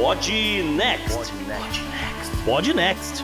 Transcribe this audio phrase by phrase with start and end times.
[0.00, 0.32] Pod
[0.76, 1.30] Next.
[2.46, 3.22] Pod Next.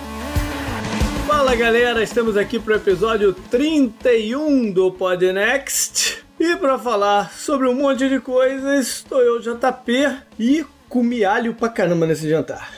[1.26, 6.22] Fala galera, estamos aqui para o episódio 31 do Pod Next.
[6.38, 11.70] E para falar sobre um monte de coisas, estou eu, JP, e comi alho pra
[11.70, 12.70] caramba nesse jantar.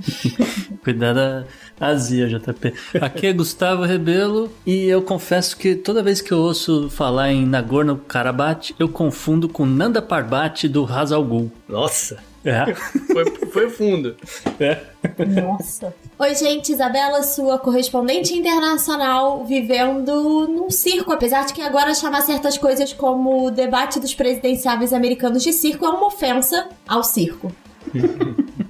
[0.84, 1.46] Cuidado
[1.80, 2.74] a azia, JP.
[3.00, 7.46] Aqui é Gustavo Rebelo e eu confesso que toda vez que eu ouço falar em
[7.46, 11.50] Nagorno Karabakh, eu confundo com Nanda Parbat do Hazal Ghul.
[11.66, 12.35] Nossa!
[12.46, 12.74] É.
[13.12, 14.16] Foi, foi fundo.
[14.60, 14.80] é.
[15.40, 15.92] Nossa.
[16.18, 22.56] Oi, gente, Isabela, sua correspondente internacional, vivendo num circo, apesar de que agora chamar certas
[22.56, 27.52] coisas como o debate dos presidenciáveis americanos de circo é uma ofensa ao circo.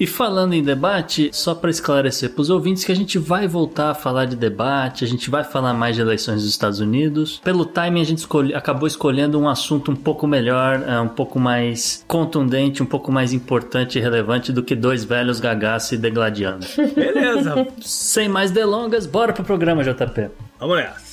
[0.00, 3.90] E falando em debate, só para esclarecer para os ouvintes que a gente vai voltar
[3.90, 7.38] a falar de debate, a gente vai falar mais de eleições dos Estados Unidos.
[7.44, 11.38] Pelo timing, a gente escolhe, acabou escolhendo um assunto um pouco melhor, é, um pouco
[11.38, 16.64] mais contundente, um pouco mais importante e relevante do que dois velhos gagás se degladiando.
[16.94, 20.30] Beleza, Sem mais delongas, bora pro programa, JP.
[20.58, 21.09] vamos nessa.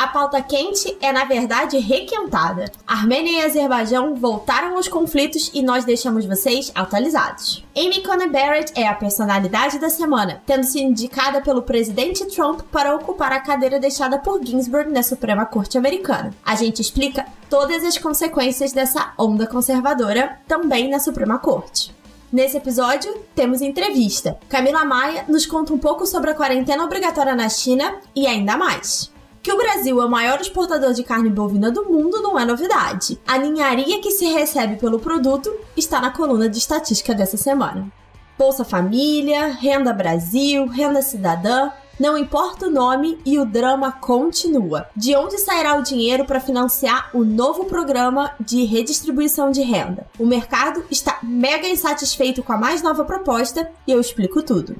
[0.00, 2.72] A pauta quente é, na verdade, requentada.
[2.86, 7.62] Armênia e Azerbaijão voltaram aos conflitos e nós deixamos vocês atualizados.
[7.76, 12.94] Amy Coney Barrett é a personalidade da semana, tendo sido indicada pelo presidente Trump para
[12.94, 16.32] ocupar a cadeira deixada por Ginsburg na Suprema Corte Americana.
[16.46, 21.94] A gente explica todas as consequências dessa onda conservadora também na Suprema Corte.
[22.32, 24.38] Nesse episódio, temos entrevista.
[24.48, 29.10] Camila Maia nos conta um pouco sobre a quarentena obrigatória na China e ainda mais.
[29.42, 33.18] Que o Brasil é o maior exportador de carne bovina do mundo não é novidade.
[33.26, 37.90] A ninharia que se recebe pelo produto está na coluna de estatística dessa semana.
[38.38, 44.86] Bolsa Família, Renda Brasil, Renda Cidadã, não importa o nome e o drama continua.
[44.94, 50.06] De onde sairá o dinheiro para financiar o novo programa de redistribuição de renda?
[50.18, 54.76] O mercado está mega insatisfeito com a mais nova proposta e eu explico tudo.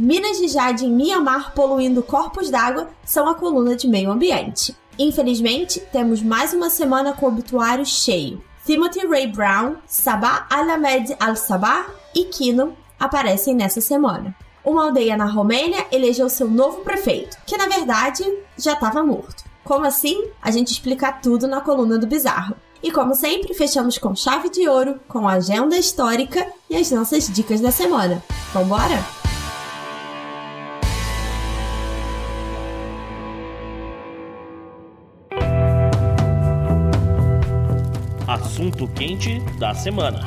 [0.00, 4.76] Minas de Jade em Mianmar poluindo corpos d'água são a coluna de meio ambiente.
[4.96, 8.40] Infelizmente, temos mais uma semana com o obituário cheio.
[8.64, 14.36] Timothy Ray Brown, Sabah Al-Ahmed Al-Sabah e Kino aparecem nessa semana.
[14.64, 18.22] Uma aldeia na Romênia elegeu seu novo prefeito, que na verdade
[18.56, 19.42] já estava morto.
[19.64, 20.30] Como assim?
[20.40, 22.54] A gente explica tudo na coluna do Bizarro.
[22.80, 27.26] E como sempre, fechamos com chave de ouro, com a agenda histórica e as nossas
[27.28, 28.22] dicas da semana.
[28.54, 29.17] Vambora?
[38.58, 40.18] Assunto quente da semana.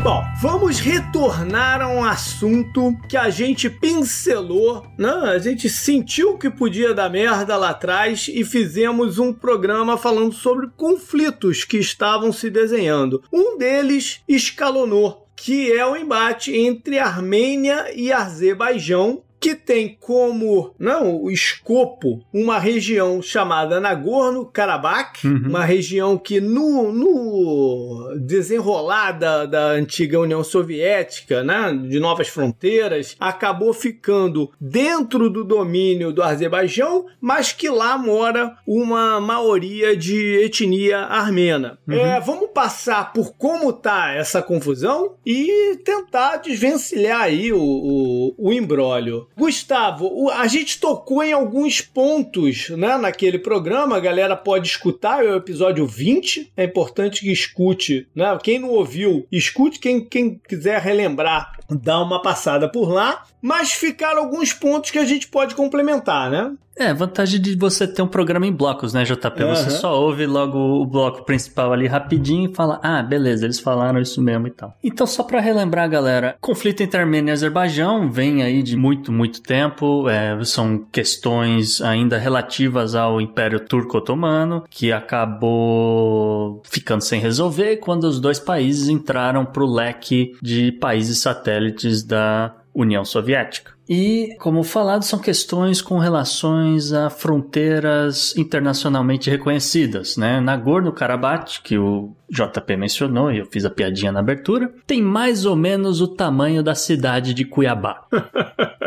[0.00, 5.10] Bom, vamos retornar a um assunto que a gente pincelou, né?
[5.10, 10.68] A gente sentiu que podia dar merda lá atrás e fizemos um programa falando sobre
[10.76, 13.24] conflitos que estavam se desenhando.
[13.32, 21.20] Um deles escalonou, que é o embate entre Armênia e Azerbaijão, que tem como não
[21.20, 30.20] o escopo uma região chamada Nagorno-Karabakh, uma região que no, no desenrolar da, da antiga
[30.20, 37.68] União Soviética, né, de novas fronteiras, acabou ficando dentro do domínio do Azerbaijão, mas que
[37.68, 41.80] lá mora uma maioria de etnia armena.
[41.88, 48.52] É, vamos passar por como tá essa confusão e tentar desvencilhar aí o, o, o
[48.52, 49.26] imbróglio.
[49.42, 55.30] Gustavo, a gente tocou em alguns pontos né, naquele programa, a galera pode escutar, é
[55.30, 56.52] o episódio 20.
[56.56, 58.38] É importante que escute, né?
[58.40, 59.80] Quem não ouviu, escute.
[59.80, 63.24] Quem, quem quiser relembrar, dá uma passada por lá.
[63.40, 66.54] Mas ficaram alguns pontos que a gente pode complementar, né?
[66.76, 69.44] É, vantagem de você ter um programa em blocos, né, JP?
[69.44, 69.70] Você Aham.
[69.70, 74.22] só ouve logo o bloco principal ali rapidinho e fala, ah, beleza, eles falaram isso
[74.22, 74.76] mesmo e tal.
[74.82, 79.42] Então, só pra relembrar, galera, conflito entre Armênia e Azerbaijão vem aí de muito, muito
[79.42, 80.08] tempo.
[80.08, 88.20] é, são questões ainda relativas ao Império Turco-Otomano, que acabou ficando sem resolver quando os
[88.20, 93.72] dois países entraram pro leque de países satélites da União Soviética.
[93.94, 100.40] E, como falado, são questões com relações a fronteiras internacionalmente reconhecidas, né?
[100.40, 105.54] Nagorno-Karabakh, que o JP mencionou e eu fiz a piadinha na abertura, tem mais ou
[105.54, 108.06] menos o tamanho da cidade de Cuiabá.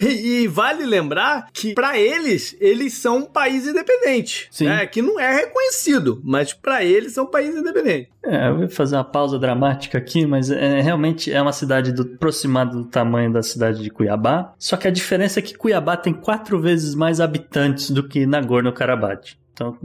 [0.00, 4.48] E, e vale lembrar que, para eles, eles são um país independente.
[4.50, 4.64] Sim.
[4.64, 8.08] né, que não é reconhecido, mas para eles são um país independente.
[8.24, 12.02] É, eu vou fazer uma pausa dramática aqui, mas é, realmente é uma cidade do,
[12.02, 14.54] aproximada do tamanho da cidade de Cuiabá.
[14.58, 19.36] Só que a diferença é que Cuiabá tem quatro vezes mais habitantes do que Nagorno-Karabakh.
[19.58, 19.76] Então,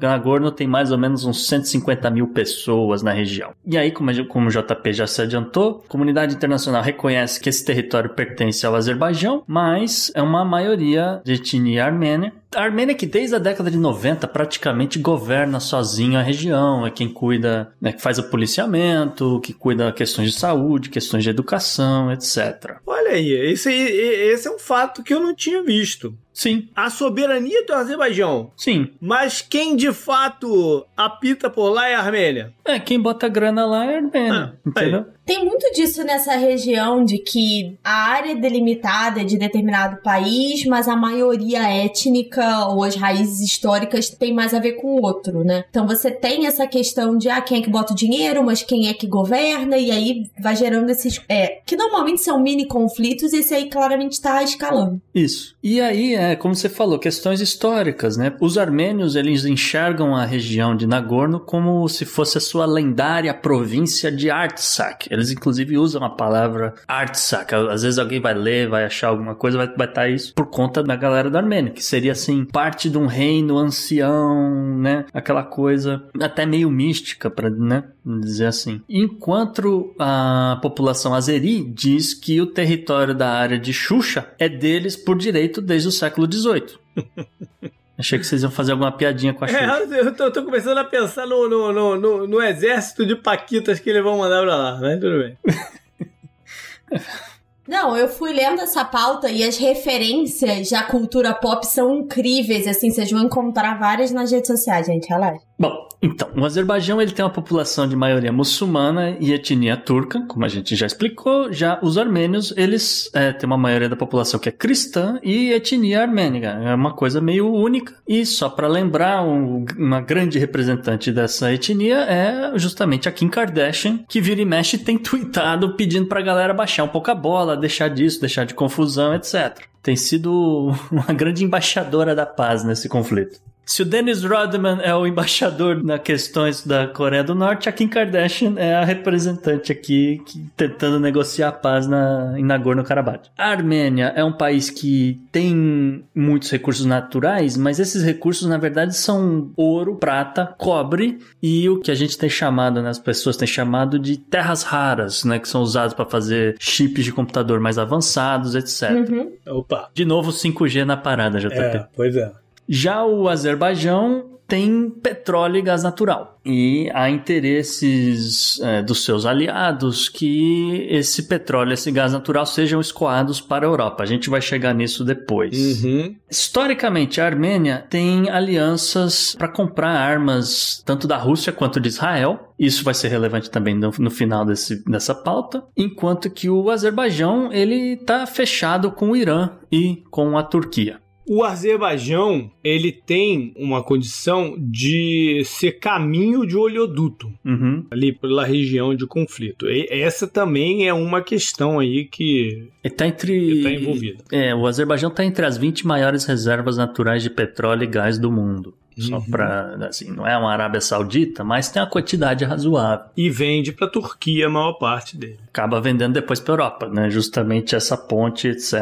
[0.00, 3.52] Nagorno tem mais ou menos uns 150 mil pessoas na região.
[3.64, 8.10] E aí, como, o JP já se adiantou, a comunidade internacional reconhece que esse território
[8.10, 13.38] pertence ao Azerbaijão, mas é uma maioria de etnia armênia a Armênia que desde a
[13.38, 18.24] década de 90 praticamente governa sozinho a região, é quem cuida, né, que faz o
[18.24, 22.76] policiamento, que cuida questões de saúde, questões de educação, etc.
[22.86, 26.14] Olha aí, esse, esse é um fato que eu não tinha visto.
[26.32, 26.68] Sim.
[26.74, 28.50] A soberania do Azerbaijão.
[28.56, 28.90] Sim.
[29.00, 32.52] Mas quem de fato apita por lá é a Armênia.
[32.64, 34.32] É, quem bota grana lá é a Armênia.
[34.32, 35.00] Ah, entendeu?
[35.00, 35.21] Aí.
[35.24, 40.88] Tem muito disso nessa região de que a área delimitada é de determinado país, mas
[40.88, 45.64] a maioria étnica ou as raízes históricas tem mais a ver com o outro, né?
[45.70, 48.88] Então você tem essa questão de ah, quem é que bota o dinheiro, mas quem
[48.88, 51.20] é que governa, e aí vai gerando esses.
[51.28, 55.00] É, que normalmente são mini conflitos, e esse aí claramente está escalando.
[55.14, 55.54] Isso.
[55.62, 58.34] E aí, é, como você falou, questões históricas, né?
[58.40, 64.10] Os armênios, eles enxergam a região de Nagorno como se fosse a sua lendária província
[64.10, 65.11] de Artsakh.
[65.12, 67.52] Eles, inclusive, usam a palavra Artsakh.
[67.70, 70.82] Às vezes alguém vai ler, vai achar alguma coisa, vai estar tá isso por conta
[70.82, 75.04] da galera da Armênia, que seria, assim, parte de um reino ancião, né?
[75.12, 77.84] Aquela coisa até meio mística, para né?
[78.04, 78.80] dizer assim.
[78.88, 85.16] Enquanto a população azeri diz que o território da área de Xuxa é deles por
[85.18, 86.78] direito desde o século XVIII.
[87.98, 89.94] Achei que vocês iam fazer alguma piadinha com a é, Xuxa.
[89.94, 93.78] É, eu tô, tô, começando a pensar no, no, no, no, no exército de paquitas
[93.78, 95.38] que eles vão mandar pra lá, mas tudo bem.
[97.66, 102.90] Não, eu fui lendo essa pauta e as referências à cultura pop são incríveis, assim,
[102.90, 105.40] vocês vão encontrar várias nas redes sociais, gente, relaxa.
[105.58, 110.44] Bom, então, o Azerbaijão ele tem uma população de maioria muçulmana e etnia turca, como
[110.44, 111.52] a gente já explicou.
[111.52, 116.02] Já os armênios, eles é, têm uma maioria da população que é cristã e etnia
[116.02, 116.48] armênica.
[116.48, 117.94] É uma coisa meio única.
[118.08, 124.00] E só para lembrar, um, uma grande representante dessa etnia é justamente a Kim Kardashian,
[124.08, 127.88] que vira e mexe tem tweetado pedindo pra galera baixar um pouco a bola, deixar
[127.88, 129.58] disso, deixar de confusão, etc.
[129.82, 133.40] Tem sido uma grande embaixadora da paz nesse conflito.
[133.64, 137.88] Se o Dennis Rodman é o embaixador nas questões da Coreia do Norte, a Kim
[137.88, 143.30] Kardashian é a representante aqui que, tentando negociar a paz na, em Nagorno-Karabakh.
[143.38, 148.96] A Armênia é um país que tem muitos recursos naturais, mas esses recursos, na verdade,
[148.96, 153.48] são ouro, prata, cobre e o que a gente tem chamado, né, as pessoas têm
[153.48, 158.54] chamado de terras raras, né, que são usados para fazer chips de computador mais avançados,
[158.54, 158.90] etc.
[158.90, 159.32] Uhum.
[159.46, 159.88] Opa!
[159.94, 161.54] De novo, 5G na parada, JP.
[161.54, 162.41] É, pois é.
[162.68, 166.38] Já o Azerbaijão tem petróleo e gás natural.
[166.44, 173.40] E há interesses é, dos seus aliados que esse petróleo, esse gás natural sejam escoados
[173.40, 174.02] para a Europa.
[174.02, 175.82] A gente vai chegar nisso depois.
[175.82, 176.14] Uhum.
[176.30, 182.52] Historicamente, a Armênia tem alianças para comprar armas tanto da Rússia quanto de Israel.
[182.58, 185.64] Isso vai ser relevante também no, no final desse, dessa pauta.
[185.74, 191.01] Enquanto que o Azerbaijão ele está fechado com o Irã e com a Turquia.
[191.26, 197.86] O Azerbaijão, ele tem uma condição de ser caminho de oleoduto uhum.
[197.90, 199.66] ali pela região de conflito.
[199.68, 204.24] E essa também é uma questão aí que está entre tá envolvida.
[204.32, 208.30] É, o Azerbaijão está entre as 20 maiores reservas naturais de petróleo e gás do
[208.30, 208.74] mundo.
[208.98, 209.30] Só uhum.
[209.30, 213.06] para assim, não é uma Arábia Saudita, mas tem uma quantidade razoável.
[213.16, 215.38] E vende para a Turquia a maior parte dele.
[215.48, 217.10] Acaba vendendo depois para Europa, né?
[217.10, 218.72] Justamente essa ponte, etc,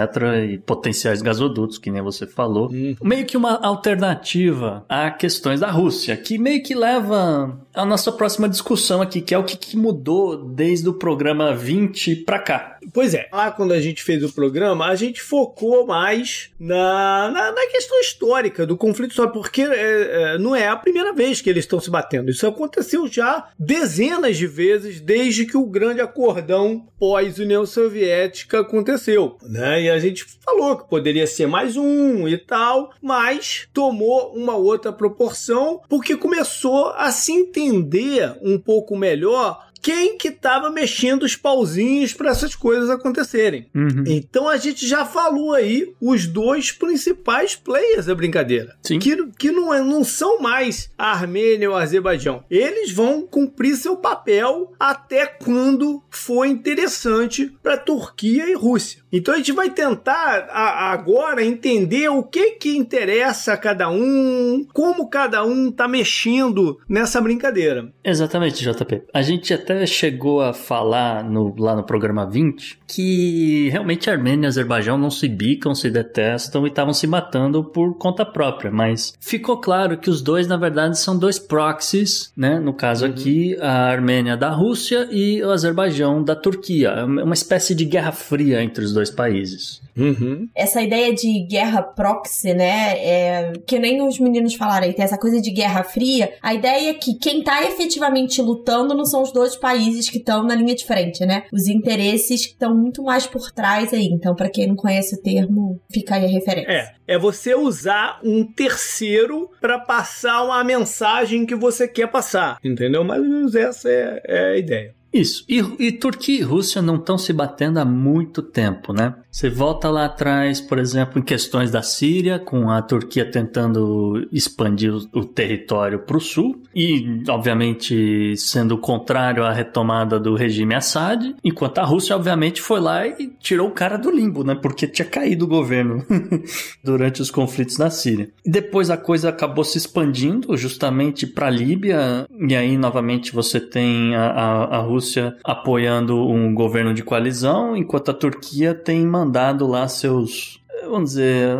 [0.48, 2.70] e potenciais gasodutos, que nem você falou.
[2.70, 2.96] Uhum.
[3.02, 8.48] Meio que uma alternativa a questões da Rússia, que meio que leva a nossa próxima
[8.48, 12.78] discussão aqui, que é o que, que mudou desde o programa 20 para cá.
[12.92, 17.52] Pois é, lá quando a gente fez o programa, a gente focou mais na, na,
[17.52, 21.50] na questão histórica do conflito só porque é, é, não é a primeira vez que
[21.50, 22.30] eles estão se batendo.
[22.30, 29.36] Isso aconteceu já dezenas de vezes desde que o grande acordão pós-União Soviética aconteceu.
[29.42, 29.82] Né?
[29.82, 34.92] E a gente falou que poderia ser mais um e tal, mas tomou uma outra
[34.92, 42.12] proporção porque começou a se entender um pouco melhor quem que estava mexendo os pauzinhos
[42.12, 43.66] para essas coisas acontecerem.
[43.74, 44.04] Uhum.
[44.06, 48.76] Então a gente já falou aí os dois principais players da brincadeira.
[48.82, 48.98] Sim.
[48.98, 52.44] Que, que não, é, não são mais a Armênia ou o Azerbaijão.
[52.50, 59.00] Eles vão cumprir seu papel até quando for interessante para Turquia e Rússia.
[59.12, 64.66] Então a gente vai tentar a, agora entender o que que interessa a cada um,
[64.72, 67.92] como cada um está mexendo nessa brincadeira.
[68.04, 69.02] Exatamente, JP.
[69.12, 74.46] A gente até até chegou a falar no, lá no programa 20 que realmente Armênia
[74.46, 79.14] e Azerbaijão não se bicam, se detestam e estavam se matando por conta própria, mas
[79.20, 82.58] ficou claro que os dois, na verdade, são dois proxies, né?
[82.58, 83.12] No caso uhum.
[83.12, 86.88] aqui, a Armênia da Rússia e o Azerbaijão da Turquia.
[86.88, 89.80] É uma espécie de guerra fria entre os dois países.
[89.96, 90.48] Uhum.
[90.54, 92.96] Essa ideia de guerra proxy, né?
[92.98, 96.32] É, que nem os meninos falaram aí, tem essa coisa de guerra fria.
[96.42, 100.42] A ideia é que quem tá efetivamente lutando não são os dois países que estão
[100.42, 101.44] na linha de frente, né?
[101.52, 104.06] Os interesses estão muito mais por trás aí.
[104.06, 106.70] Então, para quem não conhece o termo, fica aí a referência.
[106.70, 113.04] É, é você usar um terceiro para passar uma mensagem que você quer passar, entendeu?
[113.04, 114.99] Mais ou menos essa é, é a ideia.
[115.12, 115.44] Isso.
[115.48, 119.14] E, e, Turquia e Rússia não estão se batendo há muito tempo, né?
[119.30, 124.94] Você volta lá atrás, por exemplo, em questões da Síria, com a Turquia tentando expandir
[124.94, 131.34] o, o território para o sul, e, obviamente, sendo contrário à retomada do regime Assad,
[131.42, 134.54] enquanto a Rússia, obviamente, foi lá e tirou o cara do limbo, né?
[134.54, 136.04] Porque tinha caído o governo
[136.84, 138.30] durante os conflitos na Síria.
[138.44, 143.60] E depois a coisa acabou se expandindo justamente para a Líbia, e aí, novamente, você
[143.60, 144.99] tem a, a, a Rússia
[145.44, 151.56] apoiando um governo de coalizão, enquanto a Turquia tem mandado lá seus, vamos dizer,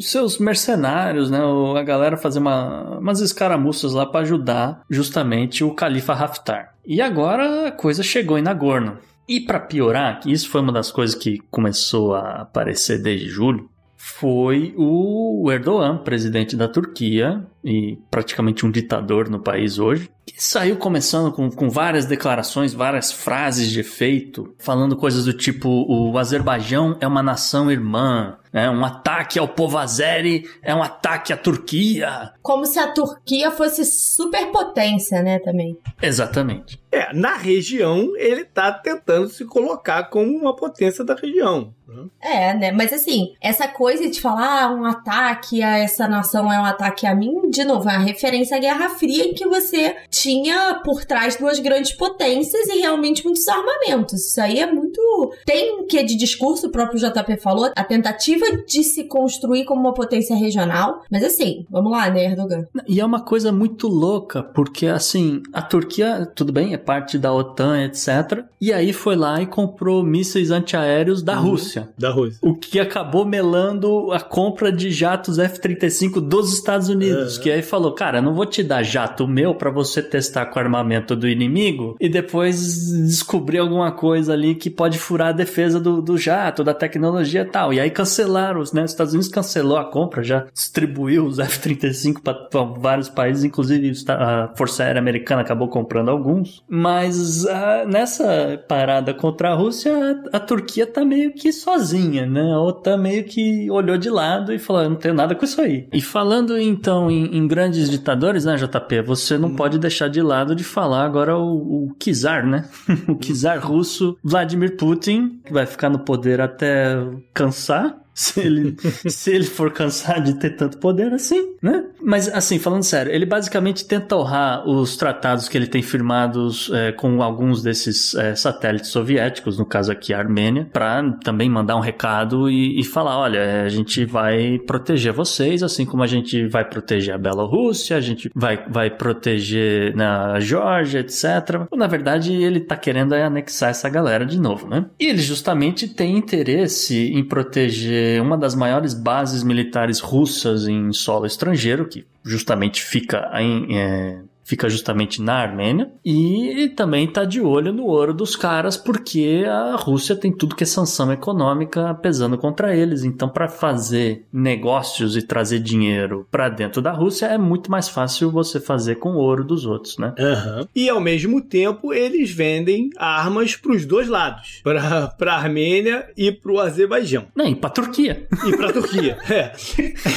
[0.00, 1.38] seus mercenários, né?
[1.76, 6.74] A galera fazer uma, umas escaramuças lá para ajudar justamente o califa Haftar.
[6.86, 8.98] E agora a coisa chegou em Nagorno.
[9.28, 13.68] E para piorar, que isso foi uma das coisas que começou a aparecer desde julho,
[14.00, 20.76] foi o Erdogan, presidente da Turquia e praticamente um ditador no país hoje, que saiu
[20.76, 26.96] começando com, com várias declarações, várias frases de efeito, falando coisas do tipo: o Azerbaijão
[27.00, 28.70] é uma nação irmã, né?
[28.70, 32.32] um ataque ao povo azeri é um ataque à Turquia.
[32.40, 35.76] Como se a Turquia fosse superpotência, né, também.
[36.00, 36.80] Exatamente.
[36.90, 41.74] É, na região ele tá tentando se colocar como uma potência da região.
[41.88, 42.06] Né?
[42.20, 42.72] É, né?
[42.72, 47.06] Mas assim, essa coisa de falar ah, um ataque a essa nação é um ataque
[47.06, 51.04] a mim, de novo, é uma referência à Guerra Fria em que você tinha por
[51.04, 54.26] trás duas grandes potências e realmente muitos armamentos.
[54.26, 55.32] Isso aí é muito.
[55.46, 59.94] Tem que de discurso, o próprio JP falou, a tentativa de se construir como uma
[59.94, 61.02] potência regional.
[61.10, 62.66] Mas assim, vamos lá, né, Erdogan?
[62.86, 67.32] E é uma coisa muito louca, porque assim, a Turquia, tudo bem, é parte da
[67.32, 68.44] OTAN, etc.
[68.60, 71.88] E aí foi lá e comprou mísseis antiaéreos da uhum, Rússia.
[71.98, 72.38] Da Rússia.
[72.42, 77.36] O que acabou melando a compra de jatos F-35 dos Estados Unidos.
[77.36, 77.42] Uhum.
[77.42, 80.62] Que aí falou, cara, não vou te dar jato meu para você testar com o
[80.62, 86.00] armamento do inimigo e depois descobrir alguma coisa ali que pode furar a defesa do,
[86.00, 87.72] do jato, da tecnologia e tal.
[87.72, 88.84] E aí cancelaram, né?
[88.84, 94.52] Os Estados Unidos cancelou a compra, já distribuiu os F-35 para vários países, inclusive a
[94.56, 96.62] Força Aérea Americana acabou comprando alguns.
[96.68, 102.52] Mas a, nessa parada contra a Rússia, a, a, Turquia tá meio que sozinha, né?
[102.52, 105.88] A OTAN meio que olhou de lado e falou: não tenho nada com isso aí.
[105.92, 109.02] E falando então em, em grandes ditadores, né, JP?
[109.02, 109.56] Você não hum.
[109.56, 112.68] pode deixar de lado de falar agora o, o czar, né?
[113.08, 116.96] o czar russo Vladimir Putin, que vai ficar no poder até
[117.32, 121.84] cansar se ele, se ele for cansado de ter tanto poder assim, né?
[122.02, 126.90] Mas, assim, falando sério, ele basicamente tenta honrar os tratados que ele tem firmados é,
[126.90, 131.80] com alguns desses é, satélites soviéticos, no caso aqui a Armênia, para também mandar um
[131.80, 136.44] recado e, e falar: olha, é, a gente vai proteger vocês, assim como a gente
[136.48, 141.68] vai proteger a Bielorrússia, a gente vai, vai proteger na né, Geórgia, etc.
[141.76, 144.86] Na verdade, ele tá querendo anexar essa galera de novo, né?
[144.98, 151.26] E ele justamente tem interesse em proteger uma das maiores bases militares russas em solo
[151.26, 157.70] estrangeiro, que justamente fica em, é, fica justamente na Armênia, e também está de olho
[157.70, 162.74] no ouro dos caras, porque a Rússia tem tudo que é sanção econômica pesando contra
[162.74, 163.04] eles.
[163.04, 168.30] Então, para fazer negócios e trazer dinheiro para dentro da Rússia, é muito mais fácil
[168.30, 170.14] você fazer com o ouro dos outros, né?
[170.18, 170.66] Uhum.
[170.74, 176.32] E ao mesmo tempo, eles vendem armas para os dois lados, para a Armênia e
[176.32, 177.26] para o Azerbaijão.
[177.36, 178.26] Não, e para a Turquia.
[178.46, 179.52] E para a Turquia, é.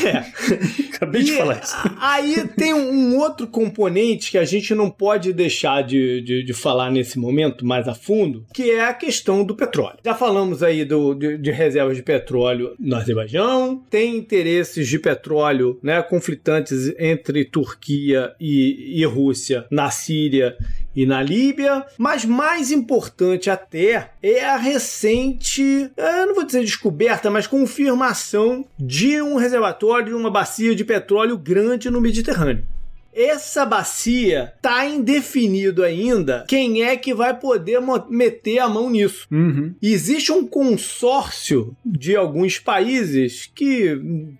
[0.07, 0.95] é.
[0.95, 1.75] Acabei e de falar isso.
[1.99, 6.91] Aí tem um outro componente que a gente não pode deixar de, de, de, falar
[6.91, 9.97] nesse momento mais a fundo, que é a questão do petróleo.
[10.03, 15.79] Já falamos aí do, de, de reservas de petróleo no Azerbaijão, tem interesses de petróleo
[15.81, 20.57] né, conflitantes entre Turquia e, e Rússia na Síria
[20.95, 27.29] e na Líbia, mas mais importante até é a recente, eu não vou dizer descoberta,
[27.29, 32.65] mas confirmação de um reservatório, uma bacia de petróleo grande no Mediterrâneo.
[33.13, 39.27] Essa bacia tá indefinido ainda quem é que vai poder meter a mão nisso.
[39.31, 39.73] Uhum.
[39.81, 43.97] Existe um consórcio de alguns países que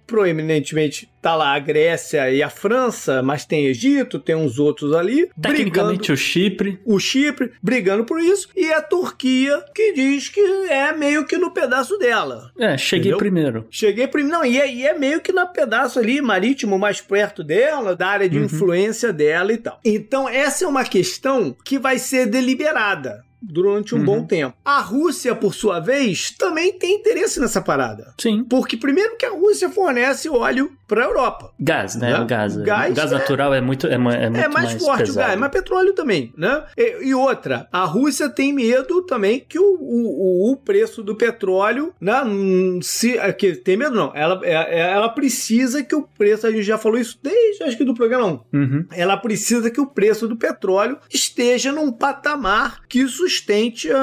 [0.07, 5.29] proeminentemente tá lá a Grécia e a França, mas tem Egito, tem uns outros ali.
[5.39, 6.79] Tecnicamente brigando, o Chipre.
[6.85, 8.49] O Chipre brigando por isso.
[8.55, 12.51] E a Turquia, que diz que é meio que no pedaço dela.
[12.57, 13.17] É, cheguei Entendeu?
[13.17, 13.67] primeiro.
[13.69, 14.37] Cheguei primeiro.
[14.39, 18.07] Não, e é, e é meio que no pedaço ali marítimo mais perto dela, da
[18.07, 18.45] área de Uhum.
[18.45, 19.79] influência dela e tal.
[19.85, 24.05] Então, essa é uma questão que vai ser deliberada durante um Uhum.
[24.05, 24.55] bom tempo.
[24.63, 28.13] A Rússia, por sua vez, também tem interesse nessa parada.
[28.19, 28.43] Sim.
[28.43, 31.51] Porque, primeiro, que a Rússia fornece óleo para a Europa.
[31.60, 32.12] Gás, né?
[32.12, 32.19] Né?
[32.19, 32.55] O gás.
[32.57, 35.19] Gás o gás é- natural é muito, é, ma- é muito é mais, forte pesado.
[35.25, 36.63] o gás, mas petróleo também, né?
[36.77, 41.93] E, e outra, a Rússia tem medo também que o, o, o preço do petróleo,
[42.00, 42.21] né?
[42.24, 46.45] hum, Se, é que tem medo não, ela, é- é- ela precisa que o preço,
[46.45, 48.86] a gente já falou isso desde acho que do programa não, Uhum.
[48.91, 53.00] ela precisa que o preço do petróleo esteja num patamar que
[53.31, 53.97] sustente a,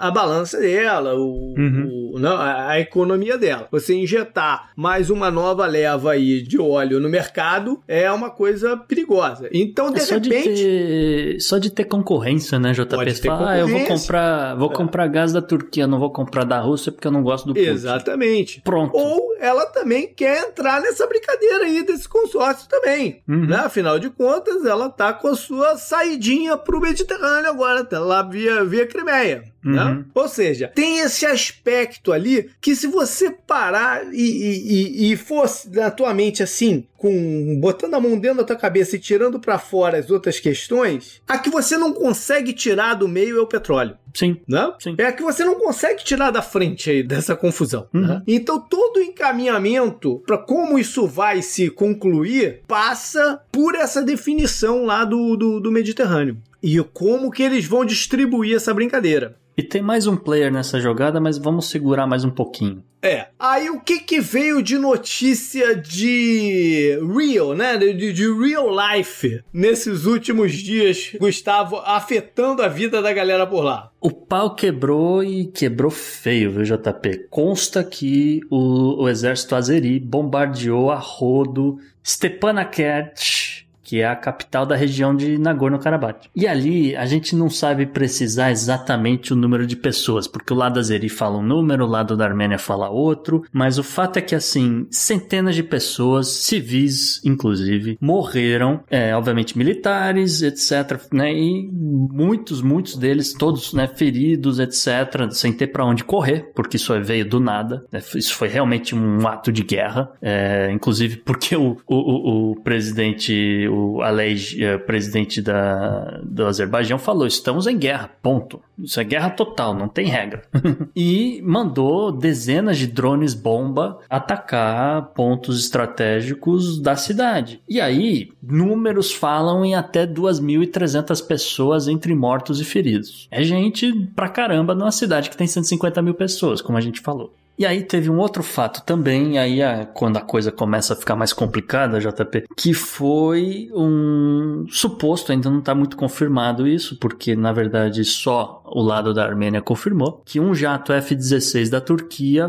[0.00, 2.10] a, a balança dela, o, Uhum.
[2.14, 3.68] o- não, a, a economia dela.
[3.70, 9.48] Você injetar mais uma nova leva aí de óleo no mercado é uma coisa perigosa.
[9.52, 10.62] Então, de É só de, repente.
[10.62, 12.86] ter, só de ter concorrência, né, JP?
[12.96, 16.58] Pode ter ah, eu vou comprar, vou comprar gás da Turquia, não vou comprar da
[16.60, 17.66] Rússia porque eu não gosto do Putin.
[17.68, 18.60] Exatamente.
[18.62, 18.96] Pronto.
[18.96, 23.22] Ou ela também quer entrar nessa brincadeira aí desse consórcio também.
[23.28, 23.46] Uhum.
[23.46, 23.56] Né?
[23.56, 28.55] Afinal de contas, ela tá com a sua saidinha pro Mediterrâneo agora, tá lá via,
[28.64, 29.44] via Crimeia.
[29.66, 29.82] Né?
[29.82, 30.04] Uhum.
[30.14, 35.68] Ou seja, tem esse aspecto ali que se você parar e, e, e, e fosse
[35.70, 39.58] na tua mente assim, com botando a mão dentro da tua cabeça e tirando para
[39.58, 43.96] fora as outras questões, a que você não consegue tirar do meio é o petróleo
[44.14, 44.36] Sim.
[44.48, 44.72] né?
[44.78, 44.94] Sim.
[44.98, 47.88] É a que você não consegue tirar da frente aí dessa confusão.
[47.92, 48.06] Uhum.
[48.06, 48.22] né?
[48.26, 55.04] Então todo o encaminhamento para como isso vai se concluir passa por essa definição lá
[55.04, 56.38] do, do, do Mediterrâneo.
[56.62, 59.36] E como que eles vão distribuir essa brincadeira.
[59.56, 62.84] E tem mais um player nessa jogada, mas vamos segurar mais um pouquinho.
[63.00, 63.28] É.
[63.38, 67.76] Aí o que que veio de notícia de real, né?
[67.78, 73.90] De, de real life nesses últimos dias, Gustavo, afetando a vida da galera por lá?
[73.98, 77.28] O pau quebrou e quebrou feio, viu, JP?
[77.30, 83.55] Consta que o, o exército azeri bombardeou a rodo Stepanakert,
[83.86, 86.28] que é a capital da região de Nagorno-Karabakh.
[86.34, 90.80] E ali a gente não sabe precisar exatamente o número de pessoas, porque o lado
[90.80, 94.34] azeri fala um número, o lado da Armênia fala outro, mas o fato é que
[94.34, 102.96] assim, centenas de pessoas, civis inclusive, morreram, é, obviamente militares, etc, né, e muitos, muitos
[102.96, 107.84] deles, todos, né, feridos, etc, sem ter para onde correr, porque isso veio do nada,
[107.92, 112.62] né, isso foi realmente um ato de guerra, é, inclusive porque o, o, o, o
[112.62, 118.60] presidente, o Alej, é, presidente da, do Azerbaijão, falou: estamos em guerra, ponto.
[118.78, 120.42] Isso é guerra total, não tem regra.
[120.94, 127.60] e mandou dezenas de drones bomba atacar pontos estratégicos da cidade.
[127.68, 133.28] E aí, números falam em até 2.300 pessoas entre mortos e feridos.
[133.30, 137.32] É gente pra caramba numa cidade que tem 150 mil pessoas, como a gente falou.
[137.58, 141.16] E aí teve um outro fato também, aí a, quando a coisa começa a ficar
[141.16, 147.52] mais complicada, JP, que foi um suposto, ainda não está muito confirmado isso, porque na
[147.52, 152.48] verdade só o lado da Armênia confirmou, que um jato F-16 da Turquia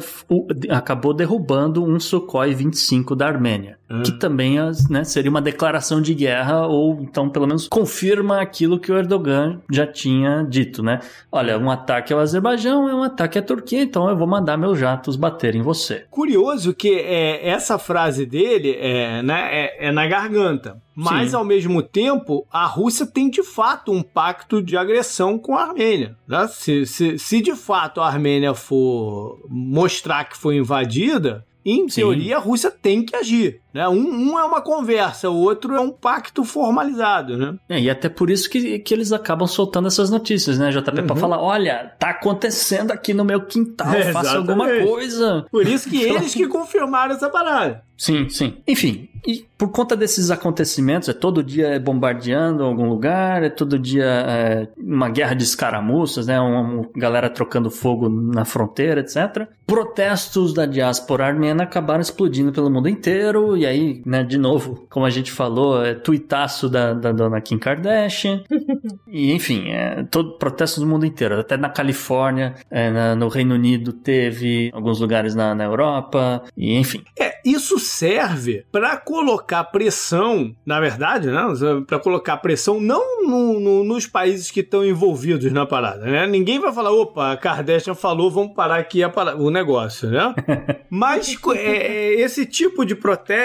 [0.70, 3.78] acabou derrubando um Sukhoi 25 da Armênia.
[4.04, 4.58] Que também
[4.90, 9.62] né, seria uma declaração de guerra, ou então pelo menos confirma aquilo que o Erdogan
[9.72, 11.00] já tinha dito, né?
[11.32, 14.78] Olha, um ataque ao Azerbaijão é um ataque à Turquia, então eu vou mandar meus
[14.78, 16.06] jatos bater em você.
[16.12, 20.82] Curioso que é, essa frase dele é, né, é, é na garganta.
[21.00, 21.38] Mas, Sim.
[21.38, 26.18] ao mesmo tempo, a Rússia tem de fato um pacto de agressão com a Armênia.
[26.28, 26.48] né?
[26.48, 32.02] Se, se, se de fato a Armênia for mostrar que foi invadida, em Sim.
[32.02, 33.62] teoria a Rússia tem que agir.
[33.74, 33.88] Né?
[33.88, 37.38] Um, um é uma conversa, o outro é um pacto formalizado.
[37.38, 37.56] Né?
[37.70, 41.04] É, e até por isso que, que eles acabam soltando essas notícias, né, JP?
[41.04, 41.20] Pra Uhum.
[41.20, 45.46] falar: olha, tá acontecendo aqui no meu quintal, É, faça alguma coisa.
[45.52, 47.84] Por isso que eles que confirmaram essa parada.
[47.98, 48.58] Sim, sim.
[48.68, 53.80] Enfim, e por conta desses acontecimentos, é todo dia é bombardeando algum lugar, é todo
[53.80, 56.40] dia é, uma guerra de escaramuças, né?
[56.40, 59.48] Uma, uma galera trocando fogo na fronteira, etc.
[59.66, 65.06] Protestos da diáspora armena acabaram explodindo pelo mundo inteiro, e aí, né, de novo, como
[65.06, 68.44] a gente falou, é tuitaço da, da dona Kim Kardashian.
[69.08, 73.56] e enfim, é, todo protesto do mundo inteiro, até na Califórnia, é, na- no Reino
[73.56, 77.04] Unido teve, alguns lugares na, na Europa, e enfim.
[77.20, 81.42] É, isso serve para colocar pressão, na verdade, né?
[81.86, 86.28] Para colocar pressão não no, no, nos países que estão envolvidos na parada, né?
[86.28, 90.36] Ninguém vai falar, opa, a Kardashian falou, vamos parar aqui a o negócio, né?
[90.90, 92.96] Mas é, esse tipo de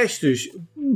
[0.03, 0.49] protestos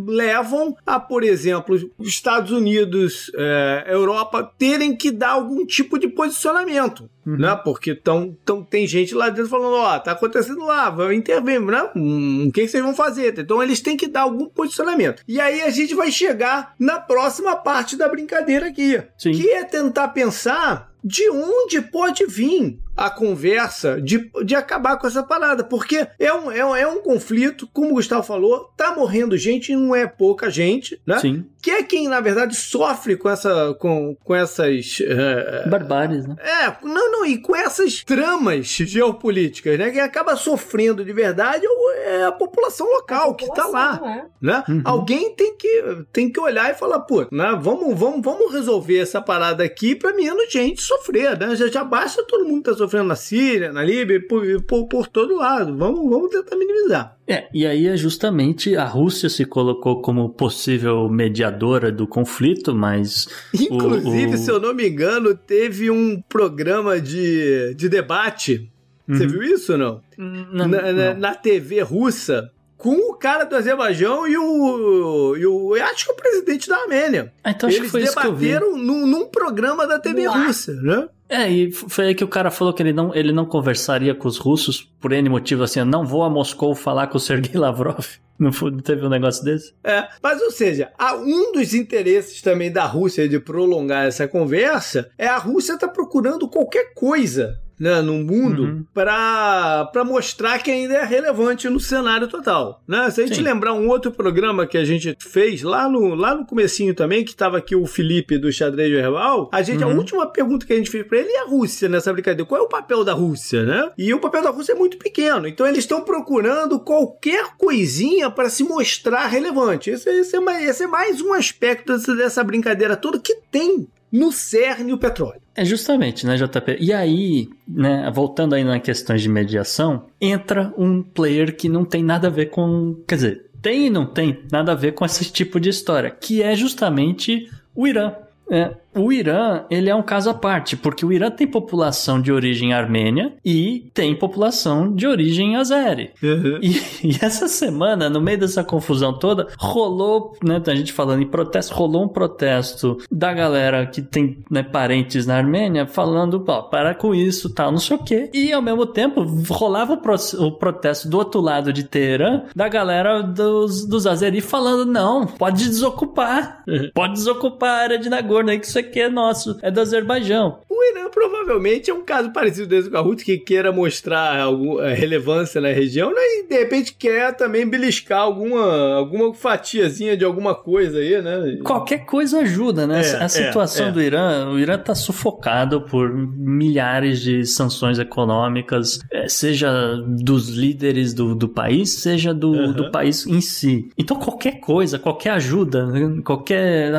[0.07, 7.09] levam a, por exemplo, Estados Unidos, é, Europa terem que dar algum tipo de posicionamento,
[7.25, 7.37] uhum.
[7.39, 7.59] né?
[7.65, 11.61] Porque tão, tão, tem gente lá dentro falando, ó, oh, tá acontecendo lá, vai intervir,
[11.61, 11.91] né?
[11.95, 13.39] Hum, o que, que vocês vão fazer?
[13.39, 15.23] Então eles têm que dar algum posicionamento.
[15.27, 19.33] E aí a gente vai chegar na próxima parte da brincadeira aqui, Sim.
[19.33, 25.23] que é tentar pensar de onde pode vir a conversa de, de acabar com essa
[25.23, 29.37] parada, porque é um, é, um, é um conflito, como o Gustavo falou, tá morrendo
[29.37, 31.19] gente e não é pouca gente, né?
[31.19, 31.45] Sim.
[31.61, 35.01] Que é quem, na verdade, sofre com, essa, com, com essas.
[35.01, 36.37] Uh, Barbáries, né?
[36.39, 39.91] É, não, não, e com essas tramas geopolíticas, né?
[39.91, 41.67] Quem acaba sofrendo de verdade
[42.05, 44.01] é a população local a população, que tá lá.
[44.05, 44.25] É.
[44.41, 44.65] Né?
[44.69, 44.83] Uhum.
[44.85, 47.59] Alguém tem que, tem que olhar e falar, pô, né?
[47.61, 51.57] vamos, vamos, vamos resolver essa parada aqui pra menos gente sofrer, né?
[51.57, 55.07] Já, já basta todo mundo tá sofrendo sofrendo na Síria, na Líbia, por, por, por
[55.09, 55.77] todo lado.
[55.77, 57.17] Vamos, vamos tentar minimizar.
[57.27, 63.29] É, e aí é justamente a Rússia se colocou como possível mediadora do conflito, mas.
[63.53, 64.39] Inclusive, o, o...
[64.39, 68.71] se eu não me engano, teve um programa de, de debate.
[69.09, 69.17] Uhum.
[69.17, 70.01] Você viu isso ou não?
[70.17, 71.19] Não, na, não?
[71.19, 72.51] na TV russa
[72.87, 75.75] com o cara do Azerbaijão e o, e o.
[75.75, 77.33] acho que o presidente da Armênia.
[77.43, 80.47] Ah, então Eles debateram num, num, programa da TV Uau.
[80.47, 81.09] russa, né?
[81.29, 84.29] É, e foi aí que o cara falou que ele não, ele não conversaria com
[84.29, 88.07] os russos por N motivo, assim, não vou a Moscou falar com o Sergei Lavrov.
[88.39, 89.75] Não, foi, não teve um negócio desse?
[89.83, 90.93] É, mas ou seja,
[91.25, 96.49] um dos interesses também da Rússia de prolongar essa conversa é a Rússia tá procurando
[96.49, 98.85] qualquer coisa né, no mundo uhum.
[98.93, 102.83] para mostrar que ainda é relevante no cenário total.
[102.87, 103.11] Né?
[103.11, 103.43] Se a gente Sim.
[103.43, 107.31] lembrar um outro programa que a gente fez lá no, lá no comecinho também, que
[107.31, 109.91] estava aqui o Felipe do Xadrez Verbal, a gente, uhum.
[109.91, 112.47] a última pergunta que a gente fez para ele é a Rússia nessa brincadeira.
[112.47, 113.91] Qual é o papel da Rússia, né?
[113.97, 115.47] E o papel da Rússia é muito pequeno.
[115.47, 119.91] Então eles estão procurando qualquer coisinha para se mostrar relevante.
[119.91, 123.87] Esse, esse, é mais, esse é mais um aspecto dessa, dessa brincadeira toda que tem
[124.11, 125.41] no cerne o petróleo.
[125.55, 126.77] É justamente, né, JP?
[126.81, 132.03] E aí, né, voltando aí na questões de mediação, entra um player que não tem
[132.03, 132.97] nada a ver com.
[133.07, 136.43] Quer dizer, tem e não tem nada a ver com esse tipo de história, que
[136.43, 138.13] é justamente o Irã.
[138.49, 142.33] É, o Irã, ele é um caso à parte, porque o Irã tem população de
[142.33, 146.11] origem armênia e tem população de origem azeri.
[146.23, 146.59] Uhum.
[146.63, 146.71] E,
[147.05, 151.75] e, essa semana, no meio dessa confusão toda, rolou, né, a gente falando em protesto,
[151.75, 157.15] rolou um protesto da galera que tem né, parentes na Armênia falando, ó, para com
[157.15, 158.31] isso, tal, não sei o quê.
[158.33, 162.69] E ao mesmo tempo, rolava o, pro, o protesto do outro lado de Teherã, da
[162.69, 166.91] galera dos, dos azeri falando, não, pode desocupar, uhum.
[166.95, 170.61] pode desocupar a área de Nagorno aí, que isso aqui é nosso, é do Azerbaijão.
[170.77, 174.91] O Irã provavelmente é um caso parecido desse com a Ruth, que queira mostrar alguma
[174.91, 176.21] relevância na região, né?
[176.21, 181.59] E de repente quer também beliscar alguma, alguma fatiazinha de alguma coisa aí, né?
[181.65, 183.01] Qualquer coisa ajuda, né?
[183.01, 183.93] É, a situação é, é.
[183.93, 191.15] do Irã, o Irã tá sufocado por milhares de sanções econômicas, é, seja dos líderes
[191.15, 192.73] do, do país, seja do, uhum.
[192.73, 193.89] do país em si.
[193.97, 195.89] Então qualquer coisa, qualquer ajuda,
[196.23, 196.93] qualquer,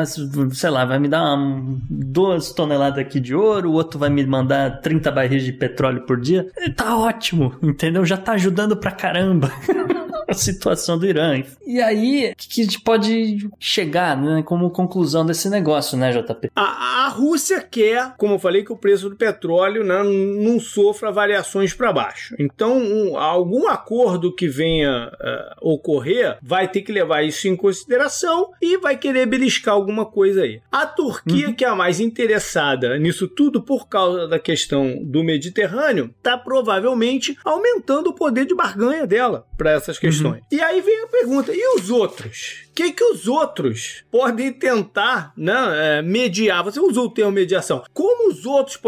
[0.52, 4.25] sei lá, vai me dar uma duas toneladas aqui de ouro, o outro vai me
[4.25, 6.47] mandar 30 barris de petróleo por dia.
[6.75, 8.06] Tá ótimo, entendeu?
[8.06, 9.51] Já tá ajudando pra caramba.
[10.28, 11.42] a situação do Irã.
[11.66, 16.52] E aí, o que a gente pode chegar né, como conclusão desse negócio, né, JP?
[16.56, 21.12] A, a Rússia quer, como eu falei, que o preço do petróleo né, não sofra
[21.12, 22.36] variações para baixo.
[22.40, 28.52] Então, um, algum acordo que venha uh, ocorrer vai ter que levar isso em consideração
[28.62, 30.62] e vai querer beliscar alguma coisa aí.
[30.72, 31.54] A Turquia, uhum.
[31.54, 37.38] que é a mais interessada nisso tudo por causa da questão do Mediterrâneo, está provavelmente
[37.44, 40.16] aumentando o poder de barganha dela para essas questões.
[40.16, 40.16] Uhum.
[40.51, 42.66] E aí vem a pergunta: e os outros?
[42.78, 46.63] Que, que os outros podem tentar né, é, mediar?
[46.63, 47.84] Você usou o termo mediação.
[47.92, 48.80] Como os outros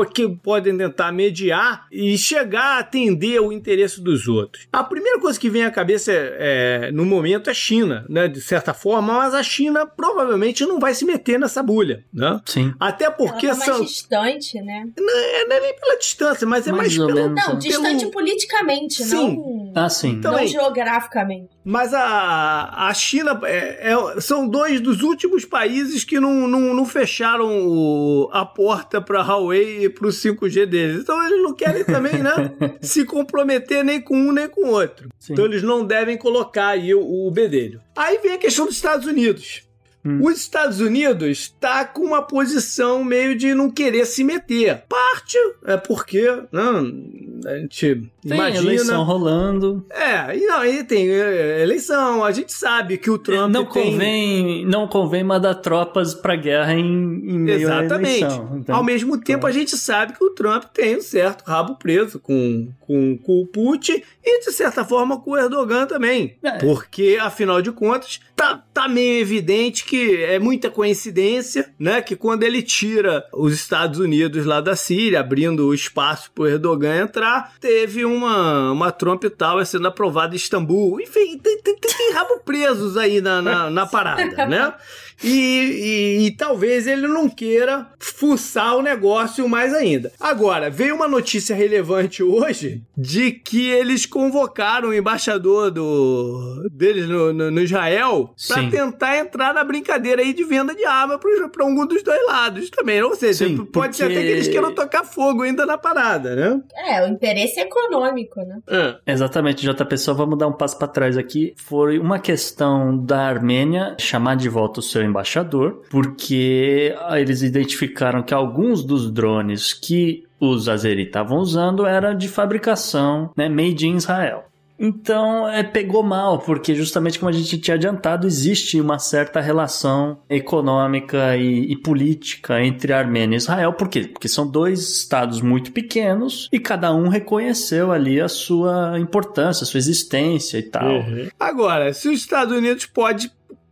[0.44, 4.68] podem tentar mediar e chegar a atender o interesse dos outros?
[4.72, 8.40] A primeira coisa que vem à cabeça é, é, no momento é China, né, de
[8.42, 12.04] certa forma, mas a China provavelmente não vai se meter nessa bulha.
[12.14, 12.40] Né?
[12.46, 12.76] Sim.
[12.80, 13.86] Até porque Ela tá mais são...
[13.86, 14.88] distante, né?
[14.96, 17.30] Não é, não é, nem pela distância, mas é mais, mais pelo...
[17.30, 18.12] Menos, não, distante pelo...
[18.12, 19.16] politicamente, sim.
[19.16, 19.74] não...
[19.76, 20.10] Ah, sim.
[20.10, 21.50] Então, não geograficamente.
[21.64, 26.86] Mas a, a China é, é, são dois dos últimos países que não, não, não
[26.86, 31.02] fecharam o, a porta para Huawei e para o 5G deles.
[31.02, 35.10] Então eles não querem também, né, se comprometer nem com um nem com o outro.
[35.18, 35.34] Sim.
[35.34, 37.82] Então eles não devem colocar aí o, o bedelho.
[37.96, 39.69] Aí vem a questão dos Estados Unidos.
[40.04, 40.20] Hum.
[40.24, 44.84] Os Estados Unidos está com uma posição meio de não querer se meter.
[44.88, 48.64] Parte é porque não, né, a gente tem imagina...
[48.64, 49.86] eleição rolando.
[49.90, 52.24] É, e não, aí tem é, eleição.
[52.24, 53.92] A gente sabe que o Trump não tem...
[53.92, 58.24] convém não convém mandar tropas para guerra em, em meio Exatamente.
[58.24, 58.58] à eleição.
[58.58, 62.20] Então, Ao mesmo tempo, a gente sabe que o Trump tem um certo rabo preso
[62.20, 66.52] com, com, com o Putin e de certa forma com o Erdogan também, é.
[66.58, 68.20] porque afinal de contas
[68.56, 72.02] tá, meio evidente que é muita coincidência, né?
[72.02, 77.02] Que quando ele tira os Estados Unidos lá da Síria, abrindo o espaço para Erdogan
[77.02, 81.00] entrar, teve uma, uma Trump Tower sendo aprovada em Istambul.
[81.02, 84.74] Enfim, tem, tem, tem rabo presos aí na, na, na parada, né?
[85.24, 90.12] E, e, e, talvez ele não queira fuçar o negócio mais ainda.
[90.20, 97.34] Agora, veio uma notícia relevante hoje de que eles convocaram o embaixador do, deles no,
[97.34, 101.86] no, no Israel para tentar entrar na brincadeira aí de venda de arma para algum
[101.86, 103.02] dos dois lados também.
[103.02, 103.94] Ou seja, Sim, pode porque...
[103.94, 106.62] ser até que eles queiram tocar fogo ainda na parada, né?
[106.88, 108.60] É, o interesse econômico, né?
[108.70, 109.12] É.
[109.12, 109.98] Exatamente, JP.
[109.98, 111.54] Só vamos dar um passo para trás aqui.
[111.58, 118.34] Foi uma questão da Armênia chamar de volta o seu embaixador, porque eles identificaram que
[118.34, 124.50] alguns dos drones que os Azeri estavam usando era de fabricação, né, made in Israel.
[124.80, 130.20] Então, é, pegou mal, porque justamente como a gente tinha adiantado, existe uma certa relação
[130.30, 133.74] econômica e, e, política entre Armênia e Israel.
[133.74, 134.08] Por quê?
[134.08, 139.68] Porque são dois estados muito pequenos e cada um reconheceu ali a sua importância, a
[139.68, 140.90] sua existência e tal.
[140.90, 141.28] Uhum.
[141.38, 143.30] Agora, se os Estados Unidos pode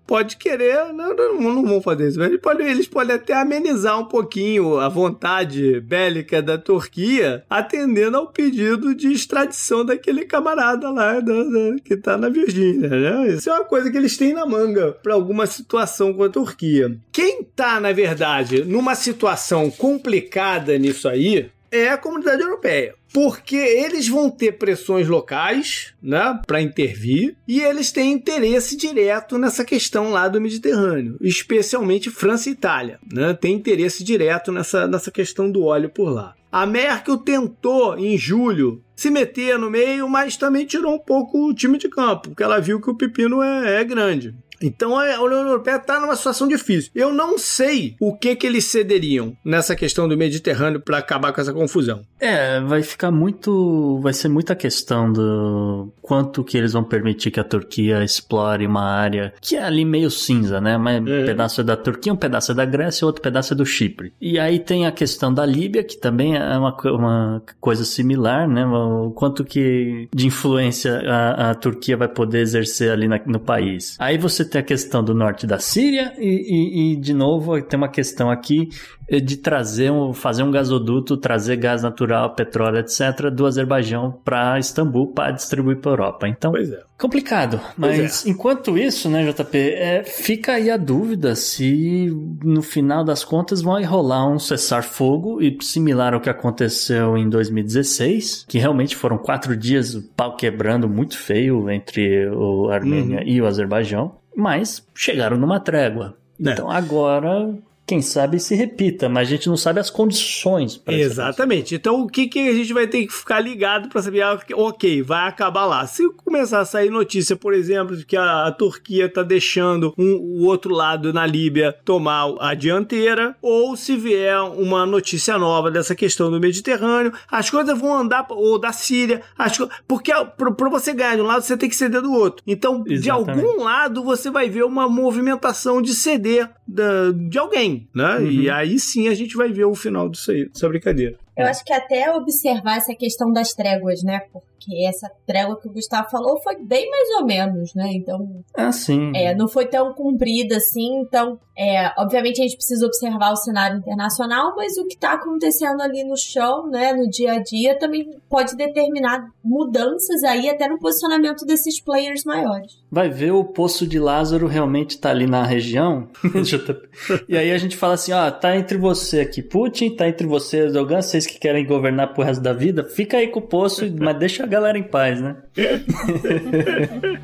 [0.08, 4.06] pode querer, não, não, não vão fazer isso, eles podem, eles podem até amenizar um
[4.06, 11.44] pouquinho a vontade bélica da Turquia, atendendo ao pedido de extradição daquele camarada lá da,
[11.44, 13.28] da, que tá na Virgínia, né?
[13.28, 16.98] Isso é uma coisa que eles têm na manga para alguma situação com a Turquia.
[17.12, 24.08] Quem tá, na verdade, numa situação complicada nisso aí é a comunidade europeia porque eles
[24.08, 30.28] vão ter pressões locais, né, para intervir, e eles têm interesse direto nessa questão lá
[30.28, 35.90] do Mediterrâneo, especialmente França e Itália, né, tem interesse direto nessa, nessa questão do óleo
[35.90, 36.36] por lá.
[36.52, 41.54] A Merkel tentou, em julho, se meter no meio, mas também tirou um pouco o
[41.54, 44.34] time de campo, porque ela viu que o pepino é, é grande.
[44.62, 46.92] Então a União Europeia está numa situação difícil.
[46.96, 51.42] Eu não sei o que que eles cederiam nessa questão do Mediterrâneo para acabar com
[51.42, 52.02] essa confusão.
[52.20, 57.40] É, vai ficar muito, vai ser muita questão do quanto que eles vão permitir que
[57.40, 60.78] a Turquia explore uma área que é ali meio cinza, né?
[60.78, 61.26] Mas um é.
[61.26, 64.14] pedaço é da Turquia, um pedaço é da Grécia, outro pedaço é do Chipre.
[64.20, 68.66] E aí tem a questão da Líbia, que também é uma, uma coisa similar, né?
[68.66, 73.96] O quanto que de influência a, a Turquia vai poder exercer ali na, no país.
[74.00, 77.78] Aí você tem a questão do norte da Síria e, e, e, de novo, tem
[77.78, 78.70] uma questão aqui
[79.08, 84.60] eh, de trazer um, fazer um gasoduto, trazer gás natural, petróleo, etc., do Azerbaijão para
[84.60, 86.28] Istambul para distribuir para a Europa.
[86.28, 86.80] Então, é.
[86.98, 87.60] complicado.
[87.78, 88.30] Mas é.
[88.30, 93.82] enquanto isso, né, JP, é, fica aí a dúvida se no final das contas vão
[93.86, 99.96] rolar um cessar-fogo e similar ao que aconteceu em 2016, que realmente foram quatro dias
[99.96, 103.28] o pau quebrando muito feio entre o Armênia uhum.
[103.28, 106.16] e o Azerbaijão mas chegaram numa trégua.
[106.40, 106.52] É.
[106.52, 111.74] Então agora quem sabe se repita, mas a gente não sabe as condições para Exatamente.
[111.74, 115.02] Então o que, que a gente vai ter que ficar ligado para saber, ah, ok,
[115.02, 115.88] vai acabar lá.
[115.88, 120.16] Se começar a sair notícia, por exemplo, de que a, a Turquia está deixando um,
[120.16, 125.96] o outro lado na Líbia tomar a dianteira, ou se vier uma notícia nova dessa
[125.96, 131.16] questão do Mediterrâneo, as coisas vão andar, ou da Síria, as, porque para você ganhar
[131.16, 132.44] de um lado, você tem que ceder do outro.
[132.46, 133.02] Então, Exatamente.
[133.02, 138.18] de algum lado, você vai ver uma movimentação de ceder da, de alguém, né?
[138.18, 138.30] Uhum.
[138.30, 141.18] E aí sim a gente vai ver o final disso aí, dessa brincadeira.
[141.38, 144.22] Eu acho que até observar essa questão das tréguas, né?
[144.32, 147.92] Porque essa trégua que o Gustavo falou foi bem mais ou menos, né?
[147.94, 148.44] Então.
[148.56, 149.12] Ah, sim.
[149.16, 151.00] É, não foi tão cumprida assim.
[151.00, 155.82] Então, é, obviamente a gente precisa observar o cenário internacional, mas o que está acontecendo
[155.82, 156.94] ali no chão, né?
[156.94, 162.74] No dia a dia, também pode determinar mudanças aí até no posicionamento desses players maiores.
[162.92, 166.08] Vai ver o poço de Lázaro realmente tá ali na região.
[167.30, 170.62] e aí a gente fala assim: ó, tá entre você aqui, Putin, tá entre você,
[170.62, 173.86] Erdogan, vocês vocês que querem governar pro resto da vida, fica aí com o poço,
[174.00, 175.36] mas deixa a galera em paz, né?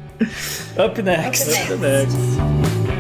[0.78, 1.50] Up next.
[1.50, 2.18] Up next.
[2.90, 2.93] E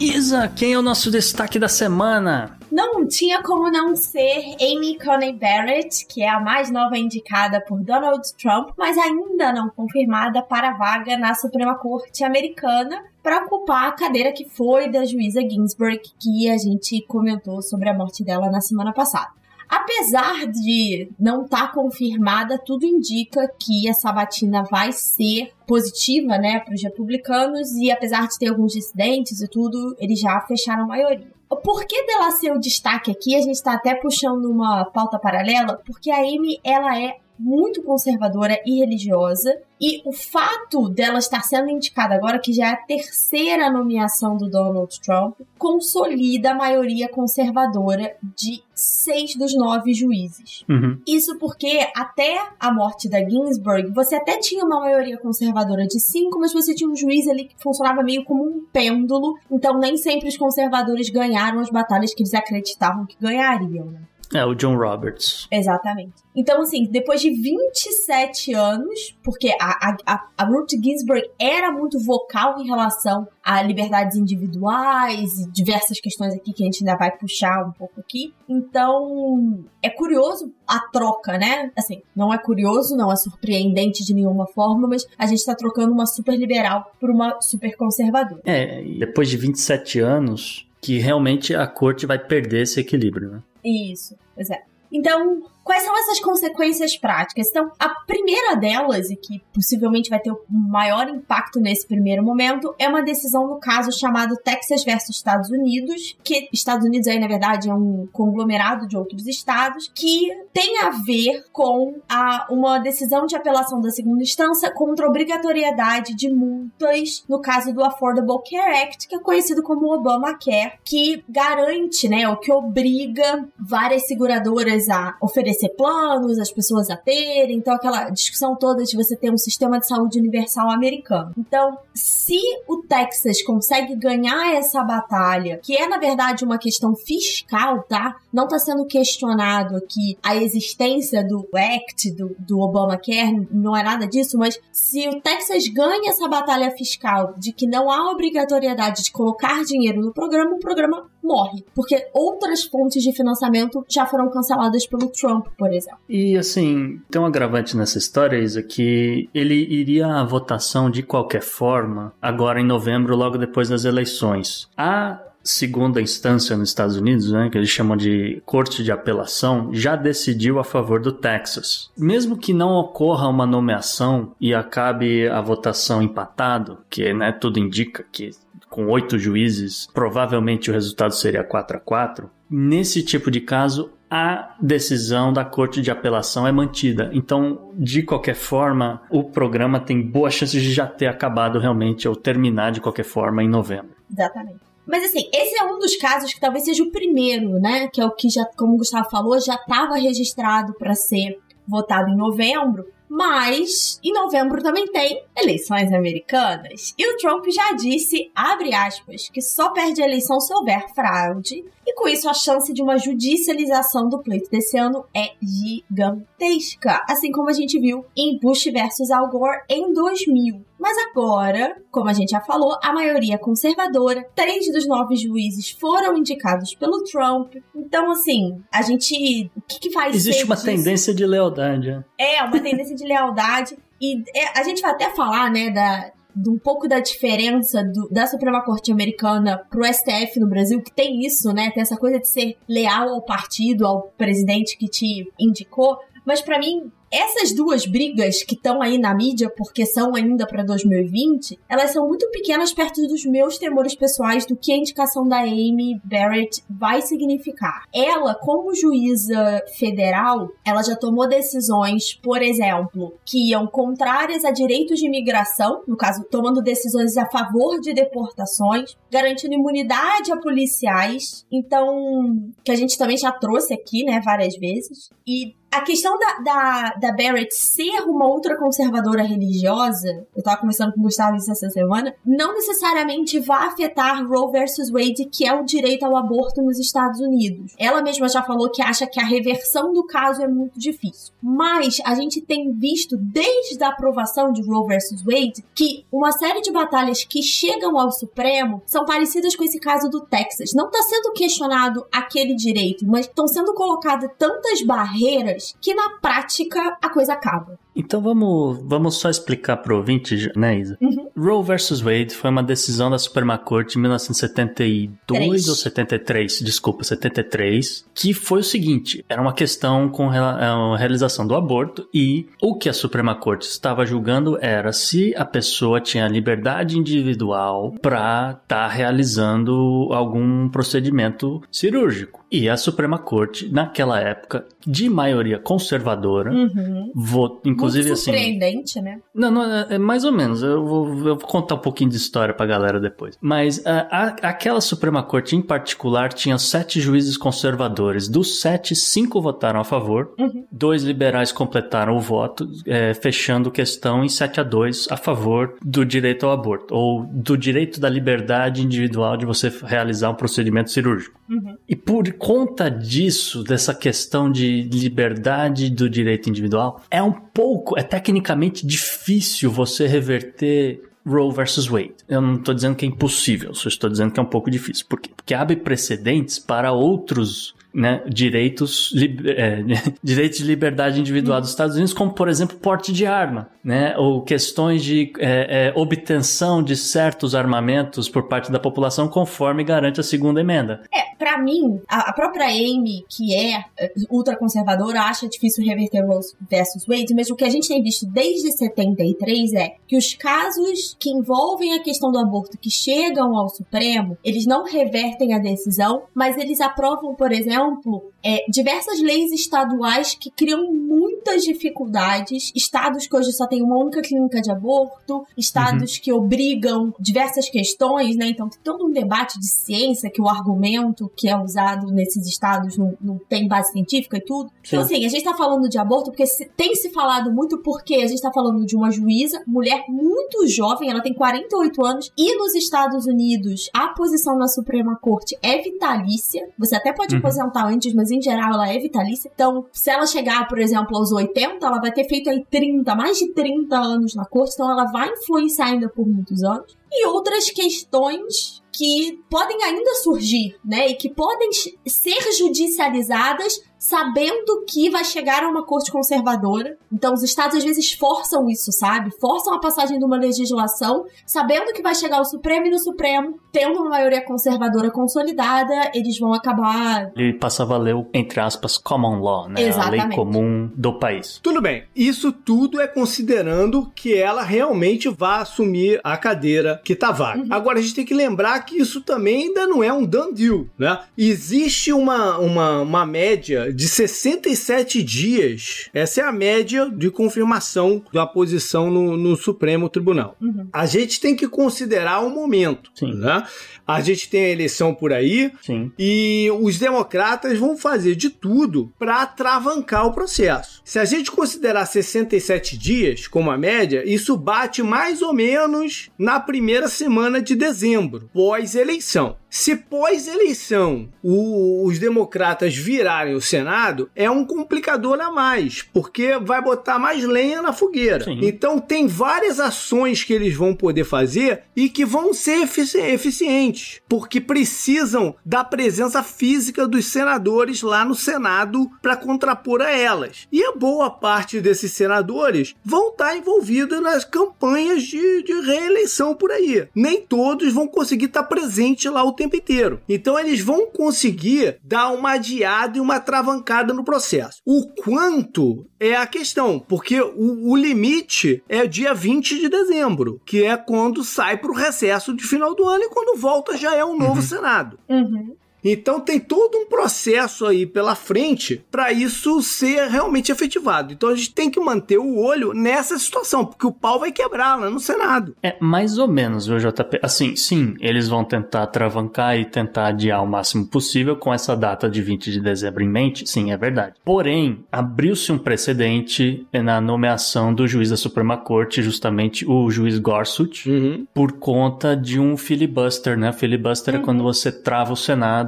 [0.00, 2.56] Isa, quem é o nosso destaque da semana?
[2.70, 7.82] Não tinha como não ser Amy Coney Barrett, que é a mais nova indicada por
[7.82, 13.88] Donald Trump, mas ainda não confirmada para a vaga na Suprema Corte Americana para ocupar
[13.88, 18.48] a cadeira que foi da juíza Ginsburg, que a gente comentou sobre a morte dela
[18.48, 19.37] na semana passada.
[19.68, 26.60] Apesar de não estar tá confirmada, tudo indica que a sabatina vai ser positiva, né,
[26.60, 30.86] para os republicanos e apesar de ter alguns dissidentes e tudo, eles já fecharam a
[30.86, 31.30] maioria.
[31.50, 35.80] O porquê dela ser o destaque aqui, a gente está até puxando uma pauta paralela,
[35.84, 39.56] porque a Amy, ela é muito conservadora e religiosa.
[39.80, 44.50] E o fato dela estar sendo indicada agora, que já é a terceira nomeação do
[44.50, 50.64] Donald Trump, consolida a maioria conservadora de seis dos nove juízes.
[50.68, 51.00] Uhum.
[51.06, 56.40] Isso porque até a morte da Ginsburg, você até tinha uma maioria conservadora de cinco,
[56.40, 59.38] mas você tinha um juiz ali que funcionava meio como um pêndulo.
[59.50, 63.86] Então nem sempre os conservadores ganharam as batalhas que eles acreditavam que ganhariam.
[63.86, 64.00] Né?
[64.34, 65.46] É, o John Roberts.
[65.50, 66.12] Exatamente.
[66.36, 72.60] Então, assim, depois de 27 anos, porque a, a, a Ruth Ginsburg era muito vocal
[72.60, 77.66] em relação a liberdades individuais e diversas questões aqui que a gente ainda vai puxar
[77.66, 78.34] um pouco aqui.
[78.48, 81.72] Então, é curioso a troca, né?
[81.76, 85.92] Assim, não é curioso, não é surpreendente de nenhuma forma, mas a gente tá trocando
[85.92, 88.42] uma super liberal por uma super conservadora.
[88.44, 93.42] É, depois de 27 anos, que realmente a corte vai perder esse equilíbrio, né?
[93.68, 94.62] Isso, pois é.
[94.90, 97.48] Então, Quais são essas consequências práticas?
[97.50, 102.74] Então, a primeira delas, e que possivelmente vai ter o maior impacto nesse primeiro momento,
[102.78, 107.28] é uma decisão no caso chamado Texas versus Estados Unidos, que Estados Unidos aí, na
[107.28, 113.26] verdade, é um conglomerado de outros estados, que tem a ver com a, uma decisão
[113.26, 118.84] de apelação da segunda instância contra a obrigatoriedade de multas no caso do Affordable Care
[118.84, 125.14] Act, que é conhecido como Obamacare, que garante, né, o que obriga várias seguradoras a
[125.20, 129.80] oferecer planos, as pessoas a terem, então aquela discussão toda de você ter um sistema
[129.80, 131.32] de saúde universal americano.
[131.38, 137.82] Então, se o Texas consegue ganhar essa batalha, que é na verdade uma questão fiscal,
[137.88, 138.16] tá?
[138.32, 144.06] Não está sendo questionado aqui a existência do Act, do, do Obamacare, não é nada
[144.06, 149.12] disso, mas se o Texas ganha essa batalha fiscal de que não há obrigatoriedade de
[149.12, 151.64] colocar dinheiro no programa, o programa morre.
[151.74, 155.98] Porque outras fontes de financiamento já foram canceladas pelo Trump, por exemplo.
[156.08, 161.42] E assim, tem um agravante nessa história, Isa, que ele iria à votação de qualquer
[161.42, 164.68] forma, agora em novembro, logo depois das eleições.
[164.76, 169.96] A segunda instância nos Estados Unidos, né, que eles chamam de corte de apelação, já
[169.96, 171.90] decidiu a favor do Texas.
[171.96, 178.04] Mesmo que não ocorra uma nomeação e acabe a votação empatado, que né, tudo indica
[178.12, 178.30] que
[178.68, 184.54] com oito juízes, provavelmente o resultado seria 4 a 4 Nesse tipo de caso, a
[184.60, 187.10] decisão da Corte de Apelação é mantida.
[187.12, 192.16] Então, de qualquer forma, o programa tem boas chances de já ter acabado realmente ou
[192.16, 193.90] terminar de qualquer forma em novembro.
[194.10, 194.60] Exatamente.
[194.86, 197.88] Mas assim, esse é um dos casos que talvez seja o primeiro, né?
[197.88, 202.10] Que é o que já, como o Gustavo falou, já estava registrado para ser votado
[202.10, 202.86] em novembro.
[203.08, 206.94] Mas em novembro também tem eleições americanas.
[206.98, 211.64] E o Trump já disse, abre aspas, que só perde a eleição se houver fraude.
[211.86, 217.02] E com isso a chance de uma judicialização do pleito desse ano é gigantesca.
[217.08, 220.67] Assim como a gente viu em Bush versus Al Gore em 2000.
[220.78, 224.24] Mas agora, como a gente já falou, a maioria é conservadora.
[224.34, 227.54] Três dos nove juízes foram indicados pelo Trump.
[227.74, 229.50] Então, assim, a gente.
[229.56, 230.66] O que, que vai Existe uma disso?
[230.66, 231.90] tendência de lealdade.
[231.90, 232.04] Né?
[232.16, 233.76] É, uma tendência de lealdade.
[234.00, 238.08] E é, a gente vai até falar, né, da, de um pouco da diferença do,
[238.08, 241.70] da Suprema Corte Americana pro STF no Brasil, que tem isso, né?
[241.72, 245.98] Tem essa coisa de ser leal ao partido, ao presidente que te indicou.
[246.24, 250.62] Mas para mim, essas duas brigas que estão aí na mídia, porque são ainda para
[250.62, 255.40] 2020, elas são muito pequenas perto dos meus temores pessoais do que a indicação da
[255.40, 257.84] Amy Barrett vai significar.
[257.94, 264.98] Ela, como juíza federal, ela já tomou decisões, por exemplo, que iam contrárias a direitos
[264.98, 272.50] de imigração, no caso, tomando decisões a favor de deportações, garantindo imunidade a policiais, então,
[272.64, 276.94] que a gente também já trouxe aqui, né, várias vezes, e a questão da, da,
[276.94, 282.14] da Barrett ser uma ultraconservadora religiosa, eu tava conversando com o Gustavo isso essa semana,
[282.24, 287.20] não necessariamente vai afetar Roe versus Wade, que é o direito ao aborto nos Estados
[287.20, 287.74] Unidos.
[287.78, 291.32] Ela mesma já falou que acha que a reversão do caso é muito difícil.
[291.42, 296.62] Mas a gente tem visto desde a aprovação de Roe versus Wade que uma série
[296.62, 300.72] de batalhas que chegam ao Supremo são parecidas com esse caso do Texas.
[300.74, 306.96] Não está sendo questionado aquele direito, mas estão sendo colocadas tantas barreiras que na prática
[307.00, 307.78] a coisa acaba.
[307.98, 310.96] Então vamos, vamos só explicar pro ouvinte, né, Isa?
[311.00, 311.28] Uhum.
[311.36, 315.68] Roe versus Wade foi uma decisão da Suprema Corte em 1972 Três.
[315.68, 321.54] ou 73, desculpa, 73, que foi o seguinte, era uma questão com a realização do
[321.54, 326.96] aborto e o que a Suprema Corte estava julgando era se a pessoa tinha liberdade
[326.98, 332.44] individual para estar realizando algum procedimento cirúrgico.
[332.50, 337.10] E a Suprema Corte, naquela época, de maioria conservadora, Uhum.
[337.14, 339.18] votou, inclusive assim, surpreendente, né?
[339.34, 340.62] não, não, é, é mais ou menos.
[340.62, 343.36] Eu vou, eu vou contar um pouquinho de história pra galera depois.
[343.40, 348.28] Mas ah, a- aquela Suprema Corte em particular tinha sete juízes conservadores.
[348.28, 350.32] Dos sete, cinco votaram a favor.
[350.38, 350.64] Uhum.
[350.70, 356.04] Dois liberais completaram o voto, é, fechando questão em 7 a 2 a favor do
[356.04, 361.38] direito ao aborto, ou do direito da liberdade individual de você realizar um procedimento cirúrgico.
[361.48, 361.76] Uhum.
[361.88, 368.02] E por conta disso, dessa questão de liberdade do direito individual, é um pouco, é
[368.02, 372.14] tecnicamente difícil você reverter Roe versus Wade.
[372.28, 375.06] Eu não estou dizendo que é impossível, só estou dizendo que é um pouco difícil.
[375.08, 375.30] Por quê?
[375.34, 379.82] Porque abre precedentes para outros né, direitos, lib- é,
[380.22, 384.42] direitos de liberdade individual dos Estados Unidos, como por exemplo porte de arma, né, ou
[384.42, 390.22] questões de é, é, obtenção de certos armamentos por parte da população, conforme garante a
[390.22, 391.02] segunda emenda.
[391.14, 396.40] É, pra mim, a, a própria Amy, que é eh, ultraconservadora, acha difícil reverter Roe
[396.70, 401.16] versus Wade, mas o que a gente tem visto desde 73 é que os casos
[401.18, 406.22] que envolvem a questão do aborto que chegam ao Supremo, eles não revertem a decisão,
[406.34, 413.26] mas eles aprovam, por exemplo, amplo eh, diversas leis estaduais que criam muitas dificuldades, estados
[413.26, 418.48] que hoje só tem uma única clínica de aborto, estados que obrigam diversas questões, né?
[418.48, 422.96] Então tem todo um debate de ciência que o argumento que é usado nesses estados
[422.96, 424.70] não, não tem base científica e tudo.
[424.86, 428.16] Então, assim, a gente tá falando de aborto porque se- tem se falado muito porque
[428.16, 432.56] a gente tá falando de uma juíza, mulher muito jovem, ela tem 48 anos, e
[432.56, 436.68] nos Estados Unidos a posição na Suprema Corte é vitalícia.
[436.78, 437.40] Você até pode Uhum.
[437.40, 439.50] aposentar antes, mas em geral ela é vitalícia.
[439.52, 443.38] Então, se ela chegar, por exemplo, aos 80, ela vai ter feito aí 30, mais
[443.38, 446.96] de 30 anos na corte, então ela vai influenciar ainda por muitos anos.
[447.10, 451.08] E outras questões que podem ainda surgir, né?
[451.08, 456.96] E que podem ser judicializadas sabendo que vai chegar a uma corte conservadora.
[457.12, 459.30] Então, os estados às vezes forçam isso, sabe?
[459.40, 463.58] Forçam a passagem de uma legislação, sabendo que vai chegar ao Supremo e no Supremo,
[463.72, 467.30] tendo uma maioria conservadora consolidada, eles vão acabar.
[467.36, 469.74] Ele passa a valer o, entre aspas, common law, né?
[469.76, 470.36] A lei Exatamente.
[470.36, 471.58] comum do país.
[471.62, 477.30] Tudo bem, isso tudo é considerando que ela realmente vai assumir a cadeira que tá
[477.30, 477.64] vaga.
[477.70, 480.86] Agora a gente tem que lembrar que isso também ainda não é um done deal,
[480.98, 481.18] né?
[481.36, 488.46] Existe uma, uma, uma média de 67 dias, essa é a média de confirmação da
[488.46, 490.56] posição no, no Supremo Tribunal.
[490.60, 490.88] Uhum.
[490.92, 493.34] A gente tem que considerar o momento, Sim.
[493.34, 493.64] né?
[494.06, 496.10] A gente tem a eleição por aí, Sim.
[496.18, 501.02] e os democratas vão fazer de tudo para atravancar o processo.
[501.04, 506.58] Se a gente considerar 67 dias como a média, isso bate mais ou menos na
[506.58, 509.56] primeira semana de dezembro, pós-eleição.
[509.70, 517.18] Se pós-eleição os democratas virarem o Senado, é um complicador a mais, porque vai botar
[517.18, 518.44] mais lenha na fogueira.
[518.44, 518.60] Sim.
[518.62, 524.20] Então tem várias ações que eles vão poder fazer e que vão ser efici- eficientes,
[524.28, 530.66] porque precisam da presença física dos senadores lá no Senado para contrapor a elas.
[530.72, 536.70] E a boa parte desses senadores vão estar envolvidos nas campanhas de, de reeleição por
[536.70, 537.06] aí.
[537.14, 540.20] Nem todos vão conseguir estar presente lá o tempo inteiro.
[540.28, 544.80] Então eles vão conseguir dar uma adiada e uma travancada no processo.
[544.86, 550.84] O quanto é a questão, porque o, o limite é dia 20 de dezembro, que
[550.84, 554.24] é quando sai para o recesso de final do ano e quando volta já é
[554.24, 555.18] um novo Senado.
[555.28, 555.76] Uhum.
[556.04, 561.32] Então tem todo um processo aí pela frente para isso ser realmente efetivado.
[561.32, 564.96] Então a gente tem que manter o olho nessa situação, porque o pau vai quebrar
[564.96, 565.74] lá no Senado.
[565.82, 567.40] É, mais ou menos, viu, JP?
[567.42, 572.28] Assim, sim, eles vão tentar travancar e tentar adiar o máximo possível com essa data
[572.28, 574.34] de 20 de dezembro em mente, sim, é verdade.
[574.44, 581.10] Porém, abriu-se um precedente na nomeação do juiz da Suprema Corte, justamente o juiz Gorsuch,
[581.10, 581.46] uhum.
[581.52, 583.72] por conta de um filibuster, né?
[583.72, 584.40] Filibuster uhum.
[584.40, 585.87] é quando você trava o Senado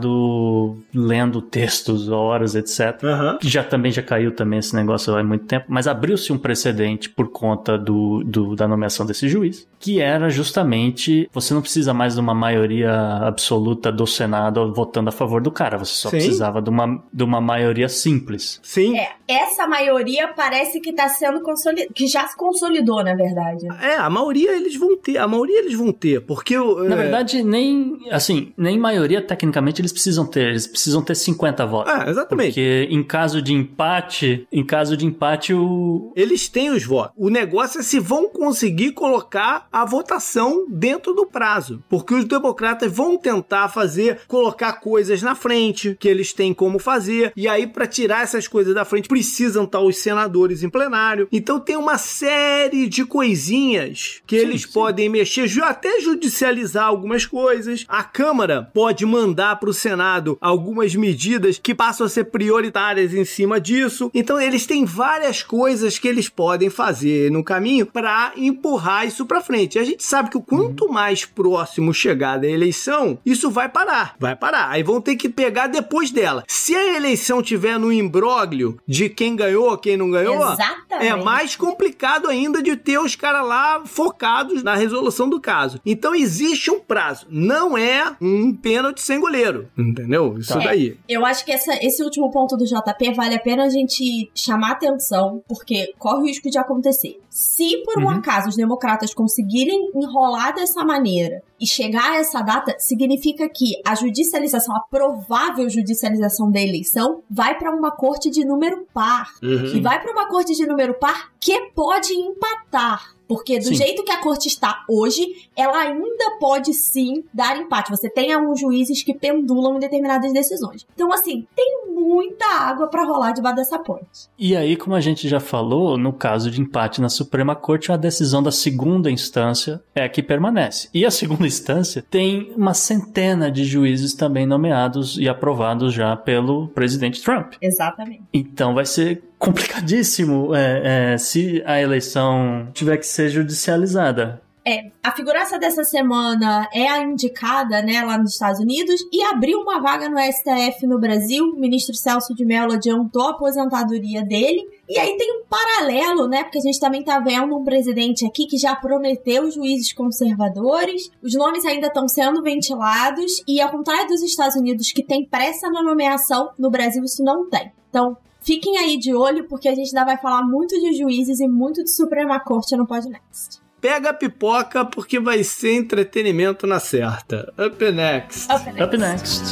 [0.94, 3.02] lendo textos, horas, etc.
[3.02, 3.38] Uhum.
[3.38, 7.08] Que já também já caiu também esse negócio há muito tempo, mas abriu-se um precedente
[7.08, 12.14] por conta do, do, da nomeação desse juiz, que era justamente você não precisa mais
[12.14, 16.18] de uma maioria absoluta do Senado votando a favor do cara, você só Sim.
[16.18, 18.60] precisava de uma, de uma maioria simples.
[18.62, 18.98] Sim.
[18.98, 23.66] É, essa maioria parece que tá sendo consolidada, que já se consolidou, na verdade.
[23.80, 26.58] É, a maioria eles vão ter, a maioria eles vão ter, porque...
[26.58, 26.98] Na é...
[26.98, 31.92] verdade, nem, assim, nem maioria, tecnicamente, eles precisam ter, eles precisam ter 50 votos.
[31.92, 32.48] É, exatamente.
[32.48, 36.12] Porque em caso de empate, em caso de empate, o...
[36.14, 37.14] Eles têm os votos.
[37.16, 42.90] O negócio é se vão conseguir colocar a votação dentro do prazo, porque os democratas
[42.90, 47.86] vão tentar fazer, colocar coisas na frente, que eles têm como fazer, e aí para
[47.86, 51.28] tirar essas coisas da frente precisam estar os senadores em plenário.
[51.30, 54.72] Então tem uma série de coisinhas que sim, eles sim.
[54.72, 57.84] podem mexer, até judicializar algumas coisas.
[57.88, 63.24] A Câmara pode mandar para o Senado algumas medidas que passam a ser prioritárias em
[63.24, 64.10] cima disso.
[64.14, 69.40] Então eles têm várias coisas que eles podem fazer no caminho para empurrar isso para
[69.40, 69.59] frente.
[69.78, 70.92] A gente sabe que o quanto uhum.
[70.92, 74.70] mais próximo chegar da eleição, isso vai parar, vai parar.
[74.70, 76.44] Aí vão ter que pegar depois dela.
[76.48, 81.06] Se a eleição tiver no imbróglio de quem ganhou, quem não ganhou, Exatamente.
[81.06, 85.80] é mais complicado ainda de ter os caras lá focados na resolução do caso.
[85.84, 87.26] Então existe um prazo.
[87.30, 90.38] Não é um pênalti sem goleiro, entendeu?
[90.38, 90.60] Isso tá.
[90.60, 90.96] daí.
[91.08, 94.72] Eu acho que essa, esse último ponto do JP vale a pena a gente chamar
[94.72, 97.18] atenção, porque corre o risco de acontecer.
[97.30, 98.10] Se por um uhum.
[98.10, 103.94] acaso os democratas conseguirem enrolar dessa maneira e chegar a essa data, significa que a
[103.94, 109.32] judicialização, a provável judicialização da eleição, vai para uma corte de número par.
[109.40, 109.76] Uhum.
[109.76, 113.14] E vai para uma corte de número par que pode empatar.
[113.30, 113.76] Porque do sim.
[113.76, 117.88] jeito que a corte está hoje, ela ainda pode sim dar empate.
[117.88, 120.84] Você tem alguns juízes que pendulam em determinadas decisões.
[120.92, 124.28] Então, assim, tem muita água para rolar debaixo dessa ponte.
[124.36, 127.96] E aí, como a gente já falou, no caso de empate na Suprema Corte, a
[127.96, 130.88] decisão da segunda instância é a que permanece.
[130.92, 136.66] E a segunda instância tem uma centena de juízes também nomeados e aprovados já pelo
[136.66, 137.52] presidente Trump.
[137.62, 138.24] Exatamente.
[138.34, 144.40] Então vai ser complicadíssimo é, é, se a eleição tiver que ser judicializada.
[144.62, 149.58] É, a figuraça dessa semana é a indicada, né, lá nos Estados Unidos e abriu
[149.60, 151.46] uma vaga no STF no Brasil.
[151.46, 154.62] O ministro Celso de Mello adiantou a aposentadoria dele.
[154.86, 158.46] E aí tem um paralelo, né, porque a gente também tá vendo um presidente aqui
[158.46, 161.10] que já prometeu juízes conservadores.
[161.22, 165.70] Os nomes ainda estão sendo ventilados e ao contrário dos Estados Unidos que tem pressa
[165.70, 167.72] na nomeação, no Brasil isso não tem.
[167.88, 171.46] Então, Fiquem aí de olho, porque a gente ainda vai falar muito de juízes e
[171.46, 173.60] muito de Suprema Corte no Podnext.
[173.80, 177.52] Pega a pipoca, porque vai ser entretenimento na certa.
[177.58, 178.50] Up next.
[178.50, 178.82] Up next.
[178.82, 179.42] Up next.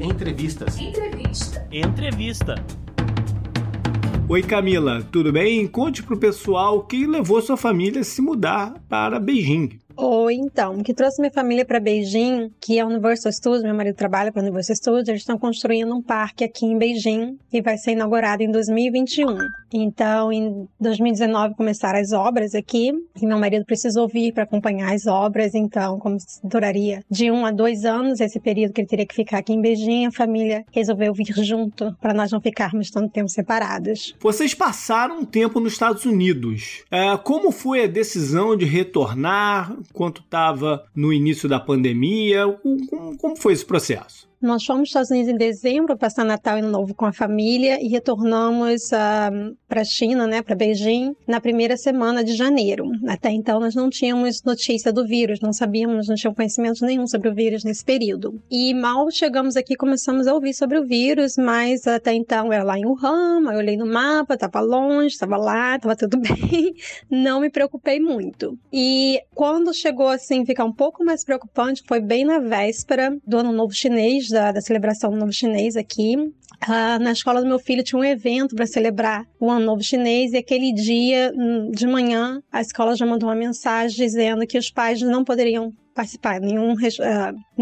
[0.00, 0.78] Entrevistas.
[0.80, 1.68] Entrevista.
[1.70, 2.54] Entrevista.
[4.28, 5.66] Oi Camila, tudo bem?
[5.68, 9.78] Conte pro pessoal o que levou sua família a se mudar para Beijing.
[10.04, 14.32] Oi, então, que trouxe minha família para Beijing, que é Universal Studios, meu marido trabalha
[14.32, 18.42] para Universal Studios, eles estão construindo um parque aqui em Beijing e vai ser inaugurado
[18.42, 19.38] em 2021.
[19.72, 25.06] Então, em 2019 começaram as obras aqui e meu marido precisou vir para acompanhar as
[25.06, 29.14] obras, então, como duraria de um a dois anos esse período que ele teria que
[29.14, 33.28] ficar aqui em Beijing, a família resolveu vir junto para nós não ficarmos tanto tempo
[33.28, 34.16] separados.
[34.20, 36.82] Vocês passaram um tempo nos Estados Unidos.
[36.90, 39.72] É, como foi a decisão de retornar?
[39.92, 42.46] Quanto estava no início da pandemia?
[42.62, 44.31] Como, como foi esse processo?
[44.42, 47.80] Nós fomos aos Estados Unidos em dezembro, passar Natal e Ano Novo com a família
[47.80, 49.30] e retornamos uh, ah,
[49.68, 52.90] para a China, né, para Beijing, na primeira semana de janeiro.
[53.06, 57.28] Até então nós não tínhamos notícia do vírus, não sabíamos, não tínhamos conhecimento nenhum sobre
[57.28, 58.40] o vírus nesse período.
[58.50, 62.78] E mal chegamos aqui, começamos a ouvir sobre o vírus, mas até então era lá
[62.78, 66.74] em Wuhan, eu olhei no mapa, estava longe, estava lá, estava tudo bem,
[67.08, 68.58] não me preocupei muito.
[68.72, 73.38] E quando chegou assim, ficar um pouco mais preocupante, foi bem na véspera véspera do
[73.38, 76.16] Ano Novo Chinês, da, da celebração do Novo Chinês aqui.
[76.16, 80.32] Uh, na escola do meu filho tinha um evento para celebrar o Ano Novo Chinês
[80.32, 84.70] e aquele dia hum, de manhã a escola já mandou uma mensagem dizendo que os
[84.70, 86.40] pais não poderiam participar.
[86.40, 86.76] Nenhum, uh,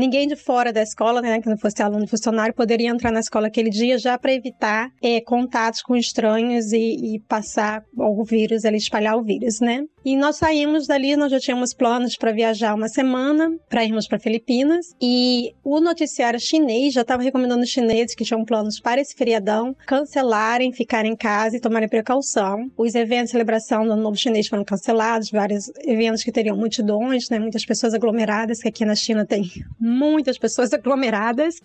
[0.01, 3.47] ninguém de fora da escola, né, que não fosse aluno funcionário, poderia entrar na escola
[3.47, 8.79] aquele dia já para evitar é, contatos com estranhos e, e, passar o vírus, ali,
[8.79, 9.85] espalhar o vírus, né?
[10.03, 14.19] E nós saímos dali, nós já tínhamos planos para viajar uma semana, para irmos para
[14.19, 14.95] Filipinas.
[15.01, 19.77] E o noticiário chinês já estava recomendando os chineses que tinham planos para esse feriadão
[19.87, 22.71] cancelarem, ficarem em casa e tomarem precaução.
[22.79, 27.39] Os eventos de celebração do Novo Chinês foram cancelados, vários eventos que teriam multidões, né,
[27.39, 29.51] muitas pessoas aglomeradas, que aqui na China tem
[29.91, 31.57] muitas pessoas aglomeradas.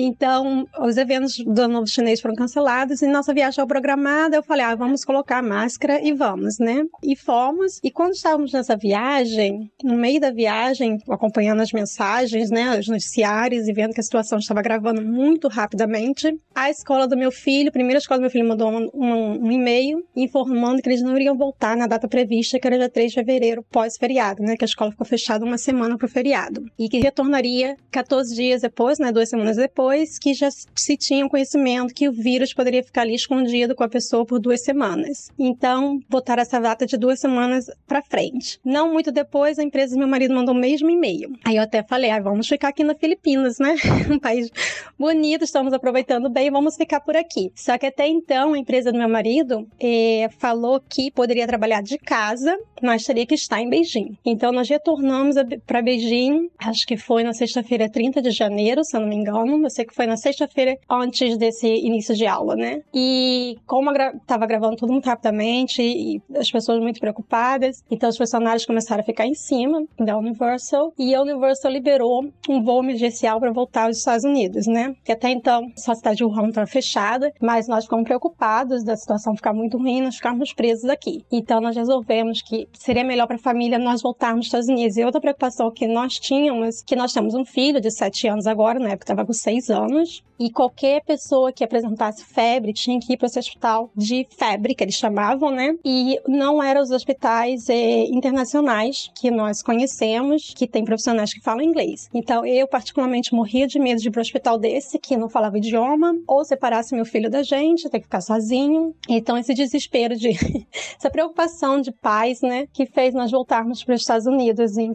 [0.00, 4.36] Então, os eventos do Novo Chinês foram cancelados e nossa viagem foi programada.
[4.36, 6.84] Eu falei, ah, vamos colocar máscara e vamos, né?
[7.02, 7.80] E fomos.
[7.82, 13.66] E quando estávamos nessa viagem, no meio da viagem, acompanhando as mensagens, né, os noticiários
[13.66, 17.72] e vendo que a situação estava gravando muito rapidamente, a escola do meu filho, a
[17.72, 21.36] primeira escola do meu filho mandou um, um, um e-mail informando que eles não iriam
[21.36, 24.56] voltar na data prevista, que era dia 3 de fevereiro, pós-feriado, né?
[24.56, 26.64] Que a escola ficou fechada uma semana para o feriado.
[26.78, 29.10] E que retornaria 14 dias depois, né?
[29.10, 33.14] Duas semanas depois depois que já se tinha conhecimento que o vírus poderia ficar ali
[33.14, 35.30] escondido com a pessoa por duas semanas.
[35.38, 38.60] Então, botaram essa data de duas semanas para frente.
[38.62, 41.32] Não muito depois, a empresa do meu marido mandou o mesmo e-mail.
[41.42, 43.76] Aí eu até falei, ah, vamos ficar aqui na Filipinas, né?
[44.12, 44.50] um país
[44.98, 47.50] bonito, estamos aproveitando bem, vamos ficar por aqui.
[47.54, 51.96] Só que até então, a empresa do meu marido eh, falou que poderia trabalhar de
[51.96, 54.18] casa, mas teria que estar em Beijing.
[54.22, 55.36] Então, nós retornamos
[55.66, 59.56] para Beijing, acho que foi na sexta-feira 30 de janeiro, se eu não me engano,
[59.84, 62.82] que foi na sexta-feira antes desse início de aula, né?
[62.92, 68.16] E como estava gra gravando tudo muito rapidamente e as pessoas muito preocupadas, então os
[68.16, 73.38] funcionários começaram a ficar em cima da Universal e a Universal liberou um voo emergencial
[73.38, 74.94] para voltar aos Estados Unidos, né?
[75.04, 78.96] Que até então só a cidade de Wuhan estava fechada, mas nós ficamos preocupados da
[78.96, 81.24] situação ficar muito ruim, nós ficarmos presos aqui.
[81.30, 84.96] Então nós resolvemos que seria melhor para a família nós voltarmos aos Estados Unidos.
[84.96, 88.78] E outra preocupação que nós tínhamos, que nós temos um filho de 7 anos agora,
[88.78, 93.16] na época estava com 6 anos e qualquer pessoa que apresentasse febre tinha que ir
[93.16, 95.74] para esse hospital de febre, que eles chamavam, né?
[95.84, 101.62] E não eram os hospitais é, internacionais que nós conhecemos, que tem profissionais que falam
[101.62, 102.08] inglês.
[102.14, 105.58] Então, eu particularmente morria de medo de ir para um hospital desse, que não falava
[105.58, 108.94] idioma, ou separasse meu filho da gente, ter que ficar sozinho.
[109.08, 110.28] Então, esse desespero de...
[110.96, 112.68] essa preocupação de pais, né?
[112.72, 114.92] Que fez nós voltarmos para os Estados Unidos em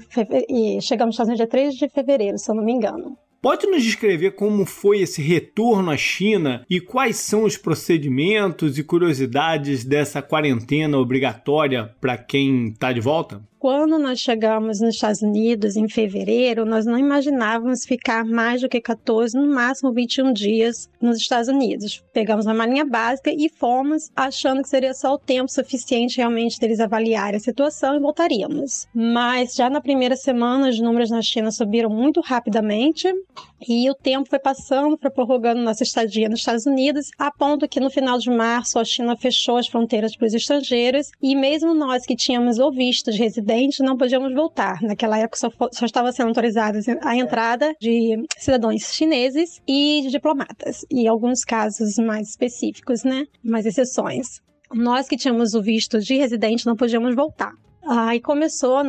[0.47, 3.17] e chegamos nos Estados Unidos dia 3 de fevereiro, se eu não me engano.
[3.43, 8.83] Pode nos descrever como foi esse retorno à China e quais são os procedimentos e
[8.85, 13.43] curiosidades dessa quarentena obrigatória para quem está de volta?
[13.63, 18.81] Quando nós chegamos nos Estados Unidos em fevereiro, nós não imaginávamos ficar mais do que
[18.81, 22.03] 14, no máximo 21 dias nos Estados Unidos.
[22.11, 26.81] Pegamos a malinha básica e fomos, achando que seria só o tempo suficiente realmente deles
[26.81, 28.85] avaliarem a situação e voltaríamos.
[28.93, 33.07] Mas já na primeira semana, os números na China subiram muito rapidamente
[33.65, 37.79] e o tempo foi passando, foi prorrogando nossa estadia nos Estados Unidos, a ponto que
[37.79, 42.05] no final de março a China fechou as fronteiras para os estrangeiros e mesmo nós
[42.05, 43.19] que tínhamos o visto de
[43.83, 44.81] não podíamos voltar.
[44.81, 50.85] Naquela época só, só estava sendo autorizada a entrada de cidadãos chineses e de diplomatas,
[50.91, 53.25] e alguns casos mais específicos, né?
[53.43, 54.41] Mais exceções.
[54.73, 57.51] Nós que tínhamos o visto de residente não podíamos voltar.
[57.85, 58.83] Aí começou a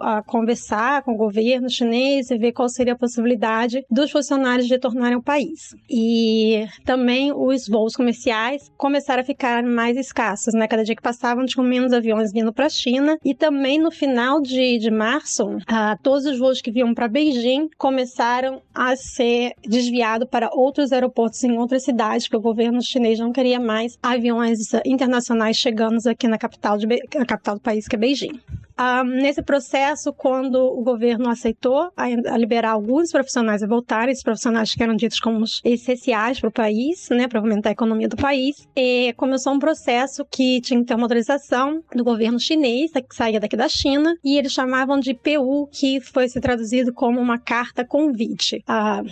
[0.00, 5.14] a conversar com o governo chinês e ver qual seria a possibilidade dos funcionários retornarem
[5.14, 5.74] ao país.
[5.88, 10.66] E também os voos comerciais começaram a ficar mais escassos, né?
[10.66, 13.18] Cada dia que passavam tinham menos aviões vindo para a China.
[13.24, 17.68] E também no final de, de março, uh, todos os voos que vinham para Beijing
[17.76, 23.32] começaram a ser desviados para outros aeroportos em outras cidades, porque o governo chinês não
[23.32, 26.86] queria mais aviões internacionais chegando aqui na capital, de,
[27.26, 28.27] capital do país, que é Beijing.
[28.28, 28.67] watching.
[28.80, 34.22] Ah, nesse processo, quando o governo aceitou a, a, liberar alguns profissionais a voltarem, esses
[34.22, 38.16] profissionais que eram ditos como essenciais para o país, né, para aumentar a economia do
[38.16, 38.68] país,
[39.16, 43.56] começou um processo que tinha que ter uma autorização do governo chinês, que saía daqui
[43.56, 48.62] da China, e eles chamavam de PU, que foi se traduzido como uma carta convite.
[48.64, 49.02] A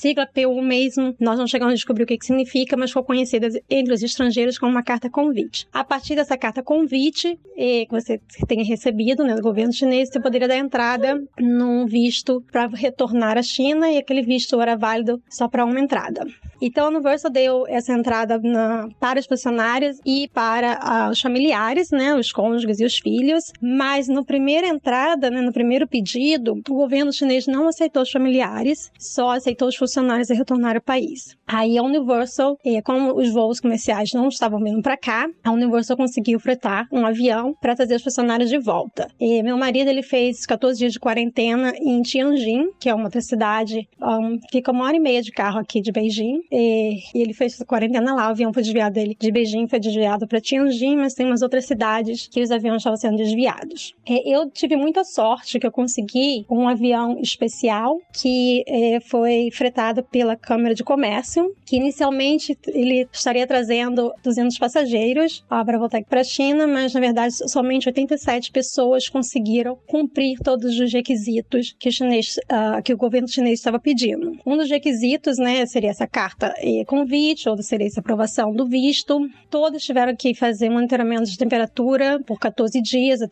[0.00, 3.48] sigla PU mesmo, nós não chegamos a descobrir o que, que significa, mas foi conhecida
[3.68, 5.68] entre os estrangeiros como uma carta convite.
[5.74, 8.93] A partir dessa carta convite, que você tenha recebido
[9.24, 13.98] né, do governo chinês, você poderia dar entrada num visto para retornar à China e
[13.98, 16.24] aquele visto era válido só para uma entrada.
[16.60, 21.90] Então a Universal deu essa entrada na, para os funcionários e para uh, os familiares,
[21.90, 26.74] né, os cônjuges e os filhos, mas no primeira entrada, né, no primeiro pedido, o
[26.74, 31.36] governo chinês não aceitou os familiares, só aceitou os funcionários a retornar ao país.
[31.46, 35.96] Aí a Universal, eh, como os voos comerciais não estavam vindo para cá, a Universal
[35.96, 38.83] conseguiu fretar um avião para trazer os funcionários de volta.
[39.20, 43.20] E meu marido ele fez 14 dias de quarentena em Tianjin, que é uma outra
[43.20, 46.40] cidade, um, fica uma hora e meia de carro aqui de Beijing.
[46.50, 50.26] E, e ele fez quarentena lá, o avião foi desviado dele de Beijing, foi desviado
[50.26, 53.94] para Tianjin, mas tem umas outras cidades que os aviões estavam sendo desviados.
[54.06, 60.36] Eu tive muita sorte que eu consegui um avião especial que eh, foi fretado pela
[60.36, 66.24] Câmara de Comércio, que inicialmente ele estaria trazendo 200 passageiros ah, para voltar para a
[66.24, 68.73] China, mas na verdade somente 87 pessoas
[69.08, 74.32] conseguiram cumprir todos os requisitos que o, chinês, uh, que o governo chinês estava pedindo.
[74.44, 79.28] Um dos requisitos né, seria essa carta e convite, outro seria essa aprovação do visto.
[79.50, 83.28] Todos tiveram que fazer monitoramento de temperatura por 14 dias, a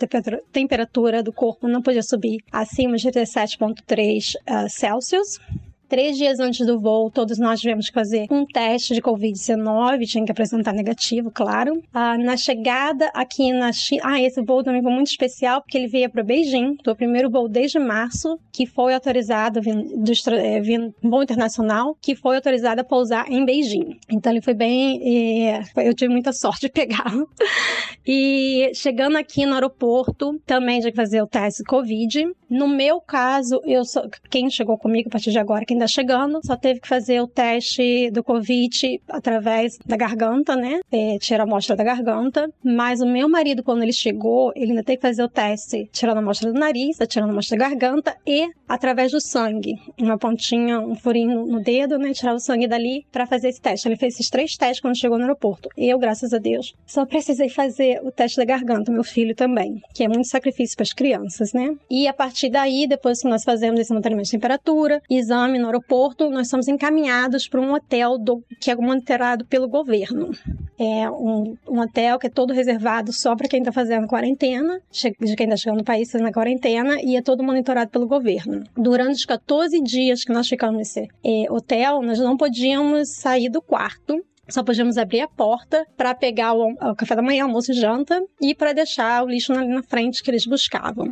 [0.53, 5.39] temperatura do corpo não podia subir acima de 17,3 uh, Celsius.
[5.93, 10.25] Três dias antes do voo, todos nós tivemos que fazer um teste de Covid-19, tinha
[10.25, 11.83] que apresentar negativo, claro.
[11.93, 14.01] Ah, na chegada aqui na China.
[14.03, 17.29] Ah, esse voo também foi muito especial, porque ele veio para Beijing, foi o primeiro
[17.29, 20.63] voo desde março, que foi autorizado, vindo, é,
[21.07, 23.99] voo internacional, que foi autorizado a pousar em Beijing.
[24.11, 24.99] Então ele foi bem.
[25.77, 27.29] Eu tive muita sorte de pegá-lo.
[28.05, 32.27] E chegando aqui no aeroporto, também tinha que fazer o teste Covid.
[32.51, 36.41] No meu caso, eu sou, quem chegou comigo a partir de agora, quem ainda chegando,
[36.45, 40.81] só teve que fazer o teste do Covid através da garganta, né?
[40.91, 42.49] É, tirar a amostra da garganta.
[42.65, 46.19] Mas o meu marido, quando ele chegou, ele ainda tem que fazer o teste tirando
[46.19, 49.75] a amostra do nariz, tirando a amostra da garganta e através do sangue.
[49.99, 52.13] Uma pontinha, um furinho no dedo, né?
[52.13, 53.89] Tirar o sangue dali para fazer esse teste.
[53.89, 55.69] Ele fez esses três testes quando chegou no aeroporto.
[55.77, 60.05] Eu, graças a Deus, só precisei fazer o teste da garganta, meu filho também, que
[60.05, 61.75] é muito sacrifício para as crianças, né?
[61.91, 66.31] E a partir daí, depois que nós fazemos esse monitoramento de temperatura, exame no aeroporto,
[66.31, 70.31] nós somos encaminhados para um hotel do, que é monitorado pelo governo.
[70.79, 75.37] É um, um hotel que é todo reservado só para quem está fazendo quarentena, de
[75.37, 78.65] quem está chegando no país fazendo quarentena, e é todo monitorado pelo governo.
[78.77, 83.63] Durante os 14 dias que nós ficamos nesse é, hotel, nós não podíamos sair do
[83.63, 87.75] quarto só podíamos abrir a porta para pegar o, o, café da manhã, almoço e
[87.75, 91.11] janta e para deixar o lixo ali na frente que eles buscavam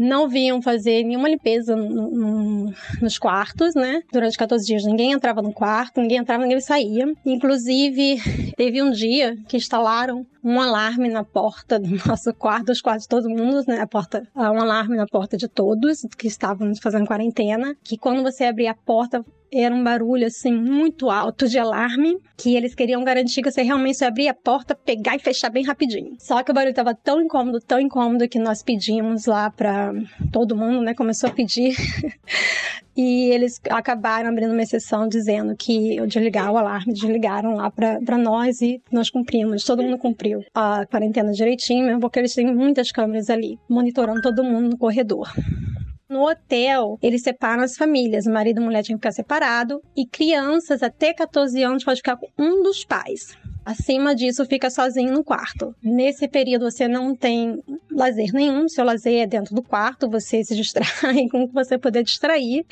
[0.00, 4.02] não vinham fazer nenhuma limpeza no, no, nos quartos, né?
[4.10, 7.12] Durante 14 dias ninguém entrava no quarto, ninguém entrava, ninguém saía.
[7.24, 8.16] Inclusive,
[8.56, 13.08] teve um dia que instalaram um alarme na porta do nosso quarto, dos quartos de
[13.08, 13.80] todo mundo, né?
[13.80, 18.44] A porta, um alarme na porta de todos que estavam fazendo quarentena, que quando você
[18.44, 23.42] abria a porta, era um barulho assim muito alto de alarme que eles queriam garantir
[23.42, 26.16] que você realmente abria a porta, pegar e fechar bem rapidinho.
[26.18, 29.92] Só que o barulho estava tão incômodo, tão incômodo que nós pedimos lá para
[30.32, 31.74] todo mundo, né, começou a pedir.
[33.00, 38.18] e eles acabaram abrindo uma exceção dizendo que eu desligar o alarme, desligaram lá para
[38.18, 42.92] nós e nós cumprimos, todo mundo cumpriu a quarentena direitinho, mesmo porque eles têm muitas
[42.92, 45.32] câmeras ali monitorando todo mundo no corredor.
[46.10, 48.26] No hotel, eles separam as famílias.
[48.26, 49.80] O marido e a mulher tinham que ficar separado.
[49.96, 53.38] E crianças até 14 anos pode ficar com um dos pais.
[53.64, 55.72] Acima disso, fica sozinho no quarto.
[55.80, 58.68] Nesse período, você não tem lazer nenhum.
[58.68, 60.10] Seu lazer é dentro do quarto.
[60.10, 62.66] Você se distrai com o que você puder distrair.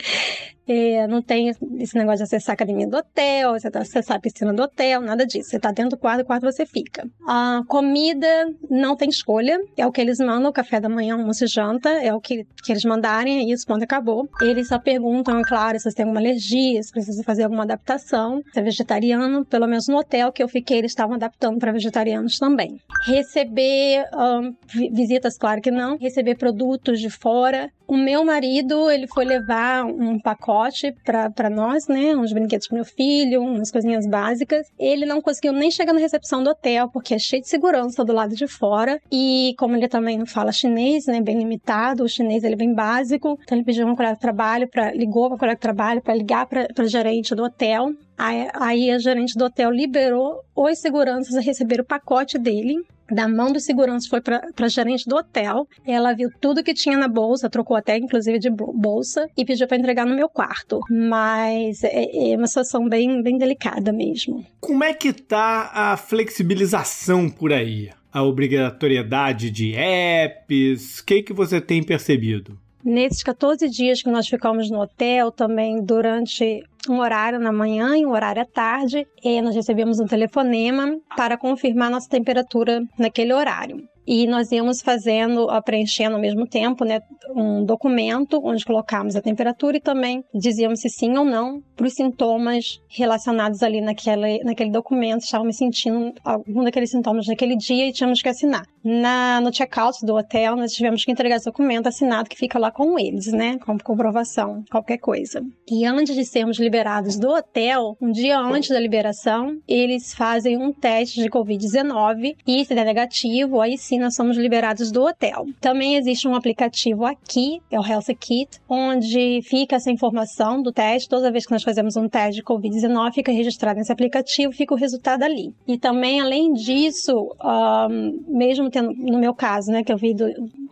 [0.69, 4.53] É, não tem esse negócio de acessar a academia do hotel, tá acessar a piscina
[4.53, 5.49] do hotel, nada disso.
[5.51, 7.09] Você tá dentro do quarto, o quarto você fica.
[7.27, 8.29] A comida
[8.71, 12.13] não tem escolha, é o que eles mandam, café da manhã, almoço e janta, é
[12.13, 14.29] o que, que eles mandarem, é isso, quando acabou.
[14.43, 18.43] Eles só perguntam, é claro, se você tem alguma alergia, se precisa fazer alguma adaptação,
[18.53, 22.39] se é vegetariano, pelo menos no hotel que eu fiquei, eles estavam adaptando para vegetarianos
[22.39, 22.79] também.
[23.07, 24.55] Receber um,
[24.93, 27.71] visitas, claro que não, receber produtos de fora.
[27.89, 32.15] O meu marido, ele foi levar um pacote para nós, né?
[32.15, 34.67] Uns brinquedos pro meu filho, umas coisinhas básicas.
[34.79, 38.13] Ele não conseguiu nem chegar na recepção do hotel, porque é cheio de segurança do
[38.13, 39.01] lado de fora.
[39.11, 41.23] E como ele também não fala chinês, né?
[41.23, 43.39] Bem limitado, o chinês ele é bem básico.
[43.43, 46.15] Então ele pediu uma colega de trabalho, para ligou para a colega de trabalho para
[46.15, 47.95] ligar para gerente do hotel.
[48.19, 53.29] Aí, aí a gerente do hotel liberou os seguranças a receber o pacote dele da
[53.29, 55.67] mão do segurança foi para a gerente do hotel.
[55.87, 59.77] Ela viu tudo que tinha na bolsa, trocou até inclusive de bolsa e pediu para
[59.77, 60.81] entregar no meu quarto.
[60.91, 64.45] Mas é, é, uma situação bem, bem delicada mesmo.
[64.61, 67.91] Como é que tá a flexibilização por aí?
[68.13, 71.01] A obrigatoriedade de apps?
[71.01, 72.59] O que, que você tem percebido?
[72.85, 78.05] Nesses 14 dias que nós ficamos no hotel, também durante um horário na manhã e
[78.07, 83.89] um horário à tarde, e nós recebemos um telefonema para confirmar nossa temperatura naquele horário
[84.09, 87.01] e nós íamos fazendo, preenchendo ao mesmo tempo, né,
[87.37, 91.93] um documento onde colocávamos a temperatura e também dizíamos se sim ou não para os
[91.93, 98.23] sintomas relacionados ali naquele, naquele documento, estávamos sentindo algum daqueles sintomas naquele dia e tínhamos
[98.23, 98.65] que assinar.
[98.83, 102.71] Na, no check-out do hotel, nós tivemos que entregar esse documento assinado que fica lá
[102.71, 105.43] com eles, né, como comprovação, qualquer coisa.
[105.71, 110.73] E antes de sermos liberados do hotel, um dia antes da liberação, eles fazem um
[110.73, 115.47] teste de Covid-19 e se der negativo, aí sim nós somos liberados do hotel.
[115.61, 121.09] Também existe um aplicativo aqui, é o Health Kit, onde fica essa informação do teste.
[121.09, 124.77] Toda vez que nós fazemos um teste de Covid-19, fica registrado nesse aplicativo, fica o
[124.77, 125.55] resultado ali.
[125.67, 130.27] E também, além disso, um, mesmo tendo, no meu caso, né, que eu vi do,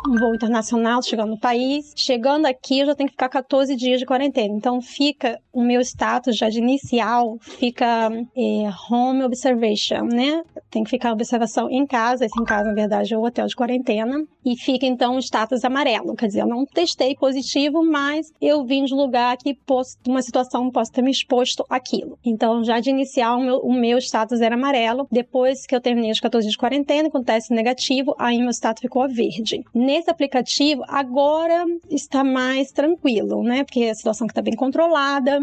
[0.08, 4.00] um voo internacional chegando no país, chegando aqui eu já tenho que ficar 14 dias
[4.00, 4.54] de quarentena.
[4.54, 10.42] Então fica o meu status já de inicial, fica é, home observation, né?
[10.70, 14.24] Tem que ficar observação em casa, esse em casa, na verdade, o hotel de quarentena,
[14.44, 16.14] e fica então o status amarelo.
[16.14, 20.70] Quer dizer, eu não testei positivo, mas eu vim de lugar que posso, uma situação
[20.70, 22.18] posso ter me exposto àquilo.
[22.24, 25.06] Então, já de inicial, o meu, o meu status era amarelo.
[25.10, 28.80] Depois que eu terminei os 14 dias de quarentena, com teste negativo, aí meu status
[28.80, 29.64] ficou verde.
[29.74, 33.64] Nesse aplicativo, agora está mais tranquilo, né?
[33.64, 35.40] Porque a situação que está bem controlada,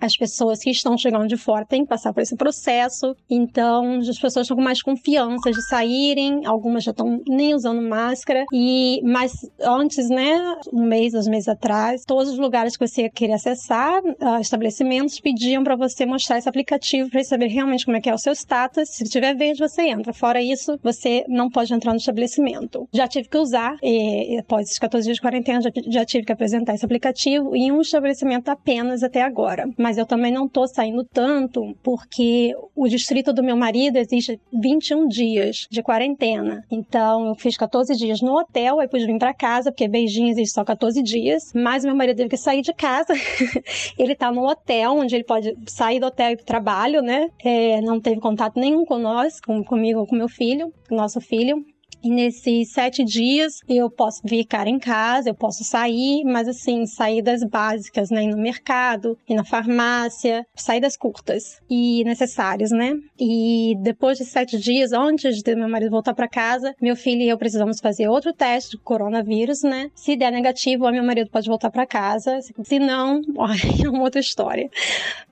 [0.00, 4.18] as pessoas que estão chegando de fora têm que passar por esse processo, então as
[4.18, 9.32] pessoas estão com mais confiança de saírem, algumas já estão nem usando máscara, e mas
[9.60, 14.40] antes, né, um mês, dois meses atrás, todos os lugares que você queria acessar, uh,
[14.40, 18.18] estabelecimentos, pediam para você mostrar esse aplicativo para saber realmente como é que é o
[18.18, 22.88] seu status, se tiver verde você entra, fora isso, você não pode entrar no estabelecimento.
[22.92, 26.32] Já tive que usar, e, após esses 14 dias de quarentena, já, já tive que
[26.32, 31.04] apresentar esse aplicativo em um estabelecimento apenas até agora mas eu também não tô saindo
[31.04, 36.64] tanto porque o distrito do meu marido exige 21 dias de quarentena.
[36.68, 40.54] Então eu fiz 14 dias no hotel, aí pude vir para casa, porque Beijing existe
[40.54, 43.14] só 14 dias, mas meu marido teve que sair de casa.
[43.96, 47.28] ele tá no hotel, onde ele pode sair do hotel e ir pro trabalho, né?
[47.44, 51.64] É, não teve contato nenhum com nós, com, comigo ou com meu filho, nosso filho.
[52.02, 57.42] E nesses sete dias eu posso ficar em casa, eu posso sair, mas assim, saídas
[57.44, 58.24] básicas, né?
[58.24, 62.94] Ir no mercado, ir na farmácia, saídas curtas e necessárias, né?
[63.18, 67.28] E depois de sete dias, antes de meu marido voltar para casa, meu filho e
[67.28, 69.90] eu precisamos fazer outro teste de coronavírus, né?
[69.94, 72.38] Se der negativo, meu marido pode voltar para casa.
[72.64, 73.20] Se não,
[73.84, 74.70] é uma outra história.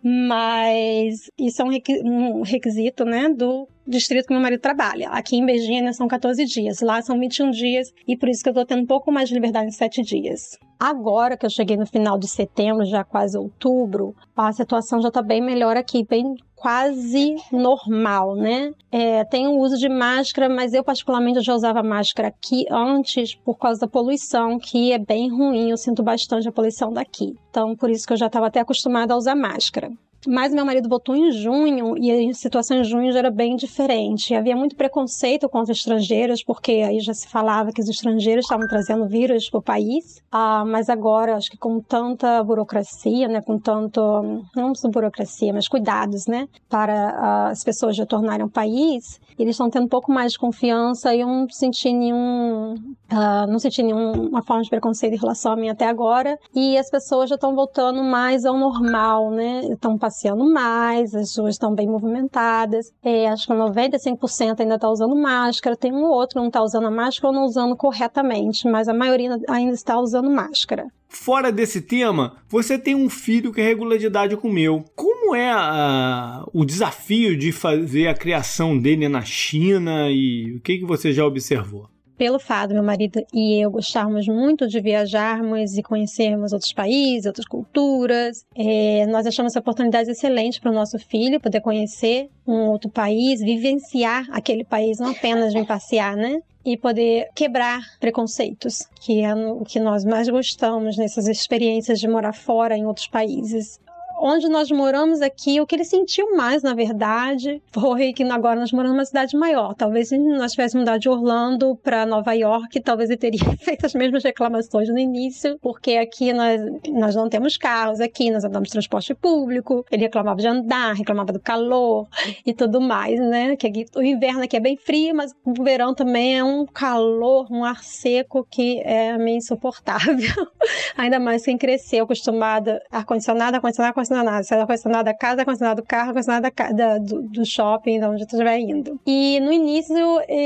[0.03, 3.29] Mas isso é um requisito, né?
[3.29, 5.11] Do distrito que meu marido trabalha.
[5.11, 8.55] Aqui em Beijing são 14 dias, lá são 21 dias, e por isso que eu
[8.55, 10.59] tô tendo um pouco mais de liberdade em 7 dias.
[10.79, 15.23] Agora que eu cheguei no final de setembro, já quase outubro, a situação já tá
[15.23, 18.73] bem melhor aqui, bem quase normal, né?
[18.91, 23.59] É, tem o uso de máscara, mas eu particularmente já usava máscara aqui antes por
[23.59, 27.35] causa da poluição, que é bem ruim, eu sinto bastante a poluição daqui.
[27.51, 29.91] Então, por isso que eu já estava até acostumada a usar máscara.
[30.27, 34.35] Mas meu marido votou em junho e a situação em junho já era bem diferente.
[34.35, 39.07] Havia muito preconceito contra estrangeiros, porque aí já se falava que os estrangeiros estavam trazendo
[39.07, 40.23] vírus para o país.
[40.31, 45.69] Ah, mas agora, acho que com tanta burocracia, né, com tanto, não só burocracia, mas
[45.69, 50.33] cuidados, né, para ah, as pessoas retornarem ao país, eles estão tendo um pouco mais
[50.33, 55.19] de confiança e eu não senti nenhum, uh, não senti nenhuma forma de preconceito em
[55.19, 56.39] relação a mim até agora.
[56.55, 59.67] E as pessoas já estão voltando mais ao normal, né?
[59.67, 62.93] Estão passeando mais, as ruas estão bem movimentadas.
[63.03, 65.77] É, acho que 95% ainda está usando máscara.
[65.77, 68.95] Tem um outro que não está usando a máscara ou não usando corretamente, mas a
[68.95, 70.87] maioria ainda está usando máscara.
[71.17, 74.85] Fora desse tema, você tem um filho que é regular de idade com o meu.
[74.95, 80.79] Como é a, o desafio de fazer a criação dele na China e o que,
[80.79, 81.89] que você já observou?
[82.17, 87.47] pelo fato meu marido e eu gostarmos muito de viajarmos e conhecermos outros países, outras
[87.75, 92.89] culturas, é, nós achamos essa oportunidade excelente para o nosso filho poder conhecer um outro
[92.89, 96.41] país, vivenciar aquele país, não apenas vir passear, né?
[96.65, 102.33] e poder quebrar preconceitos, que é o que nós mais gostamos nessas experiências de morar
[102.33, 103.79] fora em outros países
[104.27, 108.73] onde nós moramos aqui, o que ele sentiu mais, na verdade, foi que agora nós
[108.73, 109.75] moramos numa cidade maior.
[109.75, 113.93] Talvez se nós tivéssemos mudado de Orlando para Nova York, talvez ele teria feito as
[113.93, 116.59] mesmas reclamações no início, porque aqui nós,
[116.89, 119.85] nós não temos carros, aqui nós andamos de transporte público.
[119.91, 122.09] Ele reclamava de andar, reclamava do calor
[122.47, 123.57] e tudo mais, né?
[123.57, 127.47] Que aqui, o inverno aqui é bem frio, mas o verão também é um calor,
[127.51, 130.15] um ar seco que é meio insuportável.
[130.97, 134.45] Ainda mais quem cresceu acostumada ar-condicionado, ar-condicionado, ar-condicionado ar-condicionado.
[134.45, 138.59] Seja ar-condicionado da casa, ar-condicionado do carro, ar-condicionado do, do shopping, de onde você estiver
[138.59, 139.01] indo.
[139.07, 139.97] E no início,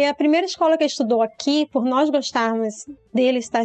[0.09, 3.65] a primeira escola que estudou aqui, por nós gostarmos dele estar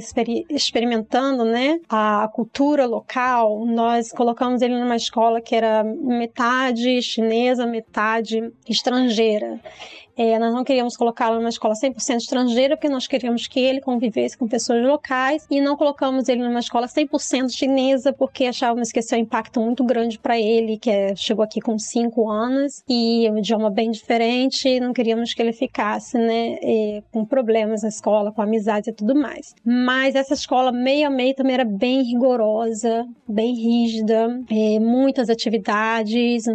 [0.50, 8.52] experimentando, né, a cultura local, nós colocamos ele numa escola que era metade chinesa, metade
[8.68, 9.60] estrangeira.
[10.16, 14.38] É, nós não queríamos colocá-lo numa escola 100% estrangeira, porque nós queríamos que ele convivesse
[14.38, 19.14] com pessoas locais, e não colocamos ele numa escola 100% chinesa, porque achávamos que esse
[19.14, 23.26] é um impacto muito grande para ele, que é, chegou aqui com 5 anos, e
[23.26, 27.90] é um idioma bem diferente, não queríamos que ele ficasse né, é, com problemas na
[27.90, 29.56] escola, com amizades e tudo mais.
[29.66, 36.46] Mas essa escola meio a meio também era bem rigorosa, bem rígida, é, muitas atividades,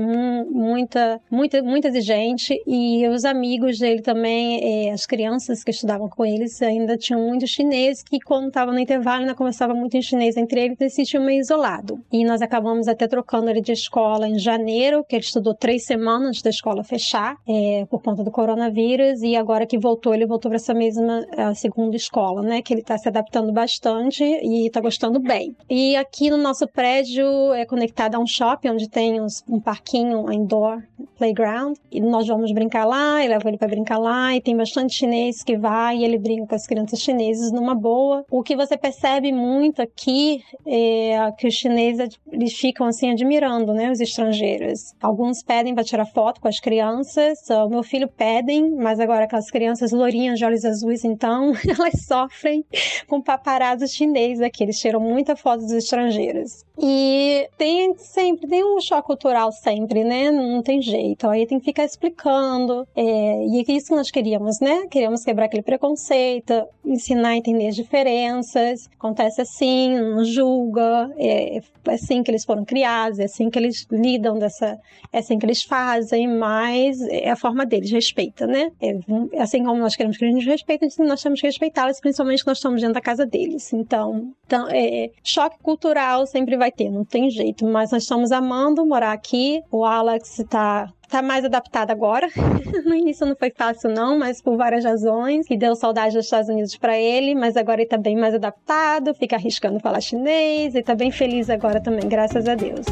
[0.49, 6.07] muita, muita, muita exigente, e os amigos amigos dele também, é, as crianças que estudavam
[6.07, 10.03] com eles, ainda tinham muito chinês, que quando estava no intervalo ainda conversava muito em
[10.03, 11.99] chinês entre eles e se sentia meio isolado.
[12.13, 16.29] E nós acabamos até trocando ele de escola em janeiro, que ele estudou três semanas
[16.29, 20.51] antes da escola fechar, é, por conta do coronavírus, e agora que voltou, ele voltou
[20.51, 21.25] para essa mesma
[21.55, 25.57] segunda escola, né, que ele está se adaptando bastante e está gostando bem.
[25.71, 30.31] E aqui no nosso prédio é conectado a um shopping, onde tem uns, um parquinho
[30.31, 30.83] indoor
[31.17, 34.95] playground, e nós vamos brincar lá, ele leva ele para brincar lá e tem bastante
[34.95, 38.24] chinês que vai e ele brinca com as crianças chinesas numa boa.
[38.30, 43.91] O que você percebe muito aqui é que os chineses eles ficam assim admirando, né,
[43.91, 44.93] os estrangeiros.
[45.01, 47.39] Alguns pedem para tirar foto com as crianças.
[47.51, 52.64] O meu filho pedem, mas agora aquelas crianças lourinhas de olhos azuis, então elas sofrem
[53.07, 54.64] com paparazzo chinês aqui.
[54.64, 56.64] Eles tiram muita foto dos estrangeiros.
[56.80, 60.30] E tem sempre tem um choque cultural sempre, né?
[60.30, 61.28] Não tem jeito.
[61.28, 62.86] Aí tem que ficar explicando.
[62.95, 64.87] É, e é isso que nós queríamos, né?
[64.91, 66.53] Queríamos quebrar aquele preconceito,
[66.85, 68.89] ensinar a entender as diferenças.
[68.99, 73.87] Acontece assim, não julga, é, é assim que eles foram criados, é assim que eles
[73.91, 74.79] lidam dessa,
[75.12, 78.70] é assim que eles fazem, mas é a forma deles, respeita, né?
[78.81, 78.99] É,
[79.41, 82.59] assim como nós queremos que eles nos respeitem, nós temos que respeitá-los, principalmente quando nós
[82.59, 83.72] estamos dentro da casa deles.
[83.72, 88.85] Então, então é, choque cultural sempre vai ter, não tem jeito, mas nós estamos amando
[88.87, 89.62] morar aqui.
[89.70, 92.29] O Alex está tá mais adaptada agora.
[92.85, 96.49] no início não foi fácil não, mas por várias razões, que deu saudade dos Estados
[96.49, 100.83] Unidos para ele, mas agora ele tá bem mais adaptado, fica arriscando falar chinês e
[100.83, 102.87] tá bem feliz agora também, graças a Deus.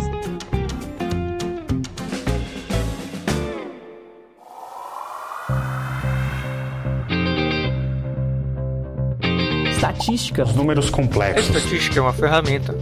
[9.70, 10.42] Estatística.
[10.42, 11.54] Os números complexos.
[11.54, 12.74] A estatística é uma ferramenta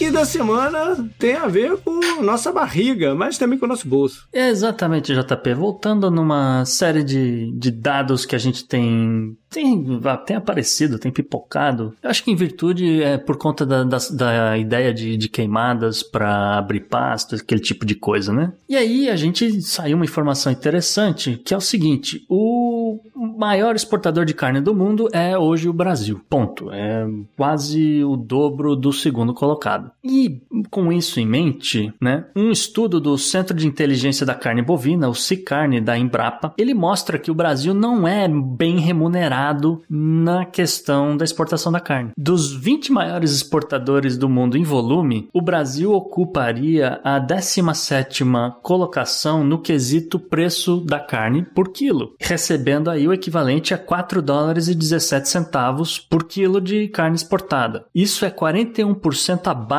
[0.00, 4.26] ranking da semana tem a ver com nossa barriga, mas também com o nosso bolso.
[4.32, 5.54] Exatamente, JP.
[5.54, 9.84] Voltando numa série de, de dados que a gente tem tem,
[10.24, 11.92] tem aparecido, tem pipocado.
[12.00, 16.04] Eu acho que em virtude é por conta da, da, da ideia de, de queimadas
[16.04, 18.52] para abrir pasto, aquele tipo de coisa, né?
[18.68, 23.00] E aí a gente saiu uma informação interessante, que é o seguinte: o
[23.36, 26.20] maior exportador de carne do mundo é hoje o Brasil.
[26.30, 26.70] Ponto.
[26.70, 27.04] É
[27.36, 29.89] quase o dobro do segundo colocado.
[30.02, 35.08] E com isso em mente, né, um estudo do Centro de Inteligência da Carne Bovina,
[35.08, 41.16] o CICARNE da Embrapa, ele mostra que o Brasil não é bem remunerado na questão
[41.16, 42.12] da exportação da carne.
[42.16, 49.58] Dos 20 maiores exportadores do mundo em volume, o Brasil ocuparia a 17ª colocação no
[49.58, 55.28] quesito preço da carne por quilo, recebendo aí o equivalente a 4 dólares e 17
[55.28, 57.84] centavos por quilo de carne exportada.
[57.94, 59.69] Isso é 41% abaixo,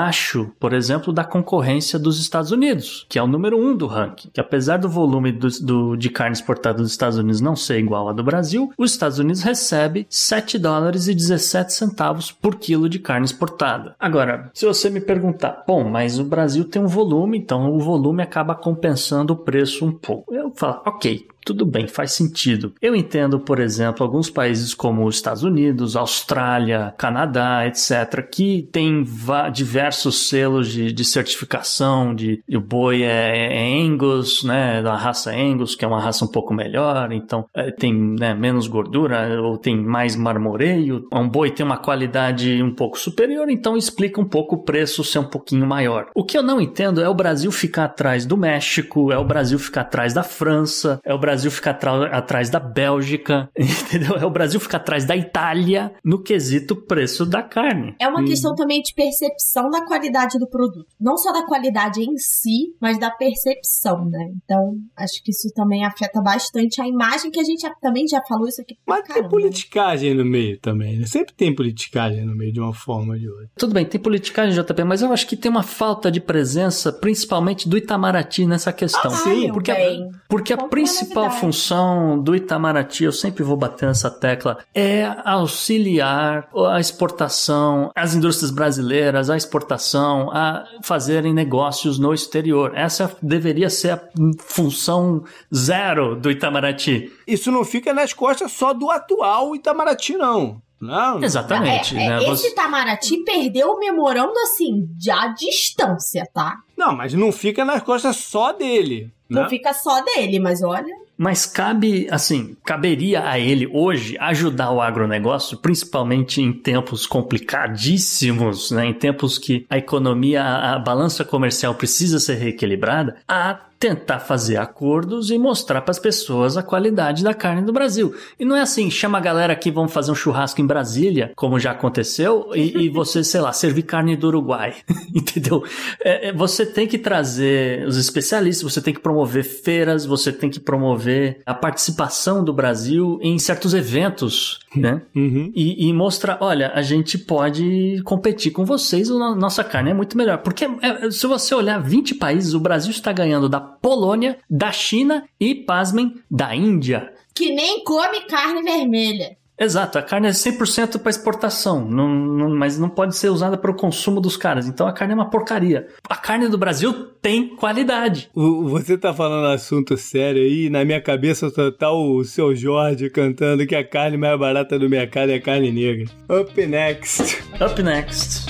[0.60, 4.30] por exemplo, da concorrência dos Estados Unidos, que é o número 1 um do ranking.
[4.34, 8.08] Que apesar do volume do, do, de carne exportada dos Estados Unidos não ser igual
[8.08, 13.00] ao do Brasil, os Estados Unidos recebe 7 dólares e 17 centavos por quilo de
[13.00, 13.96] carne exportada.
[14.00, 18.24] Agora, se você me perguntar, bom, mas o Brasil tem um volume, então o volume
[18.24, 20.34] acaba compensando o preço um pouco.
[20.34, 22.74] Eu falo, ok, tudo bem, faz sentido.
[22.82, 29.06] Eu entendo, por exemplo, alguns países como os Estados Unidos, Austrália, Canadá, etc., que têm
[29.52, 35.32] diversos selos de, de certificação de, de o boi é, é, Angus, né, da raça
[35.32, 39.58] Angus, que é uma raça um pouco melhor, então é, tem né, menos gordura ou
[39.58, 41.08] tem mais marmoreio.
[41.12, 45.20] Um boi tem uma qualidade um pouco superior, então explica um pouco o preço ser
[45.20, 46.08] um pouquinho maior.
[46.16, 49.58] O que eu não entendo é o Brasil ficar atrás do México, é o Brasil
[49.58, 51.80] ficar atrás da França, é o Brasil Brasil ficar
[52.12, 54.18] atrás da Bélgica, entendeu?
[54.18, 57.96] É o Brasil ficar atrás da Itália no quesito preço da carne.
[58.00, 58.26] É uma hum.
[58.26, 60.88] questão também de percepção da qualidade do produto.
[61.00, 64.30] Não só da qualidade em si, mas da percepção, né?
[64.44, 68.48] Então, acho que isso também afeta bastante a imagem que a gente também já falou
[68.48, 68.76] isso aqui.
[68.86, 69.30] Mas caramba.
[69.30, 71.06] tem politicagem no meio também, né?
[71.06, 73.50] Sempre tem politicagem no meio de uma forma ou de outra.
[73.58, 77.70] Tudo bem, tem politicagem, JP, mas eu acho que tem uma falta de presença, principalmente
[77.70, 79.12] do Itamaraty nessa questão.
[79.12, 80.04] Ah, sim, porque, bem.
[80.04, 86.49] a, porque a principal função do Itamaraty, eu sempre vou bater nessa tecla, é auxiliar
[86.69, 92.72] a exportação, as indústrias brasileiras, a exportação, a fazerem negócios no exterior.
[92.76, 94.01] Essa deveria ser a
[94.39, 97.11] função zero do Itamaraty.
[97.28, 100.61] Isso não fica nas costas só do atual Itamaraty, não.
[100.82, 101.24] Não.
[101.24, 101.95] Exatamente.
[101.95, 102.24] É, é, né?
[102.32, 106.57] Esse Itamaraty perdeu o memorando assim, de a distância, tá?
[106.76, 109.11] Não, mas não fica nas costas só dele.
[109.30, 109.49] Não né?
[109.49, 110.93] fica só dele, mas olha.
[111.22, 118.88] Mas cabe, assim, caberia a ele hoje ajudar o agronegócio, principalmente em tempos complicadíssimos, né?
[118.88, 125.32] Em tempos que a economia, a, balança comercial precisa ser reequilibrada, a tentar fazer acordos
[125.32, 128.13] e mostrar para as pessoas a qualidade da carne do Brasil.
[128.39, 131.59] E não é assim, chama a galera aqui, vamos fazer um churrasco em Brasília, como
[131.59, 134.76] já aconteceu, e, e você, sei lá, servir carne do Uruguai.
[135.15, 135.63] Entendeu?
[135.99, 140.51] É, é, você tem que trazer os especialistas, você tem que promover feiras, você tem
[140.51, 141.11] que promover
[141.45, 145.01] a participação do Brasil em certos eventos, né?
[145.16, 145.51] Uhum.
[145.55, 150.18] E, e, mostrar, olha, a gente pode competir com vocês, a nossa carne é muito
[150.18, 150.39] melhor.
[150.39, 155.24] Porque é, se você olhar 20 países, o Brasil está ganhando da Polônia, da China
[155.39, 157.14] e, pasmem, da Índia.
[157.34, 159.41] Que nem come carne vermelha.
[159.62, 163.70] Exato, a carne é 100% para exportação, não, não, mas não pode ser usada para
[163.70, 164.68] o consumo dos caras.
[164.68, 165.88] Então a carne é uma porcaria.
[166.09, 168.28] A carne do Brasil tem qualidade.
[168.34, 173.07] O, você tá falando assunto sério aí, na minha cabeça só tá o seu Jorge
[173.12, 176.07] cantando que a carne mais barata do mercado é a carne negra.
[176.28, 177.43] Up next.
[177.64, 178.49] Up next.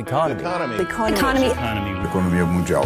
[0.00, 0.42] Economy.
[0.42, 0.82] Economy.
[0.82, 2.06] Economy.
[2.06, 2.84] Economia mundial.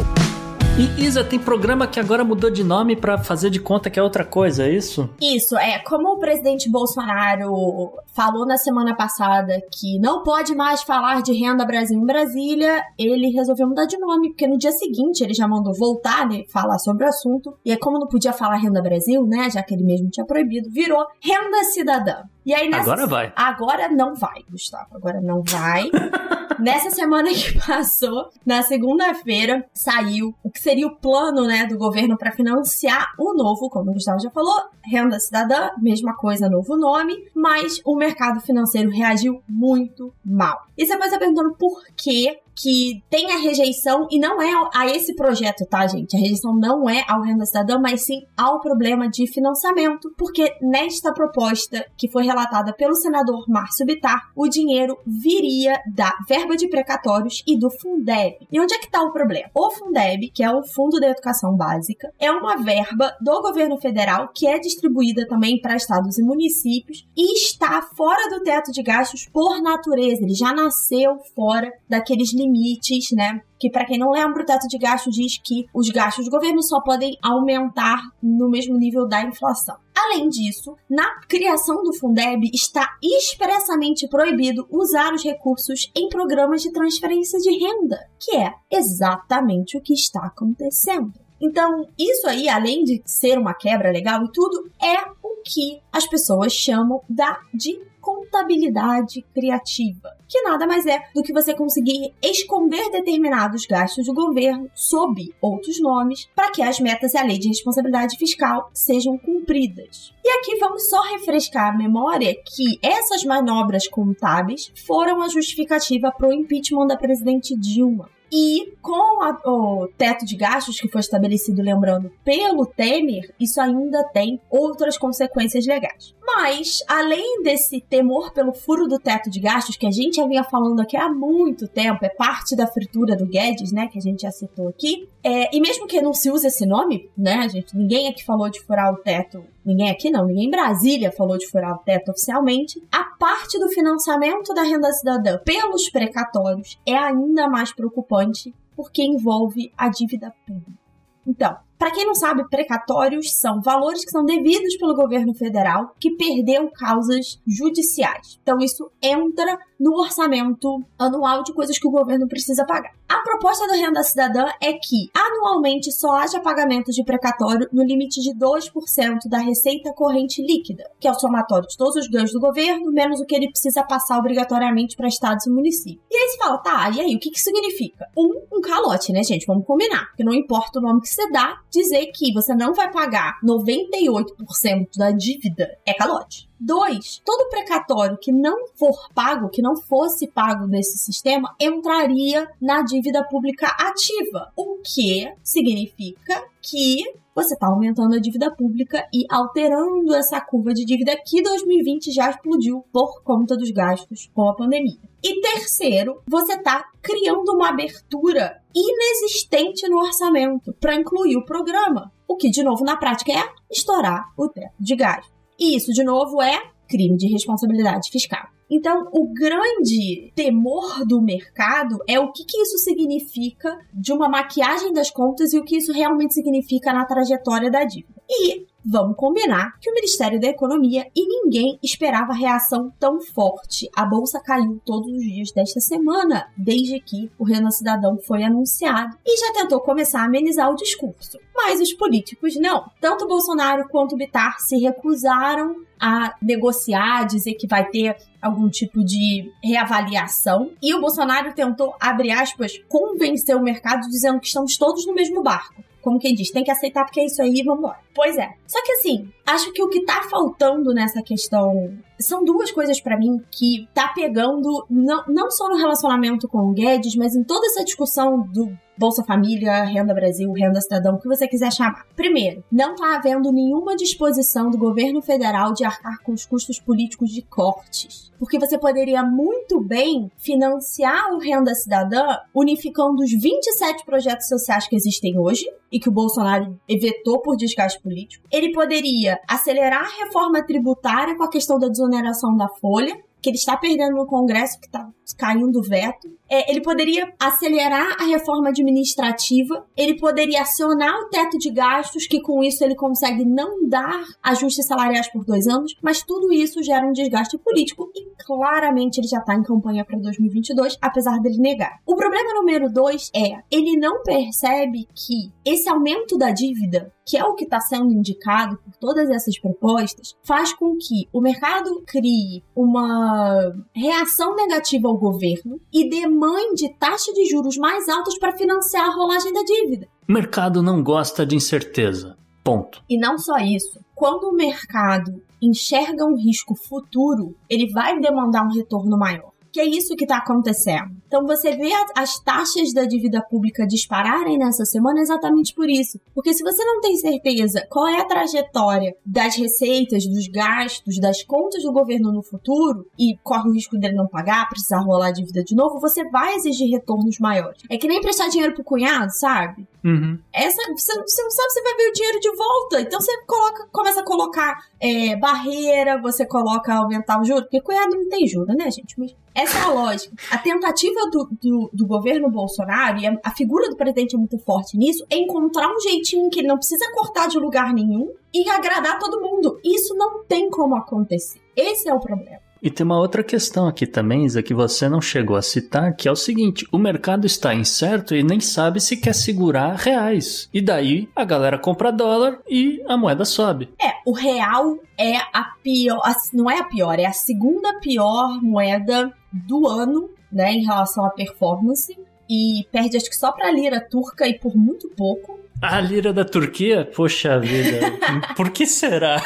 [0.78, 4.02] E Isa, tem programa que agora mudou de nome para fazer de conta que é
[4.02, 5.10] outra coisa, é isso?
[5.20, 5.80] Isso, é.
[5.80, 11.64] Como o presidente Bolsonaro falou na semana passada que não pode mais falar de renda
[11.64, 15.72] Brasil em Brasília, ele resolveu mudar de nome, porque no dia seguinte ele já mandou
[15.72, 17.56] voltar, né, falar sobre o assunto.
[17.64, 20.68] E aí, como não podia falar renda Brasil, né, já que ele mesmo tinha proibido,
[20.68, 22.24] virou renda cidadã.
[22.44, 22.90] E aí nessa...
[22.90, 23.32] Agora vai.
[23.36, 24.96] Agora não vai, Gustavo.
[24.96, 25.88] Agora não vai.
[26.58, 32.16] Nessa semana que passou, na segunda-feira, saiu o que seria o plano né, do governo
[32.18, 37.14] para financiar o novo, como o Gustavo já falou, renda cidadã, mesma coisa, novo nome,
[37.34, 40.66] mas o mercado financeiro reagiu muito mal.
[40.76, 44.86] E você pode estar perguntando por que que tem a rejeição e não é a
[44.86, 46.16] esse projeto, tá, gente?
[46.16, 51.12] A rejeição não é ao renda cidadã, mas sim ao problema de financiamento, porque nesta
[51.12, 57.42] proposta que foi relatada pelo senador Márcio Bitar, o dinheiro viria da verba de precatórios
[57.46, 58.36] e do Fundeb.
[58.50, 59.48] E onde é que está o problema?
[59.54, 64.30] O Fundeb, que é o Fundo da Educação Básica, é uma verba do governo federal
[64.34, 69.28] que é distribuída também para estados e municípios e está fora do teto de gastos
[69.32, 70.22] por natureza.
[70.22, 73.40] Ele já nasceu fora daqueles limites limites, né?
[73.58, 76.62] Que para quem não lembra, o teto de gasto diz que os gastos do governo
[76.62, 79.76] só podem aumentar no mesmo nível da inflação.
[79.96, 86.72] Além disso, na criação do Fundeb está expressamente proibido usar os recursos em programas de
[86.72, 91.12] transferência de renda, que é exatamente o que está acontecendo.
[91.40, 96.06] Então, isso aí, além de ser uma quebra legal e tudo, é o que as
[96.06, 102.90] pessoas chamam da de contabilidade criativa, que nada mais é do que você conseguir esconder
[102.90, 107.48] determinados gastos do governo sob outros nomes para que as metas e a lei de
[107.48, 110.12] responsabilidade fiscal sejam cumpridas.
[110.24, 116.28] E aqui vamos só refrescar a memória que essas manobras contábeis foram a justificativa para
[116.28, 118.10] o impeachment da presidente Dilma.
[118.30, 124.04] E com a, o teto de gastos que foi estabelecido, lembrando, pelo Temer, isso ainda
[124.12, 126.14] tem outras consequências legais.
[126.36, 130.44] Mas, além desse temor pelo furo do teto de gastos, que a gente já vinha
[130.44, 134.22] falando aqui há muito tempo, é parte da fritura do Guedes, né, que a gente
[134.22, 138.08] já citou aqui, é, e mesmo que não se use esse nome, né, gente, ninguém
[138.08, 141.74] aqui falou de furar o teto, ninguém aqui não, ninguém em Brasília falou de furar
[141.74, 147.72] o teto oficialmente, a parte do financiamento da renda cidadã pelos precatórios é ainda mais
[147.72, 150.78] preocupante porque envolve a dívida pública.
[151.26, 156.16] Então, Para quem não sabe, precatórios são valores que são devidos pelo governo federal que
[156.16, 158.38] perdeu causas judiciais.
[158.42, 162.92] Então isso entra no orçamento anual de coisas que o governo precisa pagar.
[163.08, 168.20] A proposta do Renda Cidadã é que anualmente só haja pagamento de precatório no limite
[168.20, 172.40] de 2% da receita corrente líquida, que é o somatório de todos os ganhos do
[172.40, 176.04] governo, menos o que ele precisa passar obrigatoriamente para estados e municípios.
[176.10, 178.06] E aí você fala, tá, e aí, o que que significa?
[178.16, 179.46] Um, um calote, né, gente?
[179.46, 180.06] Vamos combinar.
[180.08, 184.88] Porque não importa o nome que você dá, dizer que você não vai pagar 98%
[184.96, 186.47] da dívida é calote.
[186.60, 192.82] Dois, todo precatório que não for pago, que não fosse pago nesse sistema, entraria na
[192.82, 197.04] dívida pública ativa, o que significa que
[197.34, 202.30] você está aumentando a dívida pública e alterando essa curva de dívida que 2020 já
[202.30, 204.98] explodiu por conta dos gastos com a pandemia.
[205.22, 212.36] E terceiro, você está criando uma abertura inexistente no orçamento para incluir o programa, o
[212.36, 215.37] que, de novo, na prática é estourar o teto de gasto.
[215.58, 218.46] E isso, de novo, é crime de responsabilidade fiscal.
[218.70, 224.92] Então, o grande temor do mercado é o que, que, isso significa de uma maquiagem
[224.92, 228.20] das contas e o que isso realmente significa na trajetória da dívida.
[228.28, 233.88] E vamos combinar que o Ministério da Economia e ninguém esperava reação tão forte.
[233.94, 239.16] A bolsa caiu todos os dias desta semana, desde que o Renan Cidadão foi anunciado,
[239.26, 241.38] e já tentou começar a amenizar o discurso.
[241.54, 242.90] Mas os políticos não.
[243.00, 249.52] Tanto Bolsonaro quanto Bitar se recusaram a negociar, dizer que vai ter algum tipo de
[249.62, 250.70] reavaliação.
[250.80, 255.42] E o Bolsonaro tentou, abre aspas, convencer o mercado dizendo que estamos todos no mesmo
[255.42, 255.82] barco.
[256.08, 257.98] Como quem diz, tem que aceitar porque é isso aí e vambora.
[258.14, 258.48] Pois é.
[258.66, 263.18] Só que assim, acho que o que tá faltando nessa questão são duas coisas para
[263.18, 267.66] mim que tá pegando não, não só no relacionamento com o Guedes, mas em toda
[267.66, 272.06] essa discussão do Bolsa Família, Renda Brasil, Renda Cidadão, o que você quiser chamar.
[272.16, 277.30] Primeiro, não está havendo nenhuma disposição do governo federal de arcar com os custos políticos
[277.30, 278.32] de cortes.
[278.38, 284.96] Porque você poderia muito bem financiar o Renda Cidadã unificando os 27 projetos sociais que
[284.96, 288.44] existem hoje e que o Bolsonaro vetou por desgaste político.
[288.50, 293.56] Ele poderia acelerar a reforma tributária com a questão da desoneração da folha que ele
[293.56, 296.28] está perdendo no Congresso, que está caindo o veto.
[296.48, 302.40] É, ele poderia acelerar a reforma administrativa, ele poderia acionar o teto de gastos, que
[302.40, 307.06] com isso ele consegue não dar ajustes salariais por dois anos, mas tudo isso gera
[307.06, 312.00] um desgaste político e claramente ele já está em campanha para 2022, apesar dele negar.
[312.06, 317.44] O problema número dois é, ele não percebe que esse aumento da dívida que é
[317.44, 322.64] o que está sendo indicado por todas essas propostas, faz com que o mercado crie
[322.74, 329.14] uma reação negativa ao governo e demande taxa de juros mais altas para financiar a
[329.14, 330.08] rolagem da dívida.
[330.28, 332.36] O mercado não gosta de incerteza.
[332.64, 333.02] Ponto.
[333.08, 334.00] E não só isso.
[334.14, 339.84] Quando o mercado enxerga um risco futuro, ele vai demandar um retorno maior que é
[339.84, 341.10] isso que está acontecendo.
[341.26, 346.18] Então você vê as taxas da dívida pública dispararem nessa semana exatamente por isso.
[346.34, 351.42] Porque se você não tem certeza qual é a trajetória das receitas, dos gastos, das
[351.42, 355.32] contas do governo no futuro e corre o risco dele não pagar, precisar rolar a
[355.32, 357.82] dívida de novo, você vai exigir retornos maiores.
[357.90, 359.86] É que nem prestar dinheiro pro cunhado, sabe?
[360.04, 360.38] Uhum.
[360.52, 363.00] Essa, você, você, não sabe se vai ver o dinheiro de volta.
[363.00, 368.16] Então você coloca, começa a colocar é, barreira, você coloca aumentar o juro, porque cunhado
[368.16, 369.18] não tem juro, né, gente?
[369.18, 370.34] Mas essa é a lógica.
[370.50, 374.58] A tentativa do, do, do governo Bolsonaro, e a, a, figura do presidente é muito
[374.58, 378.68] forte nisso, é encontrar um jeitinho que ele não precisa cortar de lugar nenhum e
[378.70, 379.80] agradar todo mundo.
[379.84, 381.60] Isso não tem como acontecer.
[381.76, 382.67] Esse é o problema.
[382.82, 386.28] E tem uma outra questão aqui também, Isa, que você não chegou a citar, que
[386.28, 390.68] é o seguinte: o mercado está incerto e nem sabe se quer segurar reais.
[390.72, 393.88] E daí a galera compra dólar e a moeda sobe.
[394.00, 396.20] É, o real é a pior,
[396.52, 401.30] não é a pior, é a segunda pior moeda do ano, né, em relação à
[401.30, 402.16] performance.
[402.50, 405.60] E perde acho que só pra lira turca e por muito pouco.
[405.82, 407.08] A lira da Turquia?
[407.14, 408.18] Poxa vida,
[408.56, 409.40] por que será?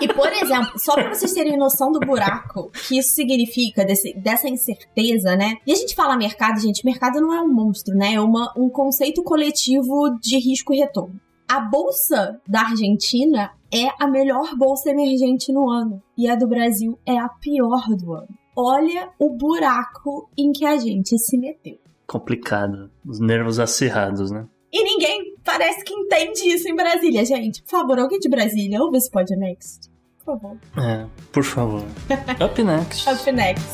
[0.00, 4.48] E, por exemplo, só para vocês terem noção do buraco que isso significa, desse, dessa
[4.48, 5.56] incerteza, né?
[5.66, 8.14] E a gente fala mercado, gente, mercado não é um monstro, né?
[8.14, 11.20] É uma, um conceito coletivo de risco e retorno.
[11.48, 16.02] A bolsa da Argentina é a melhor bolsa emergente no ano.
[16.16, 18.28] E a do Brasil é a pior do ano.
[18.56, 21.78] Olha o buraco em que a gente se meteu.
[22.06, 22.90] Complicado.
[23.04, 24.46] Os nervos acirrados, né?
[24.76, 27.62] E ninguém parece que entende isso em Brasília, gente.
[27.62, 29.88] Por favor, alguém de Brasília, ouve esse Pod Next.
[30.22, 30.58] Por favor.
[30.76, 31.82] É, por favor.
[32.44, 33.08] Up next.
[33.08, 33.64] Up next.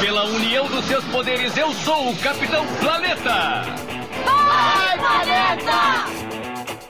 [0.00, 3.64] Pela união do os seus poderes, eu sou o Capitão Planeta!
[4.24, 6.06] Vai, Planeta!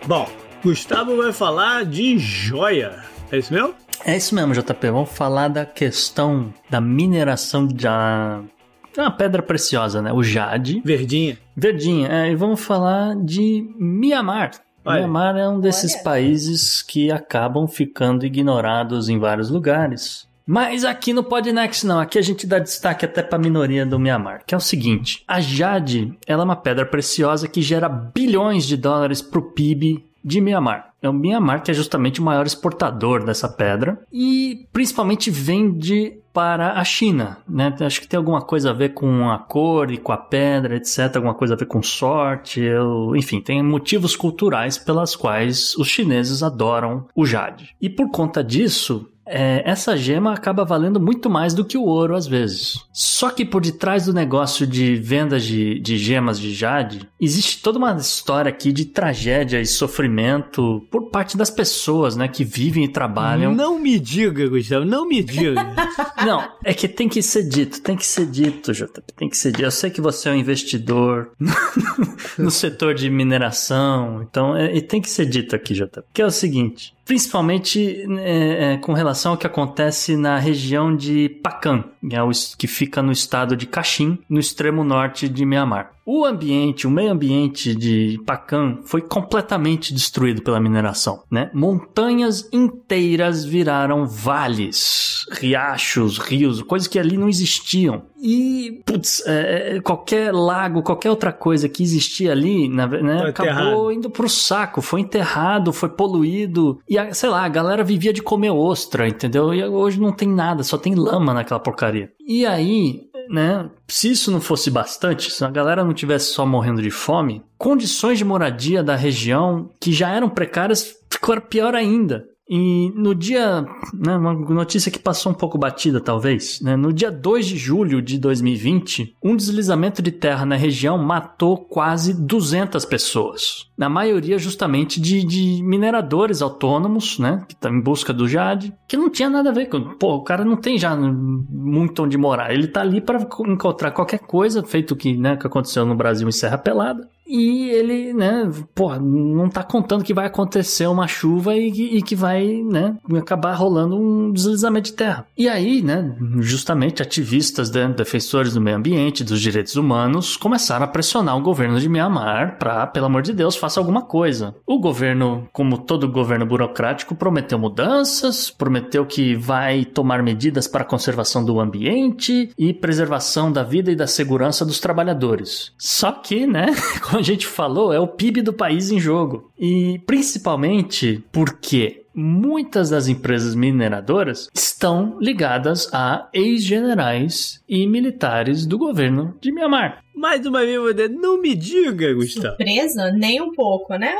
[0.06, 0.28] Bom,
[0.62, 3.02] Gustavo vai falar de joia.
[3.32, 3.74] É isso mesmo?
[4.04, 4.90] É isso mesmo, JP.
[4.90, 10.12] Vamos falar da questão da mineração de uma pedra preciosa, né?
[10.12, 10.80] O jade.
[10.84, 11.38] Verdinha.
[11.56, 12.08] Verdinha.
[12.08, 14.52] É, e vamos falar de Mianmar.
[14.84, 15.00] Olha.
[15.00, 16.04] Mianmar é um desses Olha.
[16.04, 20.26] países que acabam ficando ignorados em vários lugares.
[20.46, 23.98] Mas aqui no Podnext não, aqui a gente dá destaque até para a minoria do
[23.98, 28.64] Mianmar, que é o seguinte: a jade, ela é uma pedra preciosa que gera bilhões
[28.64, 30.87] de dólares para o PIB de Mianmar.
[31.00, 36.74] É o Mianmar que é justamente o maior exportador dessa pedra e principalmente vende para
[36.74, 37.74] a China, né?
[37.80, 41.16] Acho que tem alguma coisa a ver com a cor e com a pedra, etc.
[41.16, 43.16] Alguma coisa a ver com sorte, eu...
[43.16, 47.74] enfim, tem motivos culturais pelas quais os chineses adoram o jade.
[47.80, 52.16] E por conta disso, é, essa gema acaba valendo muito mais do que o ouro
[52.16, 52.84] às vezes.
[52.92, 57.78] Só que por detrás do negócio de vendas de, de gemas de jade, existe toda
[57.78, 62.88] uma história aqui de tragédia e sofrimento por parte das pessoas, né, que vivem e
[62.88, 63.54] trabalham.
[63.54, 65.54] Não me diga, Gustavo, não me diga.
[66.24, 69.52] Não, é que tem que ser dito, tem que ser dito, JP, tem que ser
[69.52, 69.62] dito.
[69.62, 71.30] Eu sei que você é um investidor
[72.36, 76.02] no setor de mineração, então é, e tem que ser dito aqui, JP.
[76.12, 81.30] Que é o seguinte, principalmente é, é, com relação ao que acontece na região de
[81.42, 82.20] Pakan, que, é
[82.58, 85.90] que fica no estado de Kachin, no extremo norte de Myanmar.
[86.10, 91.50] O ambiente, o meio ambiente de Pakan foi completamente destruído pela mineração, né?
[91.52, 98.04] Montanhas inteiras viraram vales, riachos, rios, coisas que ali não existiam.
[98.22, 102.84] E, putz, é, é, qualquer lago, qualquer outra coisa que existia ali, né,
[103.28, 106.80] acabou indo pro saco, foi enterrado, foi poluído.
[106.88, 109.52] E, a- sei lá, a galera vivia de comer ostra, entendeu?
[109.54, 112.10] E hoje não tem nada, só tem lama naquela porcaria.
[112.30, 116.82] E aí, né, se isso não fosse bastante, se a galera não tivesse só morrendo
[116.82, 122.28] de fome, condições de moradia da região que já eram precárias ficaram pior ainda.
[122.48, 127.10] E no dia, né, uma notícia que passou um pouco batida talvez, né, no dia
[127.10, 133.68] 2 de julho de 2020, um deslizamento de terra na região matou quase 200 pessoas.
[133.76, 138.96] Na maioria justamente de, de mineradores autônomos, né, que estão em busca do jade, que
[138.96, 142.52] não tinha nada a ver com, pô, o cara não tem já muito onde morar,
[142.52, 146.32] ele tá ali para encontrar qualquer coisa, feito que, né, que aconteceu no Brasil em
[146.32, 147.06] Serra Pelada.
[147.28, 152.02] E ele, né, porra, não tá contando que vai acontecer uma chuva e, que- e
[152.02, 155.26] que vai, né, acabar rolando um deslizamento de terra.
[155.36, 160.88] E aí, né, justamente ativistas, né, defensores do meio ambiente, dos direitos humanos, começaram a
[160.88, 164.54] pressionar o governo de Myanmar pra, pelo amor de Deus, faça alguma coisa.
[164.66, 170.86] O governo, como todo governo burocrático, prometeu mudanças, prometeu que vai tomar medidas para a
[170.86, 175.72] conservação do ambiente e preservação da vida e da segurança dos trabalhadores.
[175.76, 176.66] Só que, né,
[177.18, 179.50] a gente falou, é o PIB do país em jogo.
[179.58, 189.36] E principalmente porque muitas das empresas mineradoras estão ligadas a ex-generais e militares do governo
[189.40, 190.02] de Myanmar.
[190.14, 192.56] Mais uma vez, não me diga, Gustavo.
[192.56, 193.12] Surpresa?
[193.12, 194.14] Nem um pouco, né?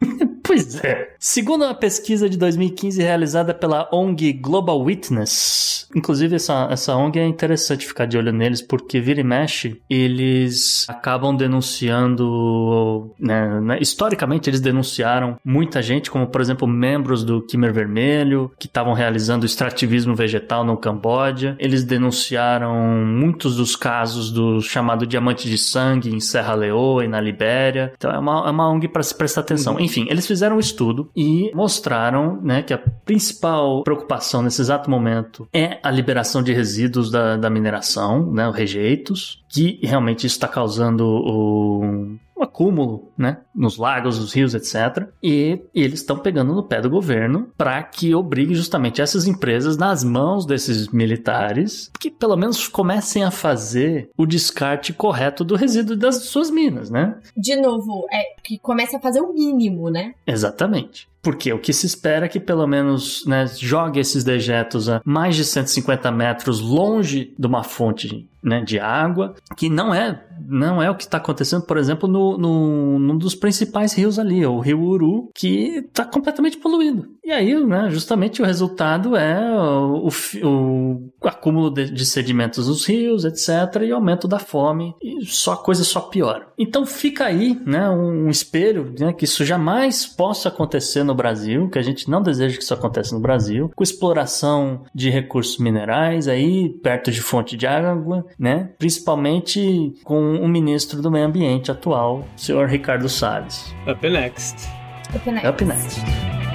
[0.42, 1.14] Pois é.
[1.16, 7.26] Segundo uma pesquisa de 2015 realizada pela ONG Global Witness, inclusive essa, essa ONG é
[7.26, 14.50] interessante ficar de olho neles, porque vira e mexe, eles acabam denunciando, né, né, historicamente
[14.50, 20.14] eles denunciaram muita gente, como por exemplo membros do Khmer Vermelho, que estavam realizando extrativismo
[20.14, 21.54] vegetal no Camboja.
[21.58, 22.74] Eles denunciaram
[23.04, 27.92] muitos dos casos do chamado diamante de sangue em Serra Leoa e na Libéria.
[27.96, 29.78] Então é uma, é uma ONG para se prestar atenção.
[29.90, 35.48] Enfim, eles fizeram um estudo e mostraram né, que a principal preocupação nesse exato momento
[35.52, 41.04] é a liberação de resíduos da, da mineração, né, os rejeitos, que realmente está causando
[41.04, 45.08] o, acúmulo, né, nos lagos, nos rios, etc.
[45.22, 50.04] E, eles estão pegando no pé do governo para que obrigue justamente essas empresas nas
[50.04, 56.24] mãos desses militares que pelo menos comecem a fazer o descarte correto do resíduo das
[56.24, 57.16] suas minas, né?
[57.36, 60.14] De novo, é que começa a fazer o mínimo, né?
[60.26, 61.08] Exatamente.
[61.22, 65.36] Porque o que se espera é que pelo menos né, jogue esses dejetos a mais
[65.36, 70.90] de 150 metros longe de uma fonte né, de água, que não é não é
[70.90, 74.80] o que está acontecendo, por exemplo, no, no, num dos principais rios ali, o rio
[74.80, 77.08] Uru, que está completamente poluído.
[77.22, 80.08] E aí, né, justamente o resultado é o,
[80.42, 85.52] o, o acúmulo de, de, sedimentos nos rios, etc., e aumento da fome, e só
[85.52, 86.48] a coisa só piora.
[86.58, 91.68] Então fica aí, né, um, um espelho, né, que isso jamais possa acontecer no Brasil,
[91.68, 96.28] que a gente não deseja que isso aconteça no Brasil, com exploração de recursos minerais
[96.28, 102.26] aí perto de fonte de água, né, principalmente com o ministro do meio ambiente atual,
[102.36, 103.74] o senhor Ricardo Salles.
[103.86, 104.68] Up next.
[105.14, 105.48] Up next.
[105.48, 106.49] Up next.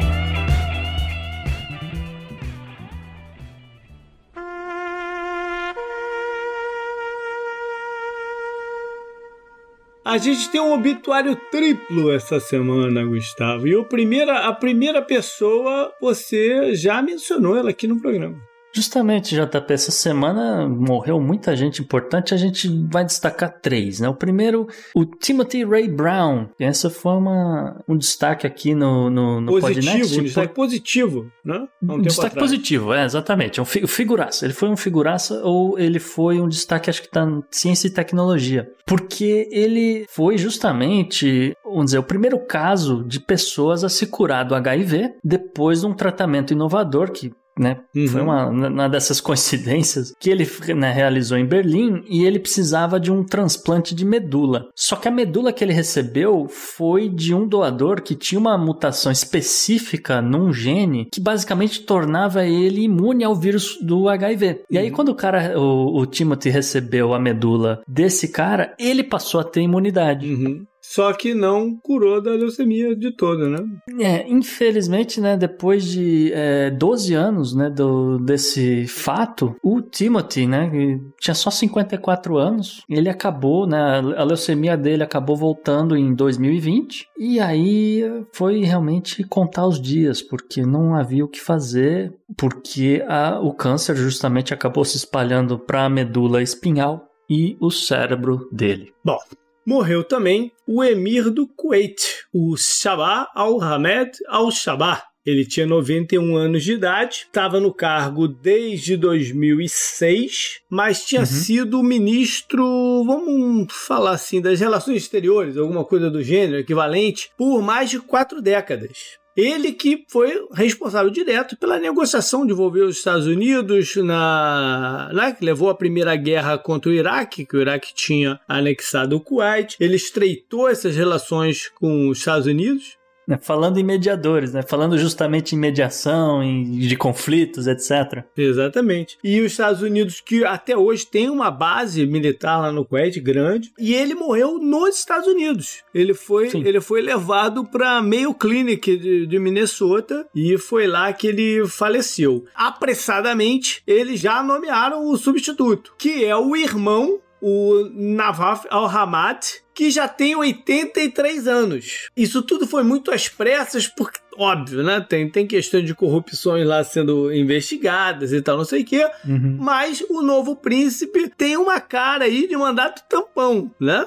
[10.06, 13.68] A gente tem um obituário triplo essa semana, Gustavo.
[13.68, 18.40] E primeira, a primeira pessoa, você já mencionou ela aqui no programa.
[18.76, 24.10] Justamente, JP, essa semana morreu muita gente importante, a gente vai destacar três, né?
[24.10, 26.50] O primeiro, o Timothy Ray Brown.
[26.60, 31.66] Essa foi uma, um destaque aqui no, no, no positivo, Podnext, um destaque positivo, né?
[31.82, 32.52] Um, destaque atrás.
[32.52, 33.62] positivo, é, exatamente.
[33.62, 34.46] É um figuraça.
[34.46, 37.92] Ele foi um figuraça ou ele foi um destaque, acho que tá em ciência e
[37.92, 38.70] tecnologia.
[38.86, 44.54] Porque ele foi justamente, vamos dizer, o primeiro caso de pessoas a se curar do
[44.54, 47.78] HIV depois de um tratamento inovador que né?
[47.96, 48.08] Uhum.
[48.08, 53.12] Foi uma, uma dessas coincidências que ele né, realizou em Berlim e ele precisava de
[53.12, 54.68] um transplante de medula.
[54.76, 59.12] Só que a medula que ele recebeu foi de um doador que tinha uma mutação
[59.12, 64.64] específica num gene que basicamente tornava ele imune ao vírus do HIV.
[64.70, 64.96] E aí, uhum.
[64.96, 69.62] quando o cara, o, o Timothy recebeu a medula desse cara, ele passou a ter
[69.62, 70.34] imunidade.
[70.34, 73.58] Uhum só que não curou da leucemia de toda, né?
[74.00, 80.72] É, infelizmente, né, depois de é, 12 anos, né, do, desse fato, o Timothy, né,
[81.20, 83.78] tinha só 54 anos, ele acabou, né,
[84.16, 90.62] a leucemia dele acabou voltando em 2020, e aí foi realmente contar os dias, porque
[90.62, 95.90] não havia o que fazer, porque a, o câncer justamente acabou se espalhando para a
[95.90, 98.94] medula espinhal e o cérebro dele.
[99.04, 99.18] Bom,
[99.66, 105.04] morreu também o emir do Kuwait, o Sabah al-Hamed al-Sabah.
[105.26, 111.26] Ele tinha 91 anos de idade, estava no cargo desde 2006, mas tinha uhum.
[111.26, 112.64] sido ministro,
[113.04, 118.40] vamos falar assim, das relações exteriores, alguma coisa do gênero, equivalente, por mais de quatro
[118.40, 119.18] décadas.
[119.36, 125.44] Ele que foi responsável direto pela negociação de envolver os Estados Unidos na, na que
[125.44, 129.76] levou à primeira guerra contra o Iraque, que o Iraque tinha anexado o Kuwait.
[129.80, 133.05] Ele estreitou essas relações com os Estados Unidos né,
[133.42, 134.62] falando em mediadores, né?
[134.62, 138.24] Falando justamente em mediação, em, de conflitos, etc.
[138.38, 139.18] Exatamente.
[139.24, 143.72] E os Estados Unidos, que até hoje tem uma base militar lá no Kuwait grande,
[143.80, 145.84] e ele morreu nos Estados Unidos.
[145.94, 151.28] Ele foi, ele foi levado para Mayo Clinic de, de Minnesota e foi lá que
[151.28, 152.46] ele faleceu.
[152.54, 160.08] Apressadamente, eles já nomearam o substituto, que é o irmão o Navaf al-Hamad, que já
[160.08, 162.10] tem 83 anos.
[162.16, 165.06] Isso tudo foi muito às pressas, porque óbvio, né?
[165.08, 169.08] Tem, tem questão de corrupções lá sendo investigadas e tal, não sei o quê.
[169.28, 169.58] Uhum.
[169.60, 174.06] Mas o novo príncipe tem uma cara aí de mandato tampão, né?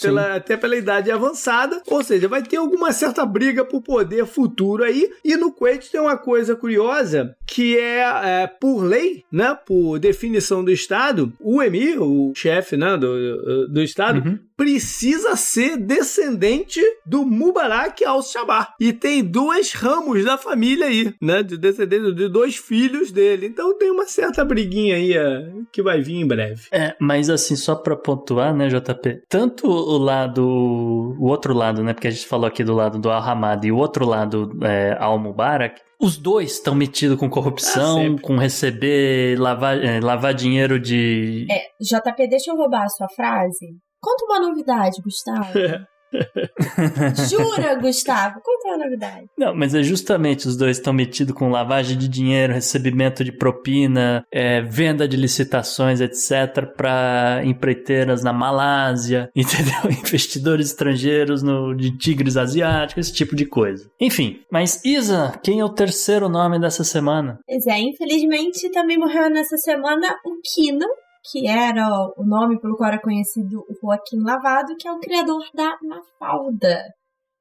[0.00, 1.82] Pela, até pela idade avançada.
[1.86, 5.10] Ou seja, vai ter alguma certa briga por poder futuro aí.
[5.24, 8.00] E no Kuwait tem uma coisa curiosa que é,
[8.42, 9.56] é por lei, né?
[9.66, 15.78] Por definição do Estado, o emir, o chefe né, do, do Estado, uhum precisa ser
[15.78, 18.74] descendente do Mubarak al-Shabar.
[18.78, 19.24] E tem
[19.70, 21.42] dois ramos da família aí, né?
[21.42, 23.46] De descendentes de dois filhos dele.
[23.46, 26.62] Então tem uma certa briguinha aí é, que vai vir em breve.
[26.72, 29.22] É, mas assim, só pra pontuar, né, JP?
[29.28, 31.92] Tanto o lado, o outro lado, né?
[31.92, 35.80] Porque a gente falou aqui do lado do Al-Hamad e o outro lado, é, al-Mubarak,
[36.00, 41.46] os dois estão metidos com corrupção, ah, com receber, lavar, é, lavar dinheiro de.
[41.50, 43.66] É, JP, deixa eu roubar a sua frase.
[44.00, 45.52] Conta uma novidade, Gustavo.
[47.28, 48.40] Jura, Gustavo?
[48.42, 49.26] Conta uma novidade.
[49.38, 54.24] Não, mas é justamente os dois estão metidos com lavagem de dinheiro, recebimento de propina,
[54.32, 59.90] é, venda de licitações, etc., para empreiteiras na Malásia, entendeu?
[59.90, 63.90] Investidores estrangeiros no, de tigres asiáticos, esse tipo de coisa.
[64.00, 67.38] Enfim, mas Isa, quem é o terceiro nome dessa semana?
[67.46, 70.86] Pois é, infelizmente também morreu nessa semana o Kino,
[71.22, 75.44] que era o nome pelo qual era conhecido o Joaquim Lavado, que é o criador
[75.54, 76.82] da Mafalda,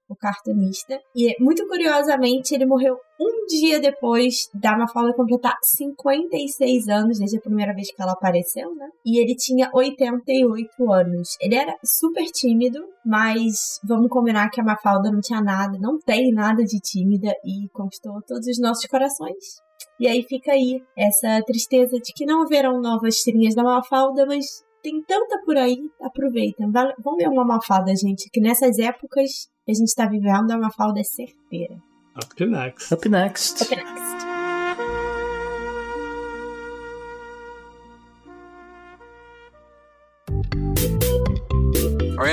[0.09, 0.99] o cartunista.
[1.15, 7.41] E muito curiosamente, ele morreu um dia depois da Mafalda completar 56 anos, desde a
[7.41, 8.87] primeira vez que ela apareceu, né?
[9.05, 11.37] E ele tinha 88 anos.
[11.39, 16.31] Ele era super tímido, mas vamos combinar que a Mafalda não tinha nada, não tem
[16.33, 19.68] nada de tímida e conquistou todos os nossos corações.
[19.99, 24.63] E aí fica aí essa tristeza de que não haverão novas tirinhas da Mafalda, mas
[24.81, 26.71] tem tanta por aí, aproveitem.
[26.71, 30.99] Vamos ver uma Mafalda, gente, que nessas épocas que a gente tá vivendo, a Mafalda
[30.99, 31.75] é certeira.
[32.15, 32.93] Up next.
[32.93, 33.63] Up next.
[33.63, 34.28] Up next.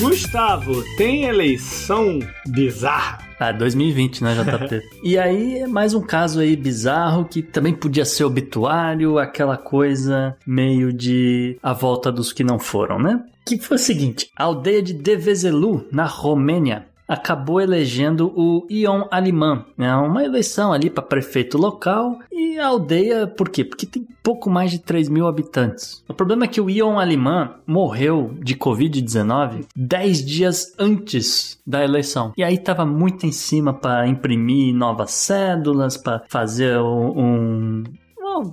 [0.00, 3.18] Gustavo, tem eleição bizarra?
[3.38, 4.82] Ah, 2020, né, JP?
[5.02, 10.36] e aí é mais um caso aí bizarro que também podia ser obituário, aquela coisa
[10.46, 13.24] meio de a volta dos que não foram, né?
[13.44, 19.66] Que foi o seguinte, a aldeia de Devezelu, na Romênia, acabou elegendo o Ion Alimã.
[19.78, 23.62] É uma eleição ali para prefeito local e a aldeia, por quê?
[23.62, 26.02] Porque tem pouco mais de 3 mil habitantes.
[26.08, 32.32] O problema é que o Ion Alimã morreu de Covid-19 10 dias antes da eleição.
[32.34, 37.84] E aí tava muito em cima para imprimir novas cédulas, para fazer um, um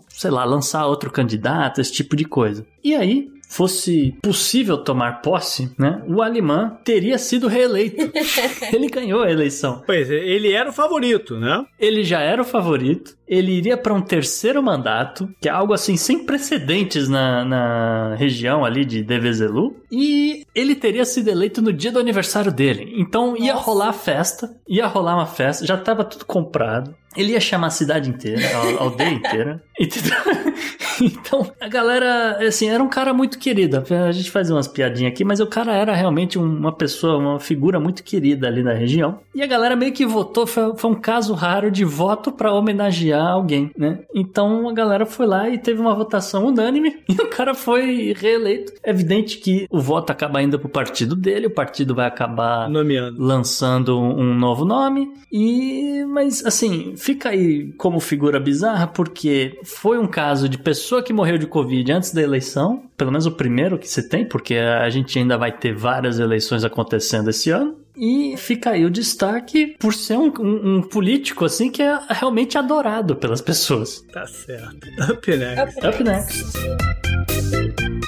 [0.10, 2.66] sei lá, lançar outro candidato, esse tipo de coisa.
[2.84, 8.12] E aí, fosse possível tomar posse, né, o alemão teria sido reeleito.
[8.72, 9.82] ele ganhou a eleição.
[9.86, 11.66] Pois é, ele era o favorito, né?
[11.80, 13.18] Ele já era o favorito.
[13.28, 18.64] Ele iria para um terceiro mandato, que é algo assim sem precedentes na, na região
[18.64, 19.76] ali de Devezelu.
[19.92, 22.94] E ele teria sido eleito no dia do aniversário dele.
[22.98, 23.66] Então ia Nossa.
[23.66, 26.96] rolar a festa, ia rolar uma festa, já estava tudo comprado.
[27.16, 29.64] Ele ia chamar a cidade inteira, a aldeia inteira.
[31.02, 33.84] Então, a galera, assim, era um cara muito querido.
[34.08, 37.80] A gente faz umas piadinhas aqui, mas o cara era realmente uma pessoa, uma figura
[37.80, 39.20] muito querida ali na região.
[39.34, 43.28] E a galera meio que votou, foi, foi um caso raro de voto para homenagear
[43.28, 44.00] alguém, né?
[44.14, 48.74] Então a galera foi lá e teve uma votação unânime e o cara foi reeleito.
[48.84, 53.22] É evidente que o voto acaba indo pro partido dele, o partido vai acabar Nomeando.
[53.22, 55.12] lançando um novo nome.
[55.32, 61.14] E, mas assim, fica aí como figura bizarra porque foi um caso de pessoa que
[61.14, 64.90] morreu de Covid antes da eleição, pelo menos o primeiro que você tem, porque a
[64.90, 67.78] gente ainda vai ter várias eleições acontecendo esse ano.
[67.96, 72.58] E fica aí o destaque por ser um, um, um, político assim que é realmente
[72.58, 74.06] adorado pelas pessoas.
[74.14, 74.88] Tá certo.
[75.12, 75.86] Up next.
[75.86, 77.99] Up next.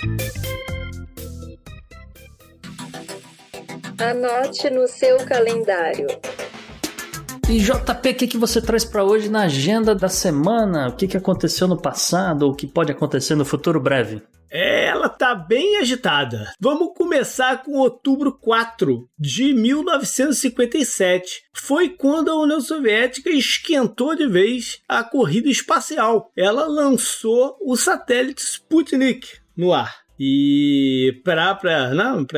[4.01, 6.07] Anote no seu calendário.
[7.47, 10.87] E JP, o que, que você traz para hoje na agenda da semana?
[10.87, 14.23] O que, que aconteceu no passado ou o que pode acontecer no futuro breve?
[14.49, 16.51] É, ela tá bem agitada.
[16.59, 21.43] Vamos começar com outubro 4 de 1957.
[21.53, 26.31] Foi quando a União Soviética esquentou de vez a corrida espacial.
[26.35, 30.00] Ela lançou o satélite Sputnik no ar.
[30.23, 31.59] E para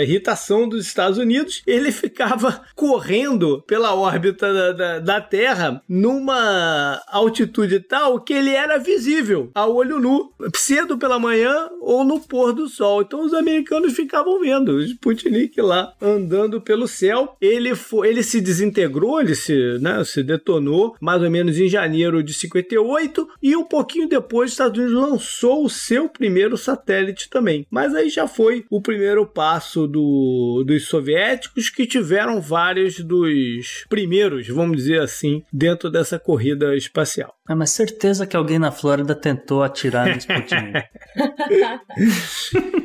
[0.01, 7.81] irritação dos Estados Unidos, ele ficava correndo pela órbita da, da, da, Terra numa altitude
[7.81, 12.69] tal que ele era visível a olho nu, cedo pela manhã ou no pôr do
[12.69, 13.01] sol.
[13.01, 17.35] Então os americanos ficavam vendo o Sputnik lá andando pelo céu.
[17.41, 22.23] Ele, foi, ele se desintegrou, ele se, né, se detonou mais ou menos em janeiro
[22.23, 27.65] de 58 e um pouquinho depois os Estados Unidos lançou o seu primeiro satélite também.
[27.74, 34.48] Mas aí já foi o primeiro passo do, dos soviéticos que tiveram vários dos primeiros,
[34.48, 37.34] vamos dizer assim, dentro dessa corrida espacial.
[37.48, 40.84] Ah, mas certeza que alguém na Flórida tentou atirar no Sputnik.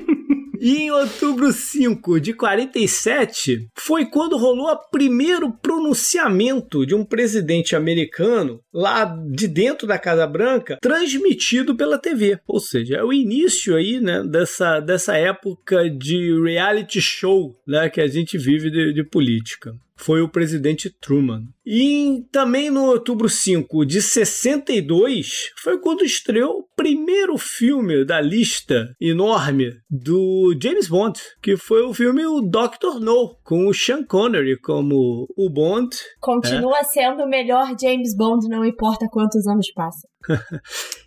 [0.60, 7.76] E em outubro 5 de 47 foi quando rolou o primeiro pronunciamento de um presidente
[7.76, 12.38] americano lá de dentro da Casa Branca, transmitido pela TV.
[12.46, 18.00] Ou seja, é o início aí, né, dessa, dessa época de reality show, né, que
[18.00, 21.42] a gente vive de, de política foi o presidente Truman.
[21.66, 28.94] E também no outubro 5 de 62 foi quando estreou o primeiro filme da lista
[29.00, 34.58] enorme do James Bond, que foi o filme O Doctor No, com o Sean Connery
[34.60, 35.94] como o Bond.
[36.20, 36.84] Continua é.
[36.84, 40.08] sendo o melhor James Bond, não importa quantos anos passam.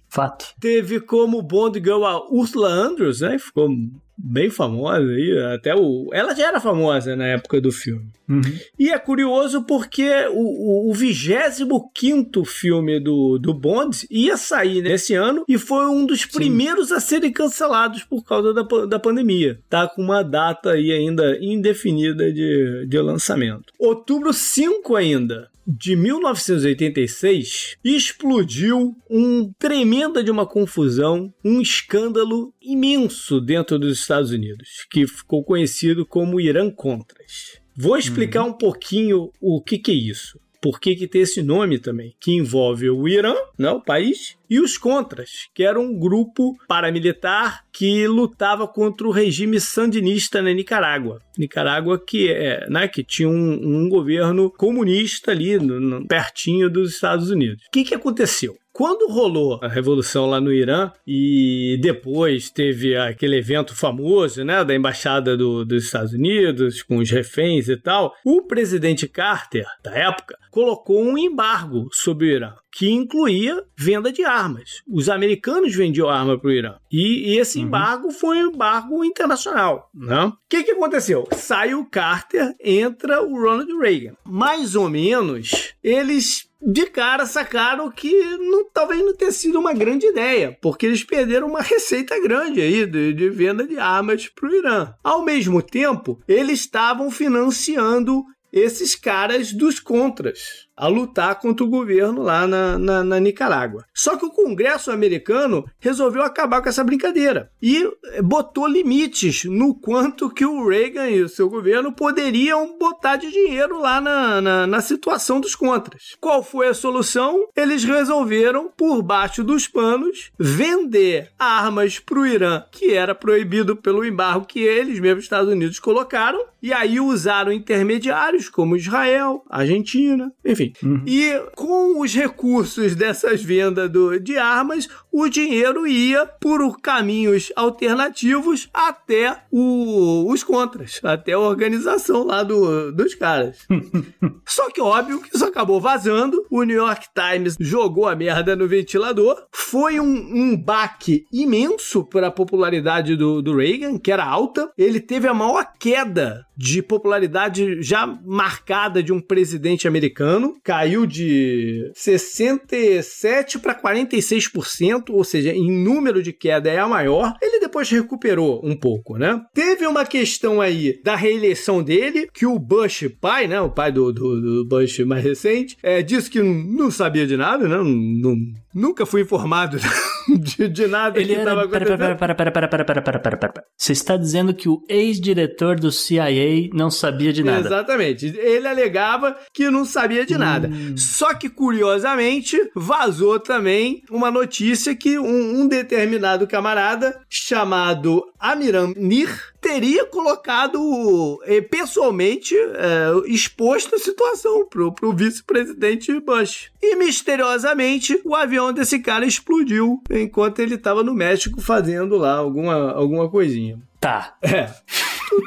[0.10, 0.46] Fato.
[0.60, 3.40] Teve como Bond Girl a Ursula Andrews, né?
[3.40, 3.70] Ficou
[4.18, 6.10] bem famosa aí, até o...
[6.14, 8.12] Ela já era famosa na época do filme.
[8.30, 8.42] Uhum.
[8.78, 15.58] E é curioso porque o, 25 filme do, do Bond ia sair nesse ano e
[15.58, 16.96] foi um dos primeiros Sim.
[16.96, 19.60] a serem cancelados por causa da, da pandemia.
[19.70, 23.74] Tá com uma data aí ainda indefinida de, de lançamento.
[23.80, 33.78] Outubro 5 ainda de 1986 explodiu um tremenda de uma confusão, um escândalo imenso dentro
[33.78, 37.60] dos Estados Unidos, que ficou conhecido como Irã Contras.
[37.76, 38.50] Vou explicar uhum.
[38.50, 42.32] um pouquinho o que, que é isso por que, que tem esse nome também, que
[42.32, 48.06] envolve o Irã, né, o país, e os Contras, que era um grupo paramilitar que
[48.06, 51.22] lutava contra o regime sandinista na Nicarágua.
[51.38, 56.96] Nicarágua que, é, né, que tinha um, um governo comunista ali no, no, pertinho dos
[56.96, 57.64] Estados Unidos.
[57.66, 58.58] O que, que aconteceu?
[58.74, 64.76] Quando rolou a revolução lá no Irã e depois teve aquele evento famoso, né, da
[64.76, 70.38] embaixada do, dos Estados Unidos com os reféns e tal, o presidente Carter da época
[70.50, 74.82] colocou um embargo sobre o Irã que incluía venda de armas.
[74.88, 76.76] Os americanos vendiam arma para o Irã.
[76.92, 77.66] E, e esse uhum.
[77.66, 79.90] embargo foi um embargo internacional.
[79.94, 80.26] Né?
[80.26, 81.28] O que, que aconteceu?
[81.34, 84.16] Sai o Carter, entra o Ronald Reagan.
[84.26, 90.06] Mais ou menos, eles de cara sacaram que não, talvez não tenha sido uma grande
[90.06, 94.56] ideia, porque eles perderam uma receita grande aí de, de venda de armas para o
[94.56, 94.94] Irã.
[95.04, 98.24] Ao mesmo tempo, eles estavam financiando
[98.54, 103.86] esses caras dos contras a lutar contra o governo lá na, na, na, Nicarágua.
[103.94, 107.88] Só que o Congresso americano resolveu acabar com essa brincadeira e
[108.24, 113.80] botou limites no quanto que o Reagan e o seu governo poderiam botar de dinheiro
[113.80, 116.16] lá na, na, na situação dos contras.
[116.20, 117.48] Qual foi a solução?
[117.56, 124.06] Eles resolveram, por baixo dos panos, vender armas para o Irã, que era proibido pelo
[124.06, 130.61] embargo que eles, mesmo Estados Unidos, colocaram, e aí usaram intermediários como Israel, Argentina, enfim,
[130.84, 131.04] Uhum.
[131.06, 138.70] E com os recursos dessas vendas do, de armas, o dinheiro ia por caminhos alternativos
[138.74, 143.68] até o, os contras, até a organização lá do, dos caras.
[144.46, 148.68] Só que óbvio que isso acabou vazando, o New York Times jogou a merda no
[148.68, 154.72] ventilador, foi um, um baque imenso para a popularidade do, do Reagan, que era alta,
[154.78, 161.92] ele teve a maior queda de popularidade já marcada de um presidente americano, caiu de
[161.94, 167.34] 67 para 46%, ou seja, em número de queda é a maior.
[167.42, 169.42] Ele depois recuperou um pouco, né?
[169.54, 174.12] Teve uma questão aí da reeleição dele, que o Bush pai, né, o pai do,
[174.12, 177.78] do, do Bush mais recente, é, disse que não sabia de nada, né?
[177.78, 178.38] Não, não,
[178.74, 179.78] nunca fui informado
[180.28, 181.98] de, de nada Ele que estava acontecendo.
[181.98, 183.64] Para, para, para, para, para, para, para, para, para.
[183.78, 187.68] Você está dizendo que o ex-diretor do CIA não sabia de nada.
[187.68, 188.28] Exatamente.
[188.38, 190.68] Ele alegava que não sabia de nada.
[190.68, 190.96] Hum.
[190.98, 199.52] Só que, curiosamente, vazou também uma notícia que um, um determinado camarada chamado Amiram Nir
[199.60, 206.72] teria colocado eh, pessoalmente eh, exposto a situação pro, pro vice-presidente Bush.
[206.82, 212.92] E misteriosamente o avião desse cara explodiu enquanto ele estava no México fazendo lá alguma,
[212.92, 213.80] alguma coisinha.
[214.02, 214.36] Tá.
[214.42, 214.68] É.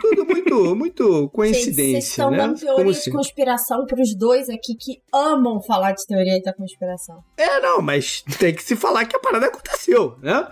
[0.01, 2.01] Tudo muito, muito coincidência.
[2.01, 2.39] Vocês estão né?
[2.39, 3.11] dando teoria assim?
[3.11, 7.23] de conspiração pros dois aqui que amam falar de teoria da conspiração.
[7.37, 10.47] É, não, mas tem que se falar que a parada aconteceu, né?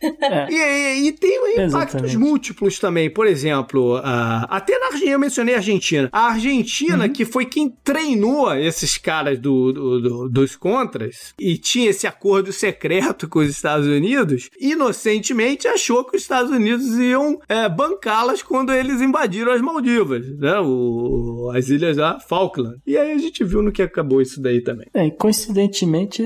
[0.00, 0.50] É.
[0.50, 2.16] E, e, e, tem impactos Exatamente.
[2.16, 3.10] múltiplos também.
[3.10, 6.08] Por exemplo, uh, até na Argentina, eu mencionei a Argentina.
[6.12, 7.12] A Argentina, uhum.
[7.12, 12.52] que foi quem treinou esses caras do, do, do, dos contras e tinha esse acordo
[12.52, 18.72] secreto com os Estados Unidos, inocentemente achou que os Estados Unidos iam é, bancá-las quando
[18.72, 20.60] eles invadiram as Maldivas, né?
[20.60, 22.76] O, as ilhas da Falkland.
[22.86, 24.86] E aí a gente viu no que acabou isso daí também.
[24.92, 26.22] É, coincidentemente,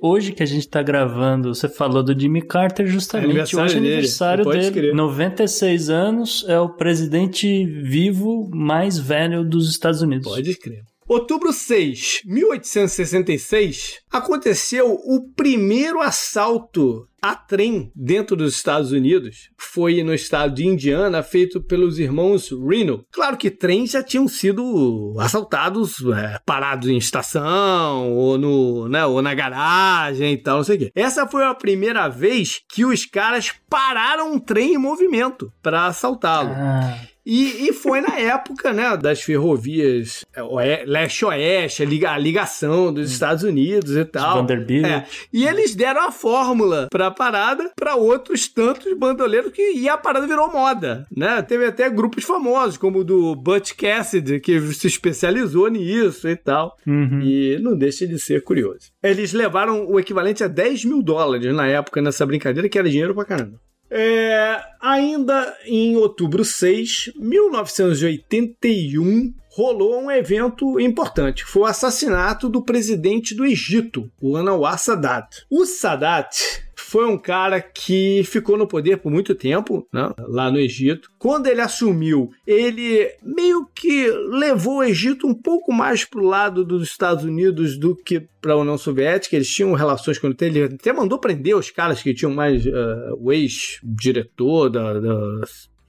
[0.00, 3.78] hoje que a gente tá gravando, você falou do Jimmy Carter justamente aniversário hoje é
[3.78, 4.70] aniversário dele.
[4.70, 4.92] dele.
[4.94, 10.32] 96 anos, é o presidente vivo mais velho dos Estados Unidos.
[10.32, 10.91] Pode crer.
[11.12, 20.12] Outubro 6, 1866, aconteceu o primeiro assalto a trem dentro dos Estados Unidos foi no
[20.12, 23.04] estado de Indiana, feito pelos irmãos Reno.
[23.12, 29.22] Claro que trens já tinham sido assaltados, é, parados em estação, ou, no, né, ou
[29.22, 30.92] na garagem e tal, não sei o quê.
[30.96, 36.50] Essa foi a primeira vez que os caras pararam um trem em movimento para assaltá-lo.
[36.50, 37.11] Ah.
[37.24, 40.24] E, e, foi na época, né, das ferrovias
[40.60, 43.12] é, leste-oeste, a ligação dos hum.
[43.12, 44.38] Estados Unidos e tal.
[44.38, 44.84] Vanderbilt.
[44.84, 45.06] É.
[45.32, 50.26] E eles deram a fórmula pra parada para outros tantos bandoleiros que e a parada
[50.26, 51.40] virou moda, né?
[51.42, 56.76] Teve até grupos famosos, como o do Butch Cassidy, que se especializou nisso e tal.
[56.86, 57.20] Uhum.
[57.22, 58.90] E não deixa de ser curioso.
[59.02, 63.14] Eles levaram o equivalente a 10 mil dólares na época nessa brincadeira, que era dinheiro
[63.14, 63.60] pra caramba.
[63.94, 71.44] É, ainda em outubro 6, 1981, rolou um evento importante.
[71.44, 75.44] Foi o assassinato do presidente do Egito, o Anwar Sadat.
[75.50, 76.62] O Sadat
[76.92, 81.10] foi um cara que ficou no poder por muito tempo, né, lá no Egito.
[81.18, 86.62] Quando ele assumiu, ele meio que levou o Egito um pouco mais para o lado
[86.62, 89.34] dos Estados Unidos do que para a União Soviética.
[89.34, 93.16] Eles tinham relações com ele, ele até mandou prender os caras que tinham mais uh,
[93.18, 95.40] o ex-diretor da, da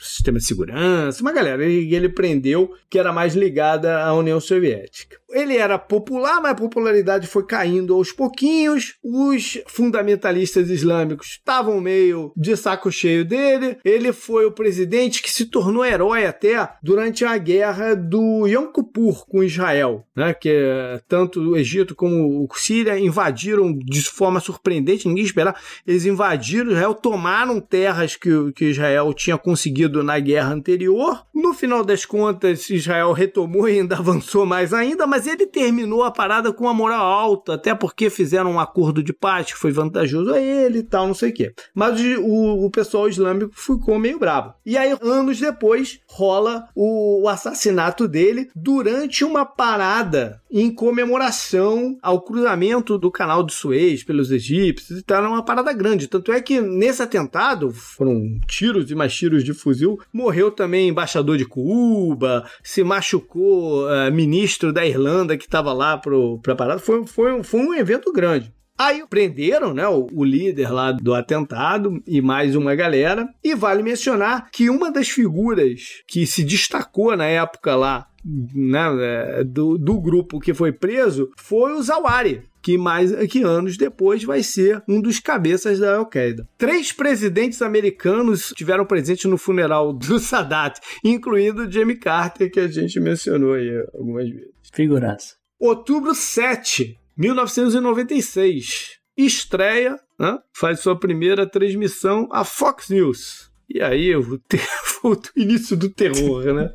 [0.04, 1.66] sistema de segurança, uma galera.
[1.66, 5.18] E ele prendeu que era mais ligada à União Soviética.
[5.30, 8.96] Ele era popular, mas a popularidade foi caindo aos pouquinhos.
[9.04, 13.78] Os fundamentalistas islâmicos estavam meio de saco cheio dele.
[13.84, 19.26] Ele foi o presidente que se tornou herói até durante a guerra do Yom Kippur
[19.26, 20.34] com Israel, né?
[20.34, 25.58] Que tanto o Egito como o Síria invadiram de forma surpreendente, ninguém esperava.
[25.86, 31.26] Eles invadiram Israel, tomaram terras que, que Israel tinha conseguido na guerra anterior.
[31.34, 36.11] No final das contas, Israel retomou e ainda avançou mais ainda, mas ele terminou a
[36.11, 40.34] parada com a moral alta, até porque fizeram um acordo de paz que foi vantajoso
[40.34, 41.53] a ele e tal, não sei o quê.
[41.76, 44.53] Mas o, o pessoal islâmico ficou meio bravo.
[44.65, 52.22] E aí, anos depois, rola o, o assassinato dele durante uma parada em comemoração ao
[52.22, 55.18] cruzamento do canal de Suez pelos egípcios e tal.
[55.18, 56.07] Era uma parada grande.
[56.07, 61.38] Tanto é que nesse atentado, foram tiros e mais tiros de fuzil, morreu também embaixador
[61.38, 66.14] de Cuba, se machucou uh, ministro da Irlanda que estava lá para
[66.53, 66.80] a parada.
[66.80, 68.53] Foi, foi, foi um evento grande.
[68.77, 73.27] Aí prenderam né, o, o, líder lá do atentado e mais uma galera.
[73.43, 79.44] E vale mencionar que uma das figuras que se destacou na época lá né, é,
[79.44, 84.41] do, do grupo que foi preso foi o Zawari, que mais que anos depois vai
[84.41, 86.48] ser um dos cabeças da Al-Qaeda.
[86.58, 93.00] Três presidentes americanos tiveram presente no funeral do Sadat, incluindo Jimmy Carter, que a gente
[93.00, 94.54] mencionou aí algumas vezes.
[94.74, 95.36] Figuraça.
[95.60, 99.00] Outubro 7, 1996.
[99.16, 100.40] Estreia, né?
[100.52, 103.53] faz sua primeira transmissão a Fox News.
[103.69, 104.22] E aí, o,
[105.03, 106.72] o início do terror, né?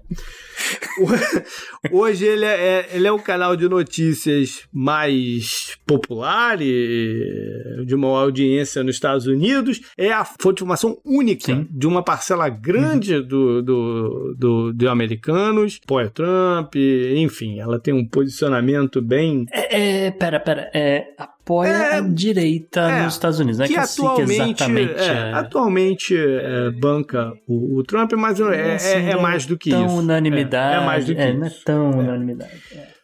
[1.92, 8.08] Hoje ele é, é, ele é o canal de notícias mais popular e de uma
[8.20, 9.80] audiência nos Estados Unidos.
[9.96, 11.66] É a fonte de informação única Sim.
[11.70, 13.26] de uma parcela grande uhum.
[13.26, 15.80] do, do, do, de americanos.
[15.84, 19.46] Apoia Trump, enfim, ela tem um posicionamento bem.
[19.52, 20.70] É, é pera, pera.
[20.74, 21.06] É,
[21.48, 23.66] apoia é, a direita é, nos Estados Unidos, né?
[23.66, 29.16] Que, que atualmente, exatamente, é, é, atualmente é, banca o, o, Trump, mas é, é,
[29.16, 29.96] mais do que tão isso.
[29.96, 30.82] unanimidade.
[30.82, 31.38] É, mais do que isso.
[31.38, 32.52] Não é tão unanimidade.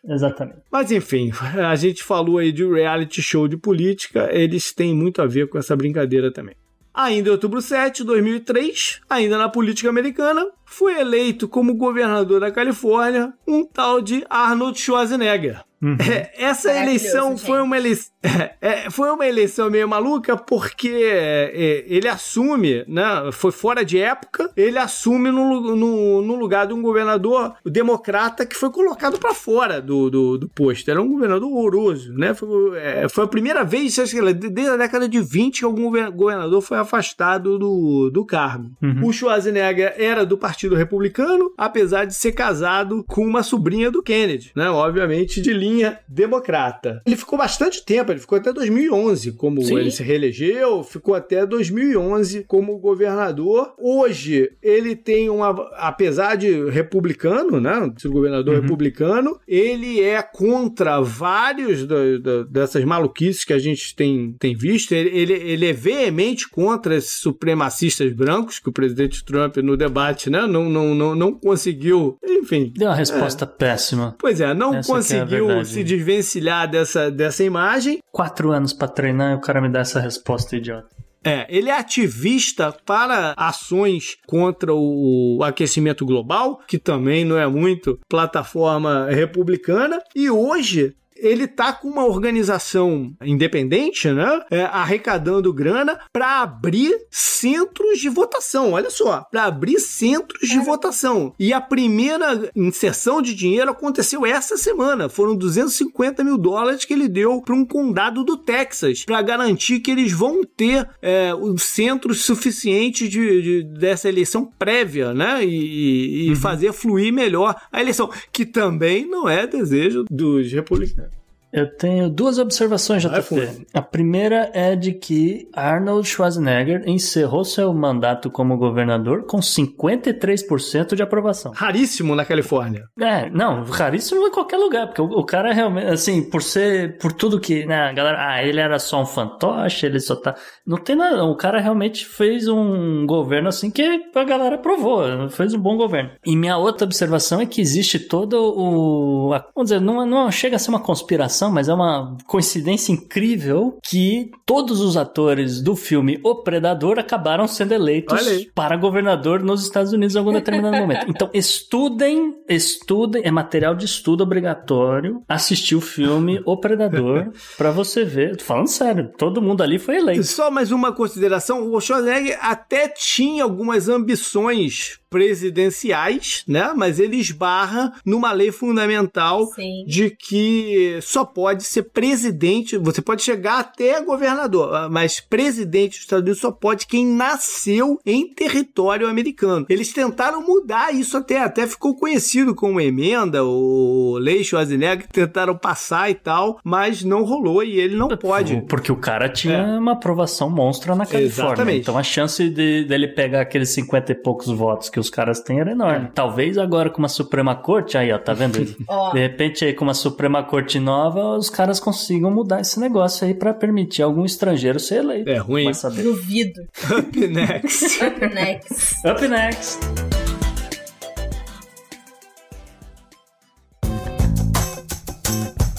[0.07, 0.59] exatamente.
[0.71, 1.33] Mas enfim,
[1.67, 5.57] a gente falou aí de reality show de política, eles têm muito a ver com
[5.57, 6.55] essa brincadeira também.
[6.93, 12.51] Ainda em outubro 7 de 2003, ainda na política americana, foi eleito como governador da
[12.51, 15.63] Califórnia um tal de Arnold Schwarzenegger.
[15.85, 15.99] Uhum.
[16.01, 18.11] É, essa eleição foi uma eleição,
[18.59, 24.51] é, foi uma eleição meio maluca porque é, ele assume, né, foi fora de época,
[24.57, 29.83] ele assume no, no, no lugar de um governador democrata que foi colocado para fora
[29.83, 30.91] do, do, do, posto.
[30.91, 32.33] Era um governador horroroso, né?
[32.33, 36.79] Foi, é, foi a primeira vez, desde a década de 20, que algum governador foi
[36.79, 38.71] afastado do, do cargo.
[38.83, 39.07] Uhum.
[39.07, 44.53] O Schwarzenegger era do Partido Republicano, apesar de ser casado com uma sobrinha do Kennedy,
[44.55, 44.71] né?
[44.71, 47.03] Obviamente de linha democrata.
[47.07, 49.79] Ele ficou bastante tempo, ele ficou até 2011 como Sim.
[49.79, 53.75] ele se reelegeu, ficou até 2011 como governador.
[53.79, 58.61] Hoje ele tem uma, apesar de republicano, né, ser governador uhum.
[58.61, 64.93] republicano, ele é contra vários da, da, dessas maluquices que a gente tem, tem visto.
[64.93, 70.31] Ele, ele, ele é veemente contra esses supremacistas brancos que o presidente Trump no debate,
[70.31, 72.73] né, não, não, não, não conseguiu, enfim.
[72.77, 73.49] Deu uma resposta é.
[73.49, 74.17] péssima.
[74.19, 77.99] Pois é, não Essa é conseguiu é se desvencilhar dessa, dessa imagem.
[78.11, 80.95] Quatro anos para treinar e o cara me dá essa resposta idiota.
[81.25, 87.99] É, ele é ativista para ações contra o aquecimento global, que também não é muito
[88.11, 94.43] plataforma republicana, e hoje ele tá com uma organização independente, né?
[94.51, 98.73] É, arrecadando grana para abrir centros de votação.
[98.73, 101.35] Olha só, para abrir centros de votação.
[101.39, 105.09] E a primeira inserção de dinheiro aconteceu essa semana.
[105.09, 109.91] Foram 250 mil dólares que ele deu para um condado do Texas para garantir que
[109.91, 115.45] eles vão ter é, os centros suficientes de, de, dessa eleição prévia, né?
[115.45, 116.37] E, e uhum.
[116.37, 121.14] fazer fluir melhor a eleição, que também não é desejo dos republicanos.
[121.55, 123.67] Eu tenho duas observações, JP.
[123.73, 131.03] A primeira é de que Arnold Schwarzenegger encerrou seu mandato como governador com 53% de
[131.03, 131.53] aprovação.
[131.55, 132.89] Raríssimo na Califórnia.
[132.99, 136.99] É, não, raríssimo em qualquer lugar, porque o, o cara é realmente, assim, por ser,
[136.99, 140.35] por tudo que, né, a galera, ah, ele era só um fantoche, ele só tá.
[140.67, 145.55] Não tem nada, o cara realmente fez um governo assim que a galera aprovou, fez
[145.55, 146.11] um bom governo.
[146.27, 149.29] E minha outra observação é que existe todo o.
[149.55, 154.31] Vamos dizer, não, não chega a ser uma conspiração, mas é uma coincidência incrível que
[154.47, 160.15] todos os atores do filme O Predador acabaram sendo eleitos para governador nos Estados Unidos
[160.15, 161.07] em algum determinado momento.
[161.09, 168.05] Então, estudem, estudem, é material de estudo obrigatório assistir o filme O Predador para você
[168.05, 168.37] ver.
[168.37, 170.25] Tô falando sério, todo mundo ali foi eleito.
[170.25, 176.73] Só mais uma consideração: o Schwarzenegger até tinha algumas ambições presidenciais, né?
[176.77, 179.85] Mas ele esbarra numa lei fundamental Sim.
[179.87, 186.01] de que só pode ser presidente, você pode chegar até governador, ah, mas presidente dos
[186.01, 189.65] Estados Unidos só pode quem nasceu em território americano.
[189.69, 196.11] Eles tentaram mudar isso até, até ficou conhecido como emenda, o Lei Schwarzenegger tentaram passar
[196.11, 198.65] e tal, mas não rolou e ele não pode.
[198.69, 199.79] Porque o cara tinha é.
[199.79, 201.53] uma aprovação monstra na Califórnia.
[201.53, 201.81] Exatamente.
[201.83, 205.61] Então a chance de, dele pegar aqueles 50 e poucos votos que os caras têm
[205.61, 206.07] era enorme.
[206.07, 206.11] É.
[206.15, 208.75] Talvez agora com uma Suprema Corte, aí ó, tá vendo?
[208.89, 209.11] oh.
[209.15, 213.35] De repente aí com uma Suprema Corte nova, os caras consigam mudar esse negócio aí
[213.35, 215.31] para permitir algum estrangeiro ser eleito.
[215.31, 215.65] É ruim.
[215.65, 216.03] Vai saber.
[216.03, 216.63] Duvido.
[216.99, 217.85] Up next.
[218.05, 219.09] Up next.
[219.09, 219.79] Up next.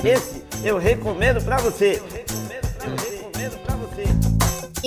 [0.03, 2.01] Esse eu recomendo para você.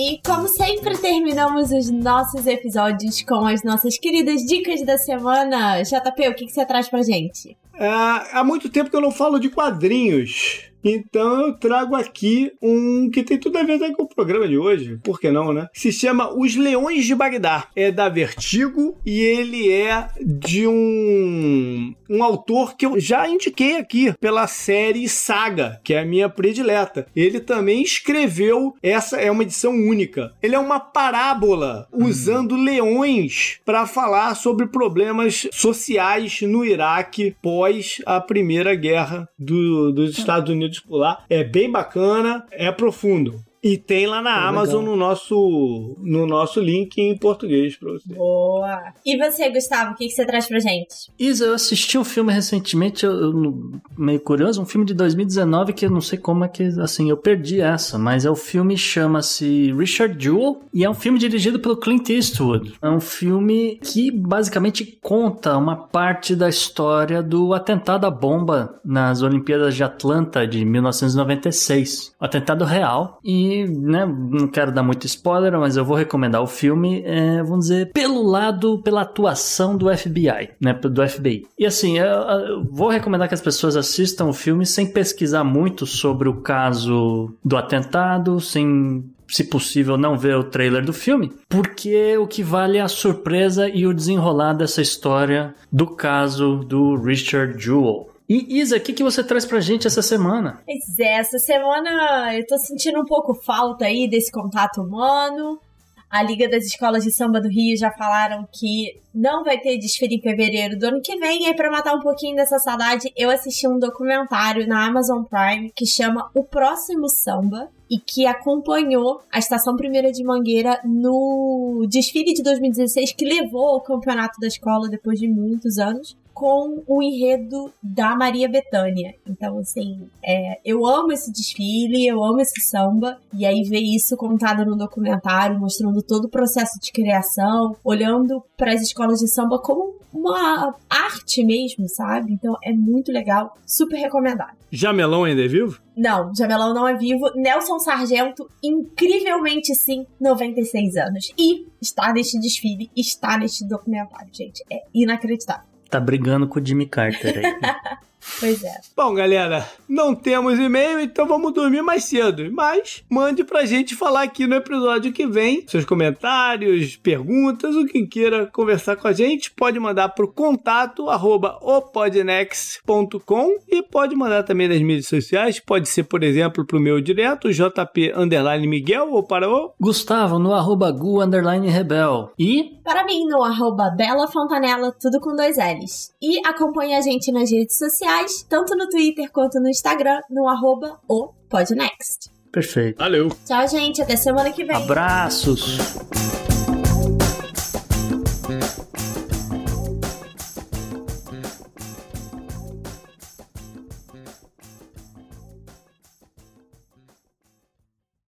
[0.01, 5.83] E como sempre, terminamos os nossos episódios com as nossas queridas dicas da semana.
[5.83, 7.57] JP, o que, que você traz pra gente?
[7.73, 7.85] É,
[8.31, 10.68] há muito tempo que eu não falo de quadrinhos.
[10.83, 14.99] Então eu trago aqui um que tem tudo a ver com o programa de hoje,
[15.03, 15.67] por que não, né?
[15.73, 17.67] Se chama Os Leões de Bagdá.
[17.75, 24.13] É da Vertigo e ele é de um, um autor que eu já indiquei aqui
[24.19, 27.07] pela série Saga, que é a minha predileta.
[27.15, 30.33] Ele também escreveu, essa é uma edição única.
[30.41, 32.63] Ele é uma parábola usando hum.
[32.63, 40.49] leões para falar sobre problemas sociais no Iraque pós a Primeira Guerra do, dos Estados
[40.49, 41.23] Unidos por lá.
[41.29, 43.43] É bem bacana, é profundo.
[43.61, 48.13] E tem lá na Amazon no nosso, no nosso link em português pra você.
[48.13, 48.93] Boa!
[49.05, 51.11] E você, Gustavo, o que, que você traz pra gente?
[51.17, 55.85] Isa, eu assisti um filme recentemente, eu, eu, meio curioso, um filme de 2019 que
[55.85, 59.73] eu não sei como é que, assim, eu perdi essa, mas é o filme chama-se
[59.73, 62.73] Richard Jewell e é um filme dirigido pelo Clint Eastwood.
[62.81, 69.21] É um filme que basicamente conta uma parte da história do atentado à bomba nas
[69.21, 72.13] Olimpíadas de Atlanta de 1996.
[72.19, 76.47] O atentado real e né, não quero dar muito spoiler, mas eu vou recomendar o
[76.47, 81.45] filme, é, vamos dizer, pelo lado, pela atuação do FBI, né, do FBI.
[81.57, 85.85] E assim, eu, eu vou recomendar que as pessoas assistam o filme sem pesquisar muito
[85.85, 92.17] sobre o caso do atentado, sem se possível, não ver o trailer do filme, porque
[92.17, 97.61] o que vale é a surpresa e o desenrolar dessa história do caso do Richard
[97.63, 98.09] Jewell.
[98.29, 100.61] E Isa, o que, que você traz pra gente essa semana?
[100.63, 105.59] Pois é, essa semana eu tô sentindo um pouco falta aí desse contato humano.
[106.07, 110.15] A Liga das Escolas de Samba do Rio já falaram que não vai ter desfile
[110.15, 111.43] em fevereiro do ano que vem.
[111.43, 115.71] E aí, pra matar um pouquinho dessa saudade, eu assisti um documentário na Amazon Prime
[115.75, 122.33] que chama O Próximo Samba e que acompanhou a Estação Primeira de Mangueira no desfile
[122.33, 127.69] de 2016 que levou ao campeonato da escola depois de muitos anos com o enredo
[127.83, 129.13] da Maria Bethânia.
[129.27, 134.15] Então, assim, é, eu amo esse desfile, eu amo esse samba, e aí ver isso
[134.15, 139.59] contado no documentário, mostrando todo o processo de criação, olhando para as escolas de samba
[139.59, 142.31] como uma arte mesmo, sabe?
[142.31, 144.57] Então é muito legal, super recomendado.
[144.71, 145.81] Jamelão ainda é vivo?
[145.95, 147.29] Não, Jamelão não é vivo.
[147.35, 151.33] Nelson Sargento, incrivelmente sim, 96 anos.
[151.37, 154.63] E está neste desfile, está neste documentário, gente.
[154.71, 155.68] É inacreditável.
[155.89, 157.97] Tá brigando com o Jimmy Carter aí.
[158.39, 158.73] Pois é.
[158.95, 162.51] Bom, galera, não temos e-mail, então vamos dormir mais cedo.
[162.51, 168.05] Mas mande pra gente falar aqui no episódio que vem seus comentários, perguntas, o que
[168.05, 174.67] queira conversar com a gente, pode mandar pro contato arroba opodnex.com e pode mandar também
[174.67, 179.49] nas mídias sociais, pode ser, por exemplo, pro meu direto, JP underline Miguel ou para
[179.49, 182.31] o Gustavo no arroba Gu underline Rebel.
[182.37, 186.11] E para mim no arroba Bela Fontanella, tudo com dois L's.
[186.21, 190.47] E acompanhe a gente nas redes sociais sociais, tanto no Twitter quanto no Instagram, no
[190.47, 192.31] arroba o Podnext.
[192.51, 192.97] Perfeito.
[192.97, 193.29] Valeu.
[193.45, 194.01] Tchau, gente.
[194.01, 194.75] Até semana que vem.
[194.75, 196.38] Abraços.